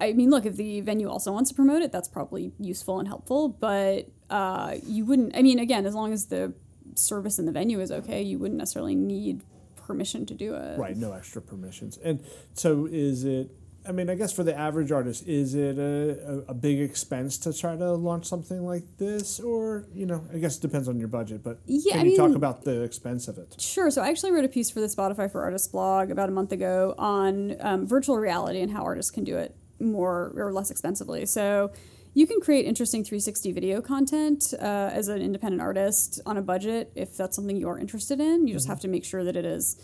I 0.00 0.12
mean, 0.12 0.30
look, 0.30 0.44
if 0.44 0.56
the 0.56 0.80
venue 0.80 1.08
also 1.08 1.30
wants 1.30 1.50
to 1.50 1.54
promote 1.54 1.82
it, 1.82 1.92
that's 1.92 2.08
probably 2.08 2.52
useful 2.58 2.98
and 2.98 3.06
helpful. 3.06 3.48
But 3.48 4.08
uh, 4.30 4.76
you 4.84 5.04
wouldn't. 5.04 5.36
I 5.36 5.42
mean, 5.42 5.60
again, 5.60 5.86
as 5.86 5.94
long 5.94 6.12
as 6.12 6.26
the 6.26 6.52
service 6.96 7.38
in 7.38 7.46
the 7.46 7.52
venue 7.52 7.80
is 7.80 7.92
okay, 7.92 8.20
you 8.22 8.40
wouldn't 8.40 8.58
necessarily 8.58 8.96
need 8.96 9.42
permission 9.86 10.26
to 10.26 10.34
do 10.34 10.54
it. 10.54 10.78
Right, 10.78 10.96
no 10.96 11.12
extra 11.12 11.42
permissions. 11.42 11.98
And 11.98 12.24
so 12.54 12.86
is 12.90 13.24
it 13.24 13.50
I 13.86 13.92
mean, 13.92 14.08
I 14.08 14.14
guess 14.14 14.32
for 14.32 14.42
the 14.42 14.56
average 14.56 14.90
artist, 14.92 15.28
is 15.28 15.54
it 15.54 15.78
a, 15.78 16.44
a, 16.48 16.52
a 16.52 16.54
big 16.54 16.80
expense 16.80 17.36
to 17.38 17.52
try 17.52 17.76
to 17.76 17.92
launch 17.92 18.24
something 18.24 18.64
like 18.64 18.84
this? 18.96 19.40
Or, 19.40 19.86
you 19.92 20.06
know, 20.06 20.26
I 20.32 20.38
guess 20.38 20.56
it 20.56 20.62
depends 20.62 20.88
on 20.88 20.98
your 20.98 21.08
budget, 21.08 21.42
but 21.42 21.60
Yeah, 21.66 21.96
can 21.96 22.06
I 22.06 22.10
you 22.10 22.16
talk 22.16 22.34
about 22.34 22.64
the 22.64 22.82
expense 22.82 23.28
of 23.28 23.36
it? 23.36 23.56
Sure. 23.60 23.90
So 23.90 24.00
I 24.00 24.08
actually 24.08 24.32
wrote 24.32 24.46
a 24.46 24.48
piece 24.48 24.70
for 24.70 24.80
the 24.80 24.86
Spotify 24.86 25.30
for 25.30 25.42
Artists 25.42 25.68
blog 25.68 26.10
about 26.10 26.30
a 26.30 26.32
month 26.32 26.52
ago 26.52 26.94
on 26.96 27.56
um, 27.60 27.86
virtual 27.86 28.18
reality 28.18 28.60
and 28.60 28.72
how 28.72 28.84
artists 28.84 29.10
can 29.10 29.24
do 29.24 29.36
it 29.36 29.54
more 29.78 30.32
or 30.34 30.52
less 30.52 30.70
expensively. 30.70 31.26
So 31.26 31.70
you 32.14 32.26
can 32.26 32.40
create 32.40 32.64
interesting 32.64 33.04
360 33.04 33.52
video 33.52 33.80
content 33.80 34.54
uh, 34.60 34.90
as 34.92 35.08
an 35.08 35.20
independent 35.20 35.60
artist 35.60 36.20
on 36.24 36.36
a 36.36 36.42
budget 36.42 36.92
if 36.94 37.16
that's 37.16 37.36
something 37.36 37.56
you 37.56 37.68
are 37.68 37.78
interested 37.78 38.20
in. 38.20 38.46
You 38.46 38.54
just 38.54 38.68
have 38.68 38.80
to 38.80 38.88
make 38.88 39.04
sure 39.04 39.24
that 39.24 39.36
it 39.36 39.44
is 39.44 39.76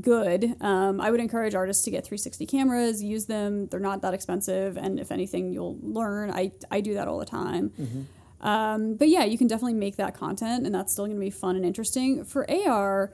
good. 0.00 0.54
Um, 0.60 1.00
I 1.00 1.10
would 1.10 1.20
encourage 1.20 1.54
artists 1.54 1.84
to 1.84 1.90
get 1.90 2.04
360 2.04 2.44
cameras, 2.46 3.02
use 3.02 3.24
them. 3.24 3.68
They're 3.68 3.80
not 3.80 4.02
that 4.02 4.12
expensive, 4.12 4.76
and 4.76 5.00
if 5.00 5.10
anything, 5.10 5.50
you'll 5.52 5.78
learn. 5.80 6.30
I, 6.30 6.52
I 6.70 6.82
do 6.82 6.94
that 6.94 7.08
all 7.08 7.18
the 7.18 7.24
time. 7.26 7.72
Um, 8.40 8.96
but 8.96 9.08
yeah, 9.08 9.24
you 9.24 9.38
can 9.38 9.46
definitely 9.46 9.74
make 9.74 9.96
that 9.96 10.14
content, 10.14 10.66
and 10.66 10.74
that's 10.74 10.92
still 10.92 11.06
going 11.06 11.16
to 11.16 11.20
be 11.20 11.30
fun 11.30 11.56
and 11.56 11.64
interesting. 11.64 12.24
For 12.24 12.48
AR, 12.50 13.12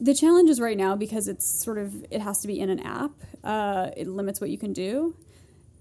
the 0.00 0.14
challenge 0.14 0.50
is 0.50 0.60
right 0.60 0.76
now 0.76 0.96
because 0.96 1.28
it's 1.28 1.46
sort 1.62 1.78
of 1.78 2.04
it 2.10 2.20
has 2.20 2.40
to 2.40 2.48
be 2.48 2.58
in 2.58 2.70
an 2.70 2.80
app. 2.80 3.12
Uh, 3.44 3.90
it 3.96 4.08
limits 4.08 4.40
what 4.40 4.50
you 4.50 4.58
can 4.58 4.72
do, 4.72 5.14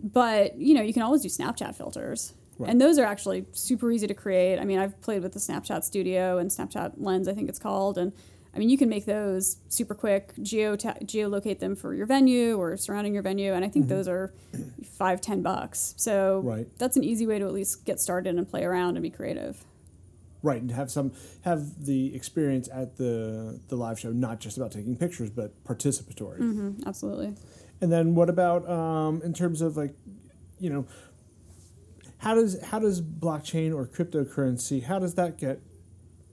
but 0.01 0.57
you 0.57 0.73
know 0.73 0.81
you 0.81 0.93
can 0.93 1.01
always 1.03 1.21
do 1.21 1.29
Snapchat 1.29 1.75
filters, 1.75 2.33
Right. 2.57 2.69
and 2.71 2.79
those 2.81 2.97
are 2.99 3.05
actually 3.05 3.45
super 3.53 3.91
easy 3.91 4.07
to 4.07 4.13
create. 4.13 4.59
I 4.59 4.65
mean, 4.65 4.79
I've 4.79 4.99
played 5.01 5.21
with 5.23 5.33
the 5.33 5.39
Snapchat 5.39 5.83
Studio 5.83 6.37
and 6.37 6.49
Snapchat 6.51 6.93
Lens, 6.97 7.27
I 7.27 7.33
think 7.33 7.47
it's 7.49 7.59
called, 7.59 7.97
and 7.97 8.11
I 8.53 8.59
mean 8.59 8.69
you 8.69 8.77
can 8.77 8.89
make 8.89 9.05
those 9.05 9.57
super 9.69 9.93
quick, 9.95 10.33
geo 10.41 10.75
geolocate 10.75 11.59
them 11.59 11.75
for 11.75 11.93
your 11.93 12.05
venue 12.05 12.57
or 12.57 12.75
surrounding 12.77 13.13
your 13.13 13.23
venue, 13.23 13.53
and 13.53 13.63
I 13.63 13.69
think 13.69 13.87
those 13.87 14.07
are 14.07 14.33
five 14.83 15.21
ten 15.21 15.41
bucks. 15.41 15.93
So 15.97 16.41
Right. 16.43 16.67
that's 16.77 16.97
an 16.97 17.03
easy 17.03 17.25
way 17.27 17.39
to 17.39 17.45
at 17.45 17.53
least 17.53 17.85
get 17.85 17.99
started 17.99 18.35
and 18.35 18.49
play 18.49 18.63
around 18.63 18.95
and 18.97 19.03
be 19.03 19.09
creative. 19.09 19.63
Right, 20.41 20.61
and 20.61 20.71
have 20.71 20.89
some 20.89 21.11
have 21.41 21.85
the 21.85 22.15
experience 22.15 22.69
at 22.73 22.95
the 22.97 23.59
the 23.67 23.75
live 23.75 23.99
show 23.99 24.11
not 24.11 24.39
just 24.39 24.55
about 24.57 24.71
taking 24.71 24.95
pictures, 24.95 25.29
but 25.29 25.51
participatory. 25.65 26.37
hmm 26.37 26.71
absolutely. 26.85 27.35
And 27.81 27.91
then 27.91 28.15
what 28.15 28.29
about 28.29 28.69
um, 28.69 29.21
in 29.23 29.33
terms 29.33 29.61
of 29.61 29.77
like, 29.77 29.93
you 30.59 30.69
know, 30.69 30.85
how 32.17 32.35
does 32.35 32.61
how 32.61 32.79
does 32.79 33.01
blockchain 33.01 33.73
or 33.73 33.87
cryptocurrency 33.87 34.83
how 34.83 34.99
does 34.99 35.15
that 35.15 35.37
get 35.37 35.61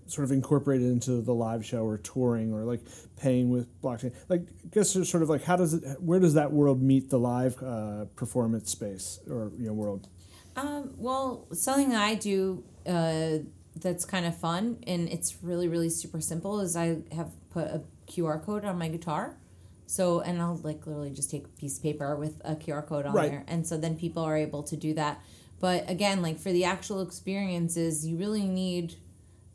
sort 0.08 0.24
of 0.24 0.32
incorporated 0.32 0.86
into 0.86 1.20
the 1.20 1.34
live 1.34 1.64
show 1.64 1.84
or 1.84 1.98
touring 1.98 2.52
or 2.52 2.64
like 2.64 2.80
paying 3.16 3.50
with 3.50 3.80
blockchain? 3.82 4.12
Like, 4.28 4.42
I 4.64 4.68
guess 4.72 4.90
sort 4.90 5.22
of 5.22 5.28
like 5.28 5.44
how 5.44 5.56
does 5.56 5.74
it 5.74 6.00
where 6.00 6.20
does 6.20 6.34
that 6.34 6.52
world 6.52 6.82
meet 6.82 7.10
the 7.10 7.18
live 7.18 7.62
uh, 7.62 8.06
performance 8.16 8.70
space 8.70 9.20
or 9.30 9.52
you 9.58 9.66
know 9.66 9.72
world? 9.72 10.08
Um, 10.56 10.94
well, 10.96 11.46
something 11.52 11.94
I 11.94 12.14
do 12.14 12.64
uh, 12.86 13.38
that's 13.76 14.04
kind 14.04 14.26
of 14.26 14.36
fun 14.36 14.78
and 14.86 15.08
it's 15.08 15.42
really, 15.42 15.68
really 15.68 15.90
super 15.90 16.20
simple 16.20 16.60
is 16.60 16.76
I 16.76 16.98
have 17.12 17.30
put 17.50 17.66
a 17.66 17.82
QR 18.08 18.42
code 18.42 18.64
on 18.64 18.78
my 18.78 18.88
guitar. 18.88 19.36
So, 19.86 20.20
and 20.20 20.40
I'll 20.42 20.56
like 20.56 20.86
literally 20.86 21.10
just 21.10 21.30
take 21.30 21.44
a 21.44 21.60
piece 21.60 21.76
of 21.76 21.82
paper 21.82 22.16
with 22.16 22.40
a 22.44 22.56
QR 22.56 22.86
code 22.86 23.06
on 23.06 23.14
Right. 23.14 23.30
there. 23.30 23.44
And 23.46 23.66
so 23.66 23.76
then 23.76 23.96
people 23.96 24.22
are 24.22 24.36
able 24.36 24.62
to 24.64 24.76
do 24.76 24.94
that. 24.94 25.20
But 25.60 25.88
again, 25.88 26.22
like 26.22 26.38
for 26.38 26.52
the 26.52 26.64
actual 26.64 27.00
experiences, 27.00 28.06
you 28.06 28.16
really 28.16 28.44
need 28.44 28.96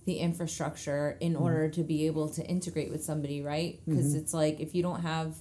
the 0.05 0.17
infrastructure 0.19 1.17
in 1.19 1.33
mm-hmm. 1.33 1.43
order 1.43 1.69
to 1.69 1.83
be 1.83 2.07
able 2.07 2.29
to 2.29 2.43
integrate 2.45 2.89
with 2.89 3.03
somebody, 3.03 3.41
right? 3.41 3.79
Because 3.87 4.07
mm-hmm. 4.07 4.19
it's 4.19 4.33
like 4.33 4.59
if 4.59 4.73
you 4.73 4.81
don't 4.81 5.01
have 5.01 5.35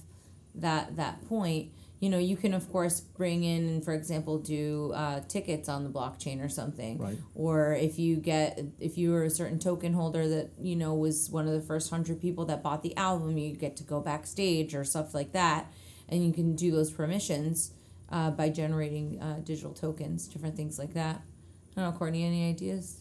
that 0.55 0.97
that 0.97 1.27
point, 1.27 1.71
you 2.01 2.09
know, 2.09 2.17
you 2.17 2.35
can 2.35 2.53
of 2.53 2.69
course 2.71 2.99
bring 2.99 3.43
in 3.43 3.69
and, 3.69 3.85
for 3.85 3.93
example, 3.93 4.39
do 4.39 4.91
uh, 4.93 5.21
tickets 5.29 5.69
on 5.69 5.83
the 5.85 5.89
blockchain 5.89 6.43
or 6.43 6.49
something, 6.49 6.97
Right. 6.97 7.17
or 7.35 7.73
if 7.73 7.97
you 7.99 8.17
get 8.17 8.59
if 8.79 8.97
you 8.97 9.11
were 9.11 9.23
a 9.23 9.29
certain 9.29 9.59
token 9.59 9.93
holder 9.93 10.27
that 10.27 10.49
you 10.59 10.75
know 10.75 10.93
was 10.95 11.29
one 11.29 11.47
of 11.47 11.53
the 11.53 11.61
first 11.61 11.89
hundred 11.91 12.19
people 12.19 12.43
that 12.45 12.61
bought 12.63 12.81
the 12.83 12.97
album, 12.97 13.37
you 13.37 13.55
get 13.55 13.77
to 13.77 13.83
go 13.83 14.01
backstage 14.01 14.73
or 14.75 14.83
stuff 14.83 15.13
like 15.13 15.31
that, 15.33 15.71
and 16.09 16.25
you 16.25 16.33
can 16.33 16.55
do 16.55 16.71
those 16.71 16.89
permissions 16.91 17.71
uh, 18.09 18.31
by 18.31 18.49
generating 18.49 19.21
uh, 19.21 19.39
digital 19.43 19.71
tokens, 19.73 20.27
different 20.27 20.55
things 20.57 20.77
like 20.79 20.93
that. 20.95 21.21
I 21.77 21.81
don't 21.81 21.93
know, 21.93 21.97
Cortney, 21.99 22.25
any 22.25 22.49
ideas? 22.49 22.97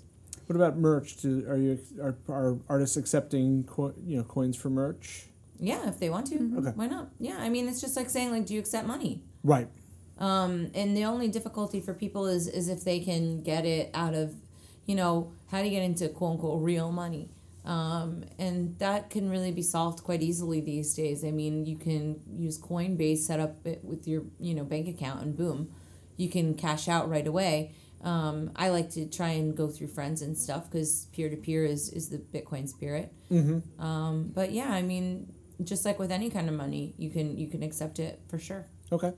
What 0.47 0.57
about 0.57 0.77
merch? 0.77 1.17
Do, 1.23 1.45
are 1.49 1.57
you 1.57 1.79
are, 2.03 2.17
are 2.29 2.59
artists 2.69 2.97
accepting 2.99 3.65
co- 3.65 3.95
you 4.05 4.19
know 4.19 4.25
coins 4.25 4.57
for 4.59 4.69
merch? 4.69 5.30
Yeah, 5.61 5.89
if 5.89 5.99
they 6.01 6.11
want 6.11 6.27
to, 6.29 6.37
Okay. 6.59 6.73
why 6.75 6.87
not? 6.87 7.11
Yeah, 7.19 7.37
I 7.39 7.49
mean, 7.51 7.69
it's 7.69 7.81
just 7.81 7.97
like 7.97 8.09
saying 8.11 8.31
like, 8.33 8.47
do 8.47 8.55
you 8.55 8.61
accept 8.61 8.87
money? 8.87 9.23
Right. 9.45 9.69
Um, 10.19 10.71
and 10.75 10.97
the 10.97 11.05
only 11.05 11.29
difficulty 11.29 11.81
for 11.81 11.95
people 11.95 12.27
is 12.27 12.47
is 12.49 12.69
if 12.69 12.85
they 12.85 13.01
can 13.01 13.43
get 13.43 13.65
it 13.65 13.91
out 13.95 14.15
of, 14.15 14.35
you 14.87 14.95
know, 14.95 15.33
how 15.51 15.61
do 15.61 15.65
you 15.69 15.71
get 15.71 15.83
into 15.83 16.09
quote 16.09 16.33
unquote 16.33 16.63
real 16.63 16.91
money? 16.93 17.31
Um, 17.65 18.25
and 18.39 18.79
that 18.79 19.11
can 19.11 19.29
really 19.31 19.53
be 19.53 19.63
solved 19.63 20.03
quite 20.03 20.23
easily 20.23 20.61
these 20.61 20.95
days. 20.95 21.25
I 21.25 21.31
mean, 21.31 21.67
you 21.67 21.77
can 21.77 22.21
use 22.35 22.59
Coinbase, 22.59 23.19
set 23.19 23.39
up 23.41 23.67
it 23.67 23.85
with 23.85 24.09
your 24.09 24.25
you 24.39 24.55
know 24.55 24.65
bank 24.65 24.89
account, 24.89 25.23
and 25.23 25.37
boom, 25.37 25.71
you 26.17 26.29
can 26.29 26.55
cash 26.55 26.89
out 26.89 27.09
right 27.11 27.27
away. 27.27 27.73
Um, 28.03 28.51
I 28.57 28.71
like 28.71 28.91
to 28.93 29.05
try 29.07 29.29
and 29.31 29.55
go 29.55 29.69
through 29.69 29.89
friends 29.89 30.23
and 30.23 30.37
stuff 30.37 30.71
because 30.71 31.07
peer 31.13 31.29
to 31.29 31.37
peer 31.37 31.65
is 31.65 31.91
is 31.91 32.09
the 32.09 32.19
Bitcoin 32.19 32.67
spirit. 32.69 33.13
Mm-hmm. 33.31 33.81
Um, 33.83 34.31
but 34.35 34.53
yeah, 34.53 34.71
I 34.71 34.81
mean, 34.83 35.31
just 35.65 35.85
like 35.85 35.99
with 35.99 36.11
any 36.11 36.31
kind 36.31 36.49
of 36.49 36.55
money, 36.55 36.95
you 36.97 37.11
can 37.11 37.37
you 37.37 37.49
can 37.49 37.63
accept 37.63 37.99
it 37.99 38.21
for 38.29 38.39
sure. 38.39 38.67
Okay. 38.93 39.13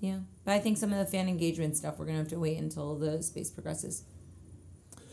Yeah, 0.00 0.20
but 0.44 0.52
I 0.52 0.60
think 0.60 0.78
some 0.78 0.92
of 0.92 0.98
the 0.98 1.06
fan 1.06 1.28
engagement 1.28 1.76
stuff 1.76 1.98
we're 1.98 2.06
gonna 2.06 2.18
have 2.18 2.28
to 2.28 2.38
wait 2.38 2.58
until 2.58 2.96
the 2.96 3.22
space 3.22 3.50
progresses. 3.50 4.04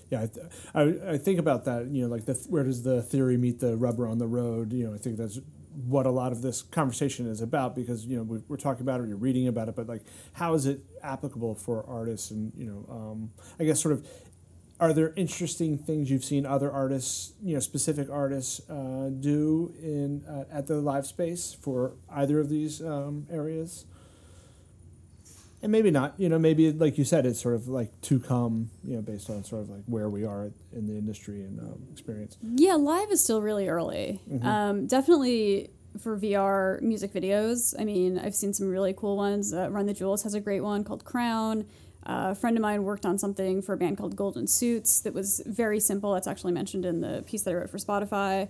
Yeah, 0.09 0.21
I, 0.21 0.27
th- 0.27 0.45
I, 0.75 1.13
I 1.13 1.17
think 1.17 1.39
about 1.39 1.65
that. 1.65 1.87
You 1.87 2.03
know, 2.03 2.07
like 2.07 2.25
the 2.25 2.33
where 2.49 2.63
does 2.63 2.83
the 2.83 3.01
theory 3.01 3.37
meet 3.37 3.59
the 3.59 3.75
rubber 3.75 4.07
on 4.07 4.19
the 4.19 4.27
road? 4.27 4.71
You 4.71 4.87
know, 4.87 4.93
I 4.93 4.97
think 4.97 5.17
that's 5.17 5.39
what 5.87 6.05
a 6.05 6.11
lot 6.11 6.31
of 6.31 6.41
this 6.41 6.61
conversation 6.61 7.29
is 7.29 7.41
about 7.41 7.75
because 7.75 8.05
you 8.05 8.17
know 8.17 8.23
we, 8.23 8.39
we're 8.47 8.57
talking 8.57 8.81
about 8.81 9.01
it, 9.01 9.07
you're 9.07 9.17
reading 9.17 9.47
about 9.47 9.67
it, 9.67 9.75
but 9.75 9.87
like 9.87 10.03
how 10.33 10.53
is 10.53 10.65
it 10.65 10.81
applicable 11.03 11.55
for 11.55 11.83
artists? 11.87 12.31
And 12.31 12.53
you 12.55 12.65
know, 12.65 12.85
um, 12.89 13.31
I 13.59 13.63
guess 13.65 13.81
sort 13.81 13.93
of 13.93 14.07
are 14.79 14.91
there 14.91 15.13
interesting 15.15 15.77
things 15.77 16.11
you've 16.11 16.23
seen 16.23 16.45
other 16.45 16.71
artists, 16.71 17.33
you 17.41 17.53
know, 17.53 17.59
specific 17.59 18.09
artists 18.09 18.67
uh, 18.69 19.09
do 19.19 19.73
in 19.81 20.23
uh, 20.27 20.43
at 20.51 20.67
the 20.67 20.75
live 20.75 21.05
space 21.05 21.55
for 21.59 21.93
either 22.11 22.39
of 22.39 22.49
these 22.49 22.81
um, 22.81 23.25
areas? 23.31 23.85
And 25.61 25.71
maybe 25.71 25.89
not, 25.89 26.13
you 26.17 26.29
know, 26.29 26.37
maybe 26.37 26.71
like 26.71 26.97
you 26.97 27.05
said, 27.05 27.25
it's 27.25 27.39
sort 27.39 27.55
of 27.55 27.67
like 27.67 27.89
to 28.01 28.19
come, 28.19 28.69
you 28.83 28.97
know, 28.97 29.01
based 29.01 29.29
on 29.29 29.43
sort 29.43 29.63
of 29.63 29.69
like 29.69 29.83
where 29.85 30.09
we 30.09 30.25
are 30.25 30.51
in 30.73 30.87
the 30.87 30.93
industry 30.93 31.41
and 31.41 31.59
um, 31.59 31.87
experience. 31.91 32.37
Yeah, 32.41 32.75
live 32.75 33.09
is 33.09 33.23
still 33.23 33.41
really 33.41 33.67
early. 33.67 34.21
Um, 34.43 34.85
definitely 34.85 35.71
for 35.99 36.17
VR 36.17 36.81
music 36.81 37.13
videos. 37.13 37.73
I 37.79 37.85
mean, 37.85 38.19
I've 38.19 38.35
seen 38.35 38.53
some 38.53 38.69
really 38.69 38.93
cool 38.93 39.17
ones. 39.17 39.53
Uh, 39.53 39.69
Run 39.69 39.85
the 39.85 39.93
Jewels 39.93 40.23
has 40.23 40.33
a 40.33 40.39
great 40.39 40.61
one 40.61 40.83
called 40.83 41.05
Crown. 41.05 41.65
Uh, 42.05 42.29
a 42.31 42.35
friend 42.35 42.55
of 42.55 42.61
mine 42.61 42.83
worked 42.83 43.05
on 43.05 43.17
something 43.17 43.61
for 43.61 43.73
a 43.73 43.77
band 43.77 43.97
called 43.97 44.15
Golden 44.15 44.47
Suits 44.47 45.01
that 45.01 45.13
was 45.13 45.41
very 45.45 45.79
simple. 45.79 46.13
That's 46.13 46.27
actually 46.27 46.53
mentioned 46.53 46.85
in 46.85 47.01
the 47.01 47.23
piece 47.25 47.43
that 47.43 47.51
I 47.51 47.55
wrote 47.55 47.69
for 47.69 47.77
Spotify. 47.77 48.49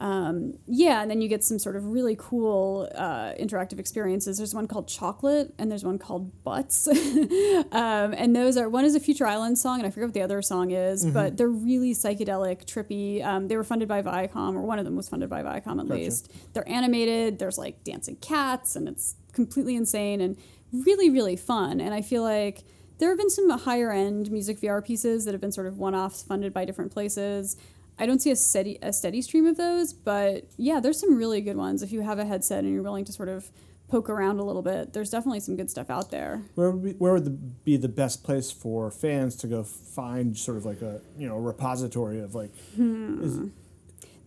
Um, 0.00 0.54
yeah, 0.68 1.02
and 1.02 1.10
then 1.10 1.20
you 1.20 1.28
get 1.28 1.42
some 1.42 1.58
sort 1.58 1.74
of 1.74 1.86
really 1.86 2.14
cool 2.16 2.88
uh, 2.94 3.32
interactive 3.38 3.80
experiences. 3.80 4.38
There's 4.38 4.54
one 4.54 4.68
called 4.68 4.86
Chocolate, 4.86 5.52
and 5.58 5.70
there's 5.70 5.84
one 5.84 5.98
called 5.98 6.44
Butts. 6.44 6.86
um, 7.72 8.14
and 8.14 8.34
those 8.34 8.56
are 8.56 8.68
one 8.68 8.84
is 8.84 8.94
a 8.94 9.00
Future 9.00 9.26
Island 9.26 9.58
song, 9.58 9.78
and 9.78 9.86
I 9.86 9.90
forget 9.90 10.08
what 10.08 10.14
the 10.14 10.22
other 10.22 10.40
song 10.40 10.70
is, 10.70 11.04
but 11.04 11.36
they're 11.36 11.48
really 11.48 11.94
psychedelic, 11.94 12.64
trippy. 12.64 13.24
Um, 13.24 13.48
they 13.48 13.56
were 13.56 13.64
funded 13.64 13.88
by 13.88 14.02
Viacom, 14.02 14.54
or 14.54 14.62
one 14.62 14.78
of 14.78 14.84
them 14.84 14.94
was 14.94 15.08
funded 15.08 15.28
by 15.28 15.42
Viacom 15.42 15.80
at 15.80 15.88
Gotcha. 15.88 15.94
least. 15.94 16.32
They're 16.52 16.68
animated. 16.68 17.40
There's 17.40 17.58
like 17.58 17.82
dancing 17.82 18.16
cats, 18.16 18.76
and 18.76 18.88
it's 18.88 19.16
completely 19.32 19.74
insane 19.74 20.20
and 20.20 20.36
really, 20.72 21.10
really 21.10 21.36
fun. 21.36 21.80
And 21.80 21.92
I 21.92 22.02
feel 22.02 22.22
like 22.22 22.62
there 22.98 23.08
have 23.08 23.18
been 23.18 23.30
some 23.30 23.48
higher 23.50 23.90
end 23.90 24.30
music 24.30 24.60
VR 24.60 24.84
pieces 24.84 25.24
that 25.24 25.32
have 25.32 25.40
been 25.40 25.52
sort 25.52 25.66
of 25.66 25.78
one 25.78 25.94
offs 25.94 26.22
funded 26.22 26.52
by 26.52 26.64
different 26.64 26.92
places. 26.92 27.56
I 27.98 28.06
don't 28.06 28.20
see 28.20 28.30
a 28.30 28.36
steady 28.36 28.78
a 28.82 28.92
steady 28.92 29.22
stream 29.22 29.46
of 29.46 29.56
those, 29.56 29.92
but 29.92 30.44
yeah, 30.56 30.80
there's 30.80 31.00
some 31.00 31.16
really 31.16 31.40
good 31.40 31.56
ones. 31.56 31.82
If 31.82 31.92
you 31.92 32.02
have 32.02 32.18
a 32.18 32.24
headset 32.24 32.64
and 32.64 32.72
you're 32.72 32.82
willing 32.82 33.04
to 33.06 33.12
sort 33.12 33.28
of 33.28 33.50
poke 33.88 34.10
around 34.10 34.38
a 34.38 34.44
little 34.44 34.62
bit, 34.62 34.92
there's 34.92 35.10
definitely 35.10 35.40
some 35.40 35.56
good 35.56 35.70
stuff 35.70 35.90
out 35.90 36.10
there. 36.10 36.42
Where 36.54 36.70
would 36.70 36.84
be, 36.84 36.92
where 36.92 37.14
would 37.14 37.24
the, 37.24 37.30
be 37.30 37.76
the 37.76 37.88
best 37.88 38.22
place 38.22 38.50
for 38.50 38.90
fans 38.90 39.34
to 39.36 39.46
go 39.46 39.64
find 39.64 40.36
sort 40.36 40.56
of 40.56 40.64
like 40.64 40.82
a 40.82 41.00
you 41.16 41.28
know 41.28 41.36
repository 41.36 42.20
of 42.20 42.34
like 42.34 42.54
hmm. 42.76 43.22
is, 43.22 43.50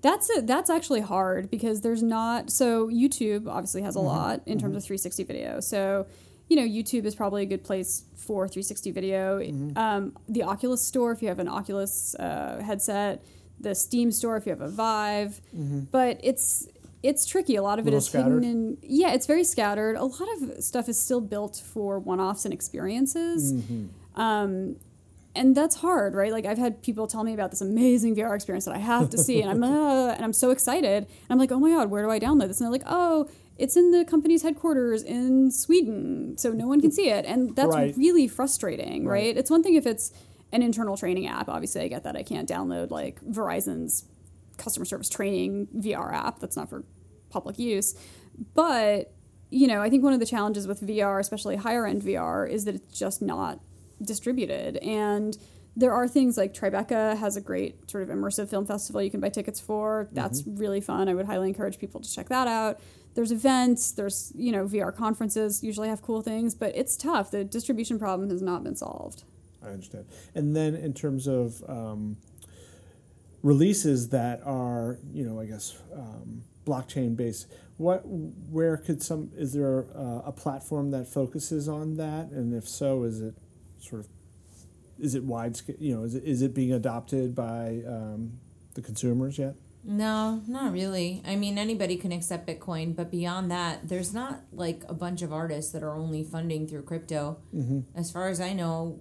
That's 0.01 0.38
a, 0.38 0.41
that's 0.41 0.69
actually 0.69 1.01
hard 1.01 1.49
because 1.49 1.82
there's 1.82 2.03
not 2.03 2.49
so 2.49 2.88
YouTube 2.88 3.47
obviously 3.47 3.84
has 3.84 3.95
a 3.95 3.99
mm-hmm. 3.99 4.07
lot 4.07 4.41
in 4.45 4.59
terms 4.59 4.72
mm-hmm. 4.72 4.78
of 4.78 4.84
360 4.84 5.24
video. 5.24 5.59
So 5.59 6.07
you 6.52 6.58
know 6.58 6.64
YouTube 6.64 7.06
is 7.06 7.16
probably 7.16 7.43
a 7.43 7.45
good 7.45 7.64
place 7.64 8.04
for 8.18 8.45
360 8.45 8.91
video. 8.91 9.39
Um, 9.78 10.18
the 10.28 10.43
Oculus 10.43 10.82
Store 10.82 11.14
if 11.14 11.22
you 11.22 11.30
have 11.30 11.39
an 11.39 11.47
Oculus 11.47 12.14
uh, 12.16 12.62
headset, 12.62 13.24
the 13.58 13.74
Steam 13.74 14.12
Store 14.12 14.36
if 14.36 14.45
you 14.45 14.49
have 14.49 14.60
a 14.60 14.68
Vive, 14.68 15.39
but 15.91 16.20
it's 16.22 16.68
it's 17.04 17.26
tricky. 17.26 17.56
A 17.56 17.64
lot 17.64 17.80
of 17.80 17.86
it 17.86 17.91
Little 17.91 17.99
is 17.99 18.08
scattered? 18.08 18.43
hidden 18.43 18.43
in 18.43 18.78
yeah, 18.82 19.14
it's 19.14 19.28
very 19.28 19.45
scattered. 19.45 19.95
A 19.95 20.04
lot 20.04 20.28
of 20.36 20.62
stuff 20.62 20.89
is 20.89 20.99
still 20.99 21.22
built 21.22 21.56
for 21.56 21.99
one-offs 21.99 22.43
and 22.43 22.54
experiences. 22.54 23.54
Um, 24.16 24.76
and 25.34 25.56
that's 25.56 25.76
hard, 25.78 26.16
right? 26.16 26.34
Like 26.34 26.45
I've 26.45 26.58
had 26.58 26.84
people 26.84 27.08
tell 27.08 27.24
me 27.24 27.34
about 27.34 27.52
this 27.52 27.62
amazing 27.62 28.18
VR 28.18 28.36
experience 28.36 28.66
that 28.66 28.76
I 28.76 28.80
have 28.80 29.10
to 29.12 29.18
see, 29.18 29.41
and 29.41 29.49
I'm 29.49 29.64
uh, 29.78 30.12
and 30.16 30.26
I'm 30.26 30.34
so 30.34 30.52
excited. 30.52 31.04
And 31.06 31.30
I'm 31.30 31.39
like, 31.39 31.54
oh 31.54 31.60
my 31.60 31.70
god, 31.70 31.89
where 31.89 32.04
do 32.04 32.10
I 32.12 32.20
download 32.20 32.49
this? 32.49 32.60
And 32.60 32.66
they're 32.66 32.72
like, 32.74 32.84
oh, 32.88 33.30
it's 33.58 33.78
in 33.78 33.91
the 33.91 34.06
company's 34.06 34.41
headquarters 34.43 35.04
in 35.04 35.52
Sweden, 35.52 36.38
so 36.38 36.52
no 36.52 36.68
one 36.68 36.82
can 36.82 36.91
see 36.91 37.10
it, 37.10 37.26
and 37.26 37.56
that's 37.56 37.74
Right. 37.74 37.95
really 37.95 38.28
frustrating, 38.28 39.06
Right. 39.06 39.26
right? 39.26 39.38
It's 39.38 39.52
one 39.52 39.64
thing 39.64 39.76
if 39.76 39.86
it's 39.86 40.12
an 40.52 40.62
internal 40.62 40.97
training 40.97 41.28
app. 41.28 41.47
Obviously, 41.47 41.82
I 41.82 41.88
get 41.88 42.04
that. 42.04 42.16
I 42.16 42.24
can't 42.24 42.49
download 42.49 42.91
like 42.91 43.22
Verizon's 43.24 44.06
customer 44.58 44.86
service 44.86 45.10
training 45.10 45.68
VR 45.76 46.12
app. 46.14 46.39
That's 46.39 46.56
not 46.56 46.70
for 46.70 46.84
public 47.30 47.58
use, 47.60 47.95
but 48.54 49.14
you 49.52 49.68
know, 49.68 49.82
I 49.82 49.89
think 49.89 50.04
one 50.04 50.14
of 50.14 50.20
the 50.20 50.26
challenges 50.26 50.66
with 50.66 50.82
VR, 50.82 51.20
especially 51.20 51.58
higher 51.58 51.86
end 51.86 52.02
VR, 52.04 52.49
is 52.49 52.66
that 52.66 52.76
it's 52.76 52.97
just 52.97 53.22
not 53.22 53.60
distributed. 54.02 54.78
And 54.78 55.38
there 55.76 55.93
are 55.93 56.08
things 56.08 56.38
like 56.38 56.54
Tribeca 56.54 57.18
has 57.18 57.36
a 57.38 57.41
great 57.41 57.89
sort 57.89 58.04
of 58.04 58.10
immersive 58.10 58.49
film 58.49 58.66
festival 58.66 59.02
you 59.02 59.12
can 59.12 59.20
buy 59.20 59.30
tickets 59.30 59.60
for. 59.60 60.08
That's 60.12 60.41
mm-hmm. 60.41 60.58
really 60.58 60.82
fun. 60.82 61.08
I 61.10 61.14
would 61.14 61.26
highly 61.26 61.49
encourage 61.49 61.80
people 61.80 62.02
to 62.02 62.12
check 62.12 62.30
that 62.30 62.47
out. 62.47 62.80
There's 63.14 63.32
events, 63.32 63.91
there's, 63.91 64.32
you 64.36 64.51
know, 64.51 64.66
VR 64.66 64.95
conferences 64.95 65.64
usually 65.64 65.89
have 65.89 66.01
cool 66.01 66.22
things, 66.22 66.55
but 66.55 66.76
it's 66.76 66.95
tough. 66.95 67.32
The 67.32 67.43
distribution 67.43 67.99
problem 67.99 68.30
has 68.30 68.41
not 68.41 68.64
been 68.64 68.76
solved. 68.76 69.24
I 69.64 69.70
understand. 69.70 70.05
And 70.34 70.55
then 70.55 70.76
in 70.76 70.93
terms 70.93 71.28
of 71.28 71.62
um, 71.68 72.18
releases 73.43 74.09
that 74.09 74.41
are, 74.45 74.97
you 75.14 75.24
know, 75.26 75.39
I 75.39 75.45
guess 75.45 75.78
um, 75.93 76.43
blockchain 76.66 77.16
based, 77.16 77.47
what, 77.78 78.01
where 78.05 78.78
could 78.78 79.01
some, 79.01 79.32
is 79.36 79.53
there 79.53 79.86
uh, 79.95 80.22
a 80.26 80.32
platform 80.32 80.91
that 80.91 81.07
focuses 81.07 81.68
on 81.68 81.97
that? 81.97 82.30
And 82.30 82.53
if 82.53 82.68
so, 82.68 83.03
is 83.03 83.22
it 83.22 83.36
sort 83.80 84.01
of, 84.01 84.07
is 84.99 85.16
it 85.16 85.24
wide, 85.24 85.59
you 85.80 85.95
know, 85.95 86.03
is 86.03 86.16
it, 86.16 86.24
is 86.24 86.41
it 86.41 86.53
being 86.53 86.72
adopted 86.72 87.36
by 87.36 87.82
um, 87.88 88.39
the 88.76 88.82
consumers 88.82 89.38
yet? 89.38 89.55
No, 89.84 90.44
not 90.48 90.72
really. 90.72 91.24
I 91.26 91.36
mean, 91.36 91.58
anybody 91.58 91.98
can 91.98 92.12
accept 92.12 92.48
Bitcoin, 92.48 92.96
but 92.96 93.10
beyond 93.10 93.50
that, 93.50 93.88
there's 93.88 94.14
not 94.14 94.42
like 94.52 94.84
a 94.88 94.94
bunch 94.94 95.22
of 95.22 95.34
artists 95.34 95.72
that 95.72 95.82
are 95.82 95.96
only 95.96 96.24
funding 96.24 96.68
through 96.68 96.84
crypto. 96.84 97.40
Mm-hmm. 97.56 97.98
As 97.98 98.12
far 98.12 98.30
as 98.30 98.40
I 98.40 98.54
know, 98.54 99.00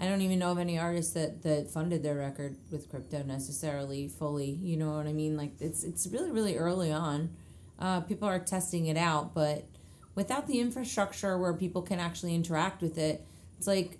I 0.00 0.06
don't 0.06 0.20
even 0.20 0.40
know 0.40 0.50
of 0.50 0.58
any 0.58 0.78
artists 0.78 1.12
that, 1.14 1.42
that 1.42 1.70
funded 1.70 2.02
their 2.02 2.16
record 2.16 2.56
with 2.72 2.88
crypto 2.90 3.22
necessarily 3.22 4.08
fully. 4.08 4.50
You 4.50 4.76
know 4.76 4.96
what 4.96 5.06
I 5.06 5.12
mean? 5.12 5.36
Like 5.36 5.52
it's 5.60 5.84
it's 5.84 6.08
really 6.08 6.32
really 6.32 6.56
early 6.56 6.90
on. 6.90 7.30
Uh, 7.78 8.00
people 8.00 8.28
are 8.28 8.40
testing 8.40 8.86
it 8.86 8.96
out, 8.96 9.32
but 9.32 9.64
without 10.16 10.48
the 10.48 10.58
infrastructure 10.58 11.38
where 11.38 11.54
people 11.54 11.82
can 11.82 12.00
actually 12.00 12.34
interact 12.34 12.82
with 12.82 12.98
it, 12.98 13.24
it's 13.58 13.66
like, 13.68 13.98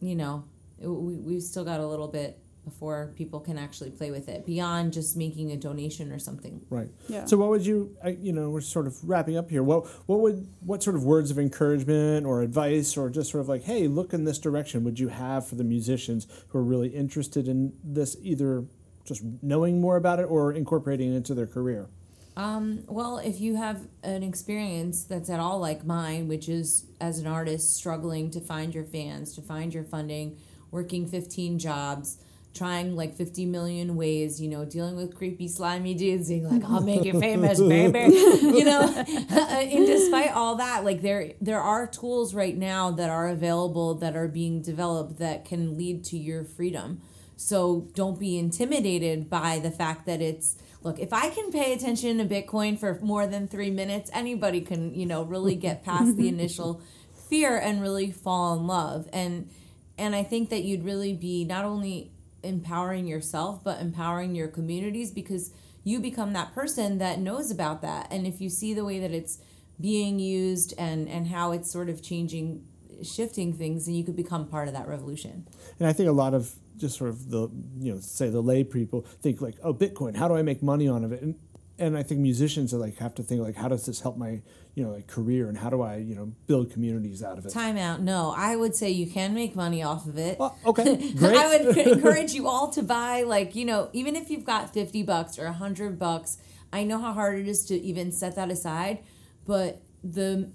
you 0.00 0.14
know, 0.14 0.44
we 0.78 1.16
we've 1.16 1.42
still 1.42 1.64
got 1.64 1.80
a 1.80 1.86
little 1.86 2.08
bit 2.08 2.38
before 2.64 3.12
people 3.16 3.40
can 3.40 3.58
actually 3.58 3.90
play 3.90 4.10
with 4.10 4.28
it 4.28 4.44
beyond 4.44 4.92
just 4.92 5.16
making 5.16 5.50
a 5.52 5.56
donation 5.56 6.12
or 6.12 6.18
something. 6.18 6.60
Right. 6.68 6.88
Yeah. 7.08 7.24
So, 7.24 7.36
what 7.36 7.48
would 7.48 7.64
you, 7.64 7.96
I, 8.04 8.10
you 8.10 8.32
know, 8.32 8.50
we're 8.50 8.60
sort 8.60 8.86
of 8.86 8.96
wrapping 9.08 9.36
up 9.36 9.50
here. 9.50 9.62
What, 9.62 9.86
what 10.06 10.20
would, 10.20 10.46
what 10.60 10.82
sort 10.82 10.96
of 10.96 11.04
words 11.04 11.30
of 11.30 11.38
encouragement 11.38 12.26
or 12.26 12.42
advice, 12.42 12.96
or 12.96 13.08
just 13.10 13.30
sort 13.30 13.40
of 13.40 13.48
like, 13.48 13.64
hey, 13.64 13.88
look 13.88 14.12
in 14.12 14.24
this 14.24 14.38
direction, 14.38 14.84
would 14.84 14.98
you 14.98 15.08
have 15.08 15.46
for 15.46 15.54
the 15.54 15.64
musicians 15.64 16.26
who 16.48 16.58
are 16.58 16.64
really 16.64 16.88
interested 16.88 17.48
in 17.48 17.72
this, 17.82 18.16
either 18.22 18.64
just 19.04 19.22
knowing 19.42 19.80
more 19.80 19.96
about 19.96 20.20
it 20.20 20.24
or 20.24 20.52
incorporating 20.52 21.12
it 21.12 21.16
into 21.16 21.34
their 21.34 21.46
career? 21.46 21.88
Um, 22.36 22.84
well, 22.86 23.18
if 23.18 23.40
you 23.40 23.56
have 23.56 23.86
an 24.02 24.22
experience 24.22 25.04
that's 25.04 25.28
at 25.28 25.40
all 25.40 25.58
like 25.58 25.84
mine, 25.84 26.28
which 26.28 26.48
is 26.48 26.86
as 27.00 27.18
an 27.18 27.26
artist 27.26 27.74
struggling 27.76 28.30
to 28.30 28.40
find 28.40 28.74
your 28.74 28.84
fans, 28.84 29.34
to 29.34 29.42
find 29.42 29.74
your 29.74 29.84
funding, 29.84 30.38
working 30.70 31.06
15 31.06 31.58
jobs, 31.58 32.18
trying 32.54 32.96
like 32.96 33.16
50 33.16 33.46
million 33.46 33.96
ways, 33.96 34.40
you 34.40 34.48
know, 34.48 34.64
dealing 34.64 34.96
with 34.96 35.14
creepy, 35.14 35.48
slimy 35.48 35.94
dudes, 35.94 36.28
being 36.28 36.48
like, 36.48 36.68
I'll 36.68 36.80
make 36.80 37.04
you 37.04 37.18
famous, 37.20 37.60
baby. 37.60 38.14
you 38.16 38.64
know, 38.64 38.82
and 39.06 39.86
despite 39.86 40.32
all 40.32 40.56
that, 40.56 40.84
like 40.84 41.00
there, 41.00 41.32
there 41.40 41.60
are 41.60 41.86
tools 41.86 42.34
right 42.34 42.56
now 42.56 42.90
that 42.90 43.08
are 43.08 43.28
available 43.28 43.94
that 43.96 44.16
are 44.16 44.28
being 44.28 44.62
developed 44.62 45.18
that 45.18 45.44
can 45.44 45.76
lead 45.76 46.04
to 46.06 46.18
your 46.18 46.44
freedom. 46.44 47.00
So 47.36 47.88
don't 47.94 48.18
be 48.18 48.38
intimidated 48.38 49.30
by 49.30 49.60
the 49.60 49.70
fact 49.70 50.06
that 50.06 50.20
it's 50.20 50.56
look, 50.82 50.98
if 50.98 51.12
I 51.12 51.30
can 51.30 51.50
pay 51.52 51.72
attention 51.72 52.18
to 52.18 52.24
Bitcoin 52.24 52.78
for 52.78 52.98
more 53.00 53.26
than 53.26 53.46
three 53.48 53.70
minutes, 53.70 54.10
anybody 54.12 54.60
can, 54.60 54.94
you 54.94 55.06
know, 55.06 55.22
really 55.22 55.54
get 55.54 55.84
past 55.84 56.16
the 56.16 56.28
initial 56.28 56.82
fear 57.28 57.56
and 57.56 57.80
really 57.80 58.10
fall 58.10 58.58
in 58.58 58.66
love. 58.66 59.08
And 59.12 59.48
and 59.96 60.16
I 60.16 60.22
think 60.22 60.50
that 60.50 60.64
you'd 60.64 60.84
really 60.84 61.12
be 61.12 61.44
not 61.44 61.64
only 61.64 62.10
empowering 62.42 63.06
yourself 63.06 63.62
but 63.62 63.80
empowering 63.80 64.34
your 64.34 64.48
communities 64.48 65.10
because 65.10 65.52
you 65.84 65.98
become 65.98 66.32
that 66.32 66.54
person 66.54 66.98
that 66.98 67.18
knows 67.18 67.50
about 67.50 67.80
that. 67.82 68.06
And 68.10 68.26
if 68.26 68.40
you 68.40 68.50
see 68.50 68.74
the 68.74 68.84
way 68.84 69.00
that 69.00 69.12
it's 69.12 69.38
being 69.80 70.18
used 70.18 70.74
and 70.76 71.08
and 71.08 71.28
how 71.28 71.52
it's 71.52 71.70
sort 71.70 71.88
of 71.88 72.02
changing 72.02 72.66
shifting 73.02 73.54
things 73.54 73.86
then 73.86 73.94
you 73.94 74.04
could 74.04 74.16
become 74.16 74.46
part 74.46 74.68
of 74.68 74.74
that 74.74 74.86
revolution. 74.86 75.46
And 75.78 75.88
I 75.88 75.92
think 75.92 76.08
a 76.08 76.12
lot 76.12 76.34
of 76.34 76.54
just 76.76 76.98
sort 76.98 77.10
of 77.10 77.30
the, 77.30 77.48
you 77.78 77.94
know, 77.94 78.00
say 78.00 78.30
the 78.30 78.42
lay 78.42 78.64
people 78.64 79.02
think 79.22 79.40
like, 79.40 79.56
oh, 79.62 79.74
Bitcoin, 79.74 80.16
how 80.16 80.28
do 80.28 80.34
I 80.34 80.42
make 80.42 80.62
money 80.62 80.88
on 80.88 81.04
of 81.04 81.12
it? 81.12 81.22
And, 81.22 81.38
and 81.80 81.96
I 81.96 82.02
think 82.02 82.20
musicians 82.20 82.72
are 82.74 82.78
like 82.78 82.98
have 82.98 83.14
to 83.16 83.22
think 83.22 83.40
like, 83.40 83.56
how 83.56 83.68
does 83.68 83.86
this 83.86 84.00
help 84.00 84.16
my, 84.16 84.42
you 84.74 84.84
know, 84.84 84.90
like 84.90 85.06
career, 85.06 85.48
and 85.48 85.56
how 85.56 85.70
do 85.70 85.80
I, 85.82 85.96
you 85.96 86.14
know, 86.14 86.32
build 86.46 86.70
communities 86.70 87.22
out 87.22 87.38
of 87.38 87.46
it? 87.46 87.52
Time 87.52 87.76
out. 87.76 88.00
No, 88.02 88.32
I 88.36 88.54
would 88.54 88.74
say 88.76 88.90
you 88.90 89.06
can 89.06 89.34
make 89.34 89.56
money 89.56 89.82
off 89.82 90.06
of 90.06 90.18
it. 90.18 90.38
Well, 90.38 90.56
okay, 90.66 91.12
great. 91.16 91.36
I 91.36 91.46
would 91.64 91.76
encourage 91.88 92.32
you 92.34 92.46
all 92.46 92.68
to 92.70 92.82
buy 92.82 93.22
like, 93.22 93.56
you 93.56 93.64
know, 93.64 93.88
even 93.92 94.14
if 94.14 94.30
you've 94.30 94.44
got 94.44 94.72
50 94.72 95.02
bucks 95.02 95.38
or 95.38 95.44
100 95.44 95.98
bucks, 95.98 96.38
I 96.72 96.84
know 96.84 96.98
how 96.98 97.12
hard 97.12 97.38
it 97.38 97.48
is 97.48 97.64
to 97.66 97.74
even 97.80 98.12
set 98.12 98.36
that 98.36 98.50
aside, 98.50 98.98
but 99.46 99.80
the 100.04 100.50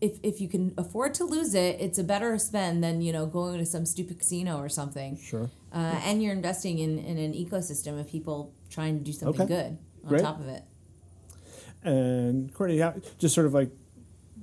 if 0.00 0.18
if 0.22 0.40
you 0.40 0.48
can 0.48 0.72
afford 0.78 1.14
to 1.14 1.24
lose 1.24 1.54
it, 1.54 1.80
it's 1.80 1.98
a 1.98 2.04
better 2.04 2.38
spend 2.38 2.84
than, 2.84 3.02
you 3.02 3.12
know, 3.12 3.26
going 3.26 3.58
to 3.58 3.66
some 3.66 3.84
stupid 3.84 4.20
casino 4.20 4.58
or 4.58 4.68
something. 4.68 5.18
Sure. 5.18 5.50
Uh, 5.72 6.00
and 6.04 6.22
you're 6.22 6.32
investing 6.32 6.78
in, 6.78 6.98
in 7.00 7.18
an 7.18 7.34
ecosystem 7.34 8.00
of 8.00 8.08
people 8.08 8.54
trying 8.70 8.96
to 8.98 9.04
do 9.04 9.12
something 9.12 9.42
Okay. 9.42 9.54
good 9.54 9.78
on 10.08 10.14
Great. 10.14 10.22
top 10.22 10.40
of 10.40 10.48
it. 10.48 10.62
And 11.84 12.52
Cortney, 12.54 12.80
how, 12.82 12.94
just 13.18 13.34
sort 13.34 13.46
of 13.46 13.54
like, 13.54 13.70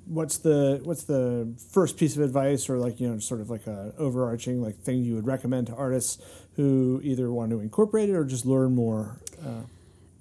what's 0.08 0.38
the 0.38 0.80
what's 0.84 1.04
the 1.04 1.52
first 1.72 1.98
piece 1.98 2.16
of 2.16 2.22
advice, 2.24 2.70
or 2.70 2.78
like 2.78 3.00
you 3.00 3.10
know, 3.10 3.20
sort 3.20 3.42
of 3.42 3.50
like 3.50 3.68
a 3.68 3.94
overarching 3.98 4.62
like 4.62 4.78
thing 4.78 5.04
you 5.04 5.16
would 5.16 5.26
recommend 5.26 5.68
to 5.68 5.76
artists 5.76 6.22
who 6.56 7.02
either 7.04 7.32
want 7.32 7.52
to 7.52 7.60
incorporate 7.60 8.10
it 8.10 8.14
or 8.16 8.24
just 8.24 8.46
learn 8.46 8.74
more? 8.76 9.18
Uh, 9.46 9.64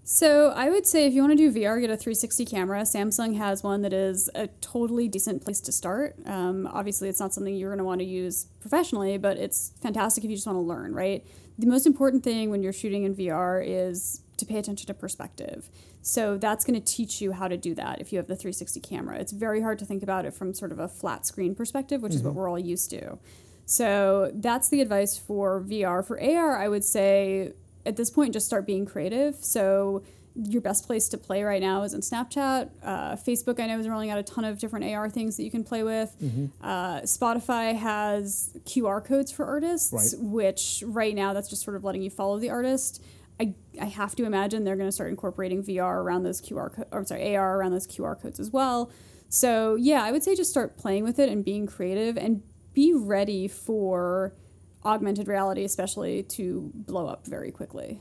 So 0.07 0.51
I 0.51 0.69
would 0.71 0.87
say 0.87 1.07
if 1.07 1.15
you 1.15 1.23
want 1.23 1.33
to 1.33 1.37
do 1.37 1.53
VR, 1.53 1.81
get 1.81 1.89
a 1.91 1.97
360 1.97 2.45
camera. 2.45 2.83
Samsung 2.83 3.37
has 3.37 3.63
one 3.63 3.83
that 3.83 3.93
is 3.93 4.29
a 4.35 4.49
totally 4.61 5.09
decent 5.09 5.45
place 5.45 5.61
to 5.61 5.73
start. 5.73 6.17
Um, 6.27 6.67
obviously, 6.73 7.09
it's 7.09 7.21
not 7.21 7.33
something 7.33 7.55
you're 7.55 7.71
going 7.71 7.79
to 7.79 7.85
want 7.85 8.01
to 8.01 8.05
use 8.07 8.47
professionally, 8.61 9.17
but 9.17 9.39
it's 9.39 9.73
fantastic 9.81 10.25
if 10.25 10.31
you 10.31 10.37
just 10.37 10.47
want 10.47 10.57
to 10.57 10.61
learn, 10.61 10.93
right? 10.93 11.25
The 11.59 11.67
most 11.67 11.87
important 11.87 12.25
thing 12.25 12.51
when 12.51 12.63
you're 12.63 12.73
shooting 12.73 13.05
in 13.05 13.15
VR 13.15 13.63
is 13.65 14.21
to 14.39 14.45
pay 14.47 14.59
attention 14.59 14.87
to 14.87 14.95
perspective. 14.95 15.69
So 16.03 16.37
that's 16.37 16.65
going 16.65 16.81
to 16.81 16.85
teach 16.85 17.21
you 17.21 17.33
how 17.33 17.49
to 17.49 17.57
do 17.57 17.75
that 17.77 18.01
if 18.01 18.13
you 18.13 18.19
have 18.19 18.27
the 18.27 18.37
360 18.37 18.81
camera. 18.81 19.17
It's 19.19 19.33
very 19.33 19.61
hard 19.63 19.79
to 19.79 19.85
think 19.87 20.03
about 20.03 20.25
it 20.27 20.35
from 20.35 20.53
sort 20.55 20.73
of 20.73 20.79
a 20.79 20.89
flat 20.89 21.25
screen 21.27 21.55
perspective, 21.55 22.03
which 22.03 22.15
is 22.15 22.23
what 22.23 22.35
we're 22.35 22.49
all 22.51 22.59
used 22.59 22.91
to. 22.91 23.19
So 23.67 24.31
that's 24.35 24.69
the 24.69 24.81
advice 24.81 25.17
for 25.17 25.61
VR. 25.63 26.05
For 26.07 26.21
AR, 26.21 26.59
I 26.59 26.69
would 26.69 26.85
say 26.85 27.53
at 27.87 27.97
this 27.97 28.11
point 28.11 28.33
just 28.35 28.47
start 28.47 28.67
being 28.67 28.85
creative. 28.85 29.37
So 29.37 30.03
your 30.37 30.61
best 30.61 30.85
place 30.87 31.09
to 31.11 31.17
play 31.17 31.45
right 31.45 31.63
now 31.63 31.85
is 31.85 31.95
in 31.95 32.01
Snapchat. 32.01 32.69
Uh, 32.83 33.13
Facebook, 33.15 33.61
I 33.61 33.67
know, 33.69 33.79
is 33.79 33.89
rolling 33.89 34.11
out 34.11 34.19
a 34.19 34.23
ton 34.23 34.45
of 34.45 34.59
different 34.59 34.85
AR 34.87 35.09
things 35.09 35.37
that 35.37 35.45
you 35.45 35.51
can 35.51 35.63
play 35.65 35.83
with. 35.85 36.15
Mm-hmm. 36.21 36.47
Uh, 36.61 37.01
Spotify 37.03 37.75
has 37.77 38.51
QR 38.67 39.03
codes 39.05 39.31
for 39.31 39.47
artists, 39.47 39.93
Right. 39.93 40.23
which 40.23 40.83
right 40.87 41.15
now 41.15 41.33
that's 41.33 41.49
just 41.49 41.63
sort 41.63 41.77
of 41.77 41.85
letting 41.85 42.03
you 42.03 42.11
follow 42.11 42.39
the 42.39 42.51
artist. 42.51 43.01
I, 43.41 43.55
I 43.81 43.87
have 43.87 44.15
to 44.17 44.25
imagine 44.25 44.65
they're 44.65 44.77
going 44.77 44.89
to 44.89 44.93
start 44.93 45.11
incorporating 45.11 45.63
VR 45.63 45.97
around 45.97 46.23
those 46.23 46.41
QR 46.41 46.73
co- 46.75 46.85
or 46.93 47.05
sorry 47.05 47.35
AR 47.37 47.57
around 47.59 47.73
those 47.73 47.87
QR 47.87 48.21
codes 48.21 48.39
as 48.39 48.51
well. 48.51 48.91
So 49.29 49.75
yeah, 49.75 50.05
I 50.05 50.13
would 50.13 50.23
say 50.23 50.37
just 50.37 50.51
start 50.51 50.77
playing 50.77 51.03
with 51.05 51.19
it 51.19 51.29
and 51.29 51.45
being 51.45 51.67
creative 51.67 52.17
and 52.17 52.43
be 52.73 52.93
ready 52.95 53.49
for 53.49 54.35
augmented 54.85 55.27
reality, 55.29 55.65
especially 55.65 56.23
to 56.25 56.71
blow 56.75 57.07
up 57.07 57.27
very 57.27 57.51
quickly. 57.51 58.01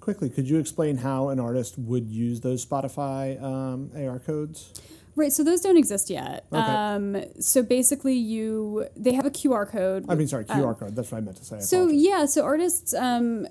Quickly, 0.00 0.30
could 0.30 0.48
you 0.48 0.58
explain 0.58 0.96
how 0.98 1.28
an 1.28 1.38
artist 1.38 1.78
would 1.78 2.08
use 2.08 2.40
those 2.40 2.64
Spotify 2.64 3.40
um, 3.42 3.90
AR 3.96 4.18
codes? 4.18 4.72
Right, 5.14 5.30
so 5.32 5.44
those 5.44 5.60
don't 5.60 5.76
exist 5.76 6.08
yet. 6.08 6.46
Okay. 6.50 6.60
Um, 6.60 7.22
so 7.38 7.62
basically, 7.62 8.14
you 8.14 8.86
they 8.96 9.12
have 9.12 9.26
a 9.26 9.30
QR 9.30 9.68
code. 9.68 10.06
I 10.08 10.14
mean, 10.14 10.26
sorry, 10.26 10.44
QR 10.46 10.68
Um, 10.70 10.74
code. 10.76 10.96
That's 10.96 11.12
what 11.12 11.18
I 11.18 11.20
meant 11.20 11.36
to 11.36 11.44
say. 11.44 11.56
I 11.56 11.60
So 11.60 11.82
apologize. 11.82 12.02
yeah, 12.02 12.24
so 12.26 12.42
artists, 12.44 12.94
um, 12.94 13.46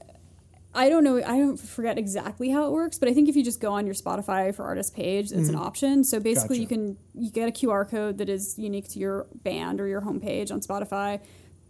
I 0.74 0.88
don't 0.88 1.04
know, 1.04 1.18
I 1.18 1.38
don't 1.38 1.60
forget 1.60 1.98
exactly 1.98 2.50
how 2.50 2.66
it 2.66 2.72
works, 2.72 2.98
but 2.98 3.10
I 3.10 3.14
think 3.14 3.28
if 3.28 3.36
you 3.36 3.44
just 3.44 3.60
go 3.60 3.74
on 3.74 3.86
your 3.86 3.96
Spotify 3.96 4.56
for 4.56 4.64
artist 4.64 4.96
page, 4.96 5.32
it's 5.32 5.50
an 5.50 5.56
option. 5.56 6.04
So 6.04 6.20
basically, 6.20 6.60
you 6.60 6.68
Mm-hmm. 6.68 6.96
Can 6.96 6.98
you 7.14 7.32
get 7.32 7.50
a 7.50 7.52
QR 7.52 7.90
code 7.90 8.18
that 8.20 8.30
is 8.30 8.58
unique 8.58 8.88
to 8.90 9.00
your 9.00 9.28
band 9.44 9.82
or 9.82 9.88
your 9.88 10.02
homepage 10.02 10.52
on 10.52 10.62
Spotify. 10.62 11.20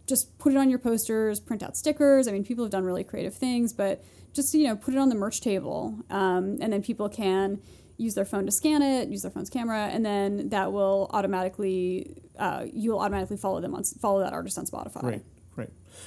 Just 0.06 0.38
put 0.38 0.52
it 0.52 0.56
on 0.56 0.70
your 0.70 0.78
posters, 0.78 1.40
print 1.40 1.62
out 1.62 1.76
stickers. 1.76 2.28
I 2.28 2.32
mean, 2.32 2.44
people 2.44 2.64
have 2.64 2.70
done 2.70 2.84
really 2.84 3.02
creative 3.02 3.34
things, 3.34 3.72
but 3.72 4.04
just 4.32 4.54
you 4.54 4.64
know, 4.68 4.76
put 4.76 4.94
it 4.94 4.98
on 4.98 5.08
the 5.08 5.14
merch 5.14 5.40
table, 5.40 5.98
um, 6.10 6.58
and 6.60 6.72
then 6.72 6.82
people 6.82 7.08
can 7.08 7.60
use 7.96 8.14
their 8.14 8.24
phone 8.24 8.46
to 8.46 8.52
scan 8.52 8.82
it, 8.82 9.08
use 9.08 9.22
their 9.22 9.30
phone's 9.30 9.50
camera, 9.50 9.88
and 9.92 10.04
then 10.04 10.48
that 10.50 10.72
will 10.72 11.08
automatically 11.12 12.16
uh, 12.38 12.64
you'll 12.72 12.98
automatically 12.98 13.36
follow 13.36 13.60
them 13.60 13.74
on 13.74 13.82
follow 13.84 14.20
that 14.20 14.32
artist 14.32 14.58
on 14.58 14.66
Spotify. 14.66 15.00
Great. 15.00 15.22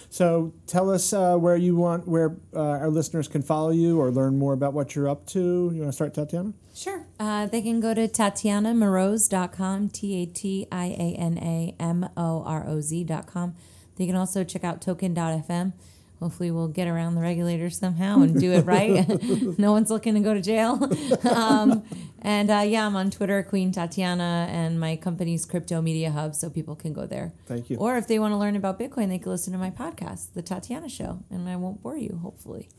So 0.09 0.53
tell 0.67 0.89
us 0.89 1.13
uh, 1.13 1.35
where 1.37 1.57
you 1.57 1.75
want, 1.75 2.07
where 2.07 2.37
uh, 2.53 2.59
our 2.59 2.89
listeners 2.89 3.27
can 3.27 3.41
follow 3.41 3.71
you 3.71 3.99
or 3.99 4.11
learn 4.11 4.37
more 4.37 4.53
about 4.53 4.73
what 4.73 4.95
you're 4.95 5.09
up 5.09 5.25
to. 5.27 5.71
You 5.73 5.81
want 5.81 5.89
to 5.89 5.91
start, 5.93 6.13
Tatiana? 6.13 6.53
Sure. 6.73 7.05
Uh, 7.19 7.45
they 7.45 7.61
can 7.61 7.79
go 7.79 7.93
to 7.93 8.07
tatianamoroz.com, 8.07 9.89
T 9.89 10.21
A 10.21 10.25
T 10.25 10.67
I 10.71 10.85
A 10.85 11.15
N 11.17 11.37
A 11.37 11.75
M 11.79 12.09
O 12.17 12.43
R 12.43 12.67
O 12.67 12.81
Z.com. 12.81 13.55
They 13.95 14.05
can 14.05 14.15
also 14.15 14.43
check 14.43 14.63
out 14.63 14.81
token.fm. 14.81 15.73
Hopefully, 16.25 16.49
we'll 16.49 16.67
get 16.67 16.87
around 16.87 17.13
the 17.13 17.21
regulators 17.21 17.77
somehow 17.77 18.19
and 18.23 18.39
do 18.39 18.51
it 18.51 18.65
right. 18.65 19.07
no 19.59 19.71
one's 19.71 19.91
looking 19.91 20.15
to 20.15 20.21
go 20.21 20.33
to 20.33 20.41
jail. 20.41 20.89
um, 21.31 21.83
and 22.23 22.49
uh, 22.49 22.63
yeah, 22.65 22.87
I'm 22.87 22.95
on 22.95 23.11
Twitter, 23.11 23.43
Queen 23.43 23.71
Tatiana, 23.71 24.47
and 24.49 24.79
my 24.79 24.95
company's 24.95 25.45
Crypto 25.45 25.83
Media 25.83 26.09
Hub, 26.09 26.33
so 26.33 26.49
people 26.49 26.75
can 26.75 26.93
go 26.93 27.05
there. 27.05 27.31
Thank 27.45 27.69
you. 27.69 27.77
Or 27.77 27.95
if 27.97 28.07
they 28.07 28.17
want 28.17 28.31
to 28.31 28.37
learn 28.37 28.55
about 28.55 28.79
Bitcoin, 28.79 29.09
they 29.09 29.19
can 29.19 29.31
listen 29.31 29.53
to 29.53 29.59
my 29.59 29.69
podcast, 29.69 30.33
The 30.33 30.41
Tatiana 30.41 30.89
Show, 30.89 31.19
and 31.29 31.47
I 31.47 31.57
won't 31.57 31.83
bore 31.83 31.95
you, 31.97 32.19
hopefully. 32.23 32.69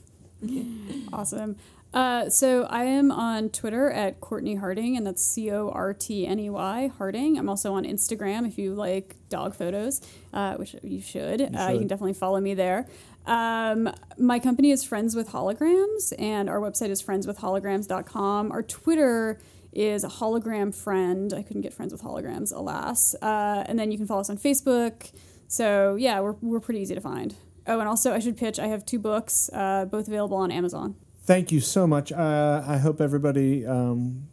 Awesome. 1.13 1.57
Uh, 1.95 2.29
so 2.29 2.65
I 2.65 2.85
am 2.85 3.11
on 3.11 3.49
Twitter 3.49 3.91
at 3.91 4.21
Cortney 4.21 4.59
Harding, 4.59 4.99
and 4.99 5.07
that's 5.07 5.25
C 5.25 5.51
O 5.51 5.71
R 5.71 5.95
T 5.95 6.27
N 6.27 6.39
E 6.39 6.51
Y 6.51 6.91
Harding. 6.99 7.39
I'm 7.39 7.49
also 7.49 7.73
on 7.73 7.85
Instagram 7.85 8.47
if 8.47 8.59
you 8.59 8.75
like 8.75 9.17
dog 9.31 9.55
photos, 9.55 10.03
uh, 10.35 10.57
which 10.57 10.77
you 10.83 11.01
should. 11.01 11.41
uh, 11.41 11.71
you 11.73 11.79
can 11.79 11.87
definitely 11.87 12.13
follow 12.13 12.39
me 12.41 12.53
there. 12.53 12.87
Um, 13.27 13.93
my 14.19 14.39
company 14.39 14.71
is 14.71 14.85
Friends 14.85 15.15
with 15.17 15.31
Holograms, 15.31 16.13
and 16.19 16.49
our 16.49 16.61
website 16.61 16.91
is 16.91 17.03
friendswithholograms.com. 17.03 18.53
Our 18.53 18.63
Twitter 18.63 19.41
is 19.73 20.05
a 20.05 20.09
hologram 20.09 20.75
friend. 20.75 21.35
I 21.35 21.43
couldn't 21.43 21.63
get 21.63 21.75
friends 21.75 21.93
with 21.93 22.03
holograms, 22.03 22.55
alas. 22.55 23.15
Uh, 23.21 23.65
and 23.67 23.79
then 23.79 23.91
you 23.91 23.99
can 23.99 24.07
follow 24.07 24.21
us 24.21 24.31
on 24.31 24.39
Facebook. 24.39 25.11
So 25.49 25.97
yeah, 25.97 26.21
we're, 26.21 26.37
we're 26.41 26.61
pretty 26.61 26.81
easy 26.81 26.95
to 26.95 27.01
find. 27.01 27.35
Oh, 27.67 27.79
and 27.81 27.89
also 27.89 28.15
I 28.15 28.21
should 28.21 28.37
pitch. 28.37 28.59
I 28.59 28.69
have 28.69 28.87
two 28.87 28.99
books, 28.99 29.51
uh, 29.53 29.85
both 29.85 30.09
available 30.09 30.37
on 30.39 30.51
Amazon. 30.51 30.97
Thank 31.25 31.51
you 31.53 31.61
so 31.61 31.87
much. 31.87 32.13
Uh, 32.13 32.63
I 32.67 32.79
hope 32.79 33.01
everybody 33.01 33.67
um, 33.67 34.29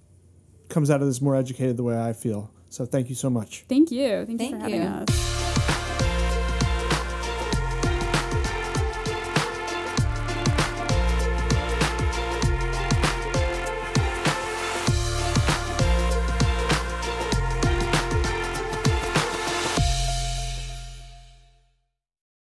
comes 0.69 0.89
out 0.89 1.01
of 1.01 1.07
this 1.07 1.21
more 1.21 1.35
educated 1.35 1.75
the 1.75 1.83
way 1.83 1.99
I 1.99 2.13
feel. 2.13 2.51
So 2.69 2.85
thank 2.85 3.09
you 3.09 3.15
so 3.15 3.29
much. 3.29 3.65
Thank 3.67 3.91
you. 3.91 4.25
Thank, 4.25 4.29
you 4.29 4.37
Thank 4.37 4.55
for 4.55 4.61
having 4.61 4.81
you. 4.81 4.87
us. 4.87 5.52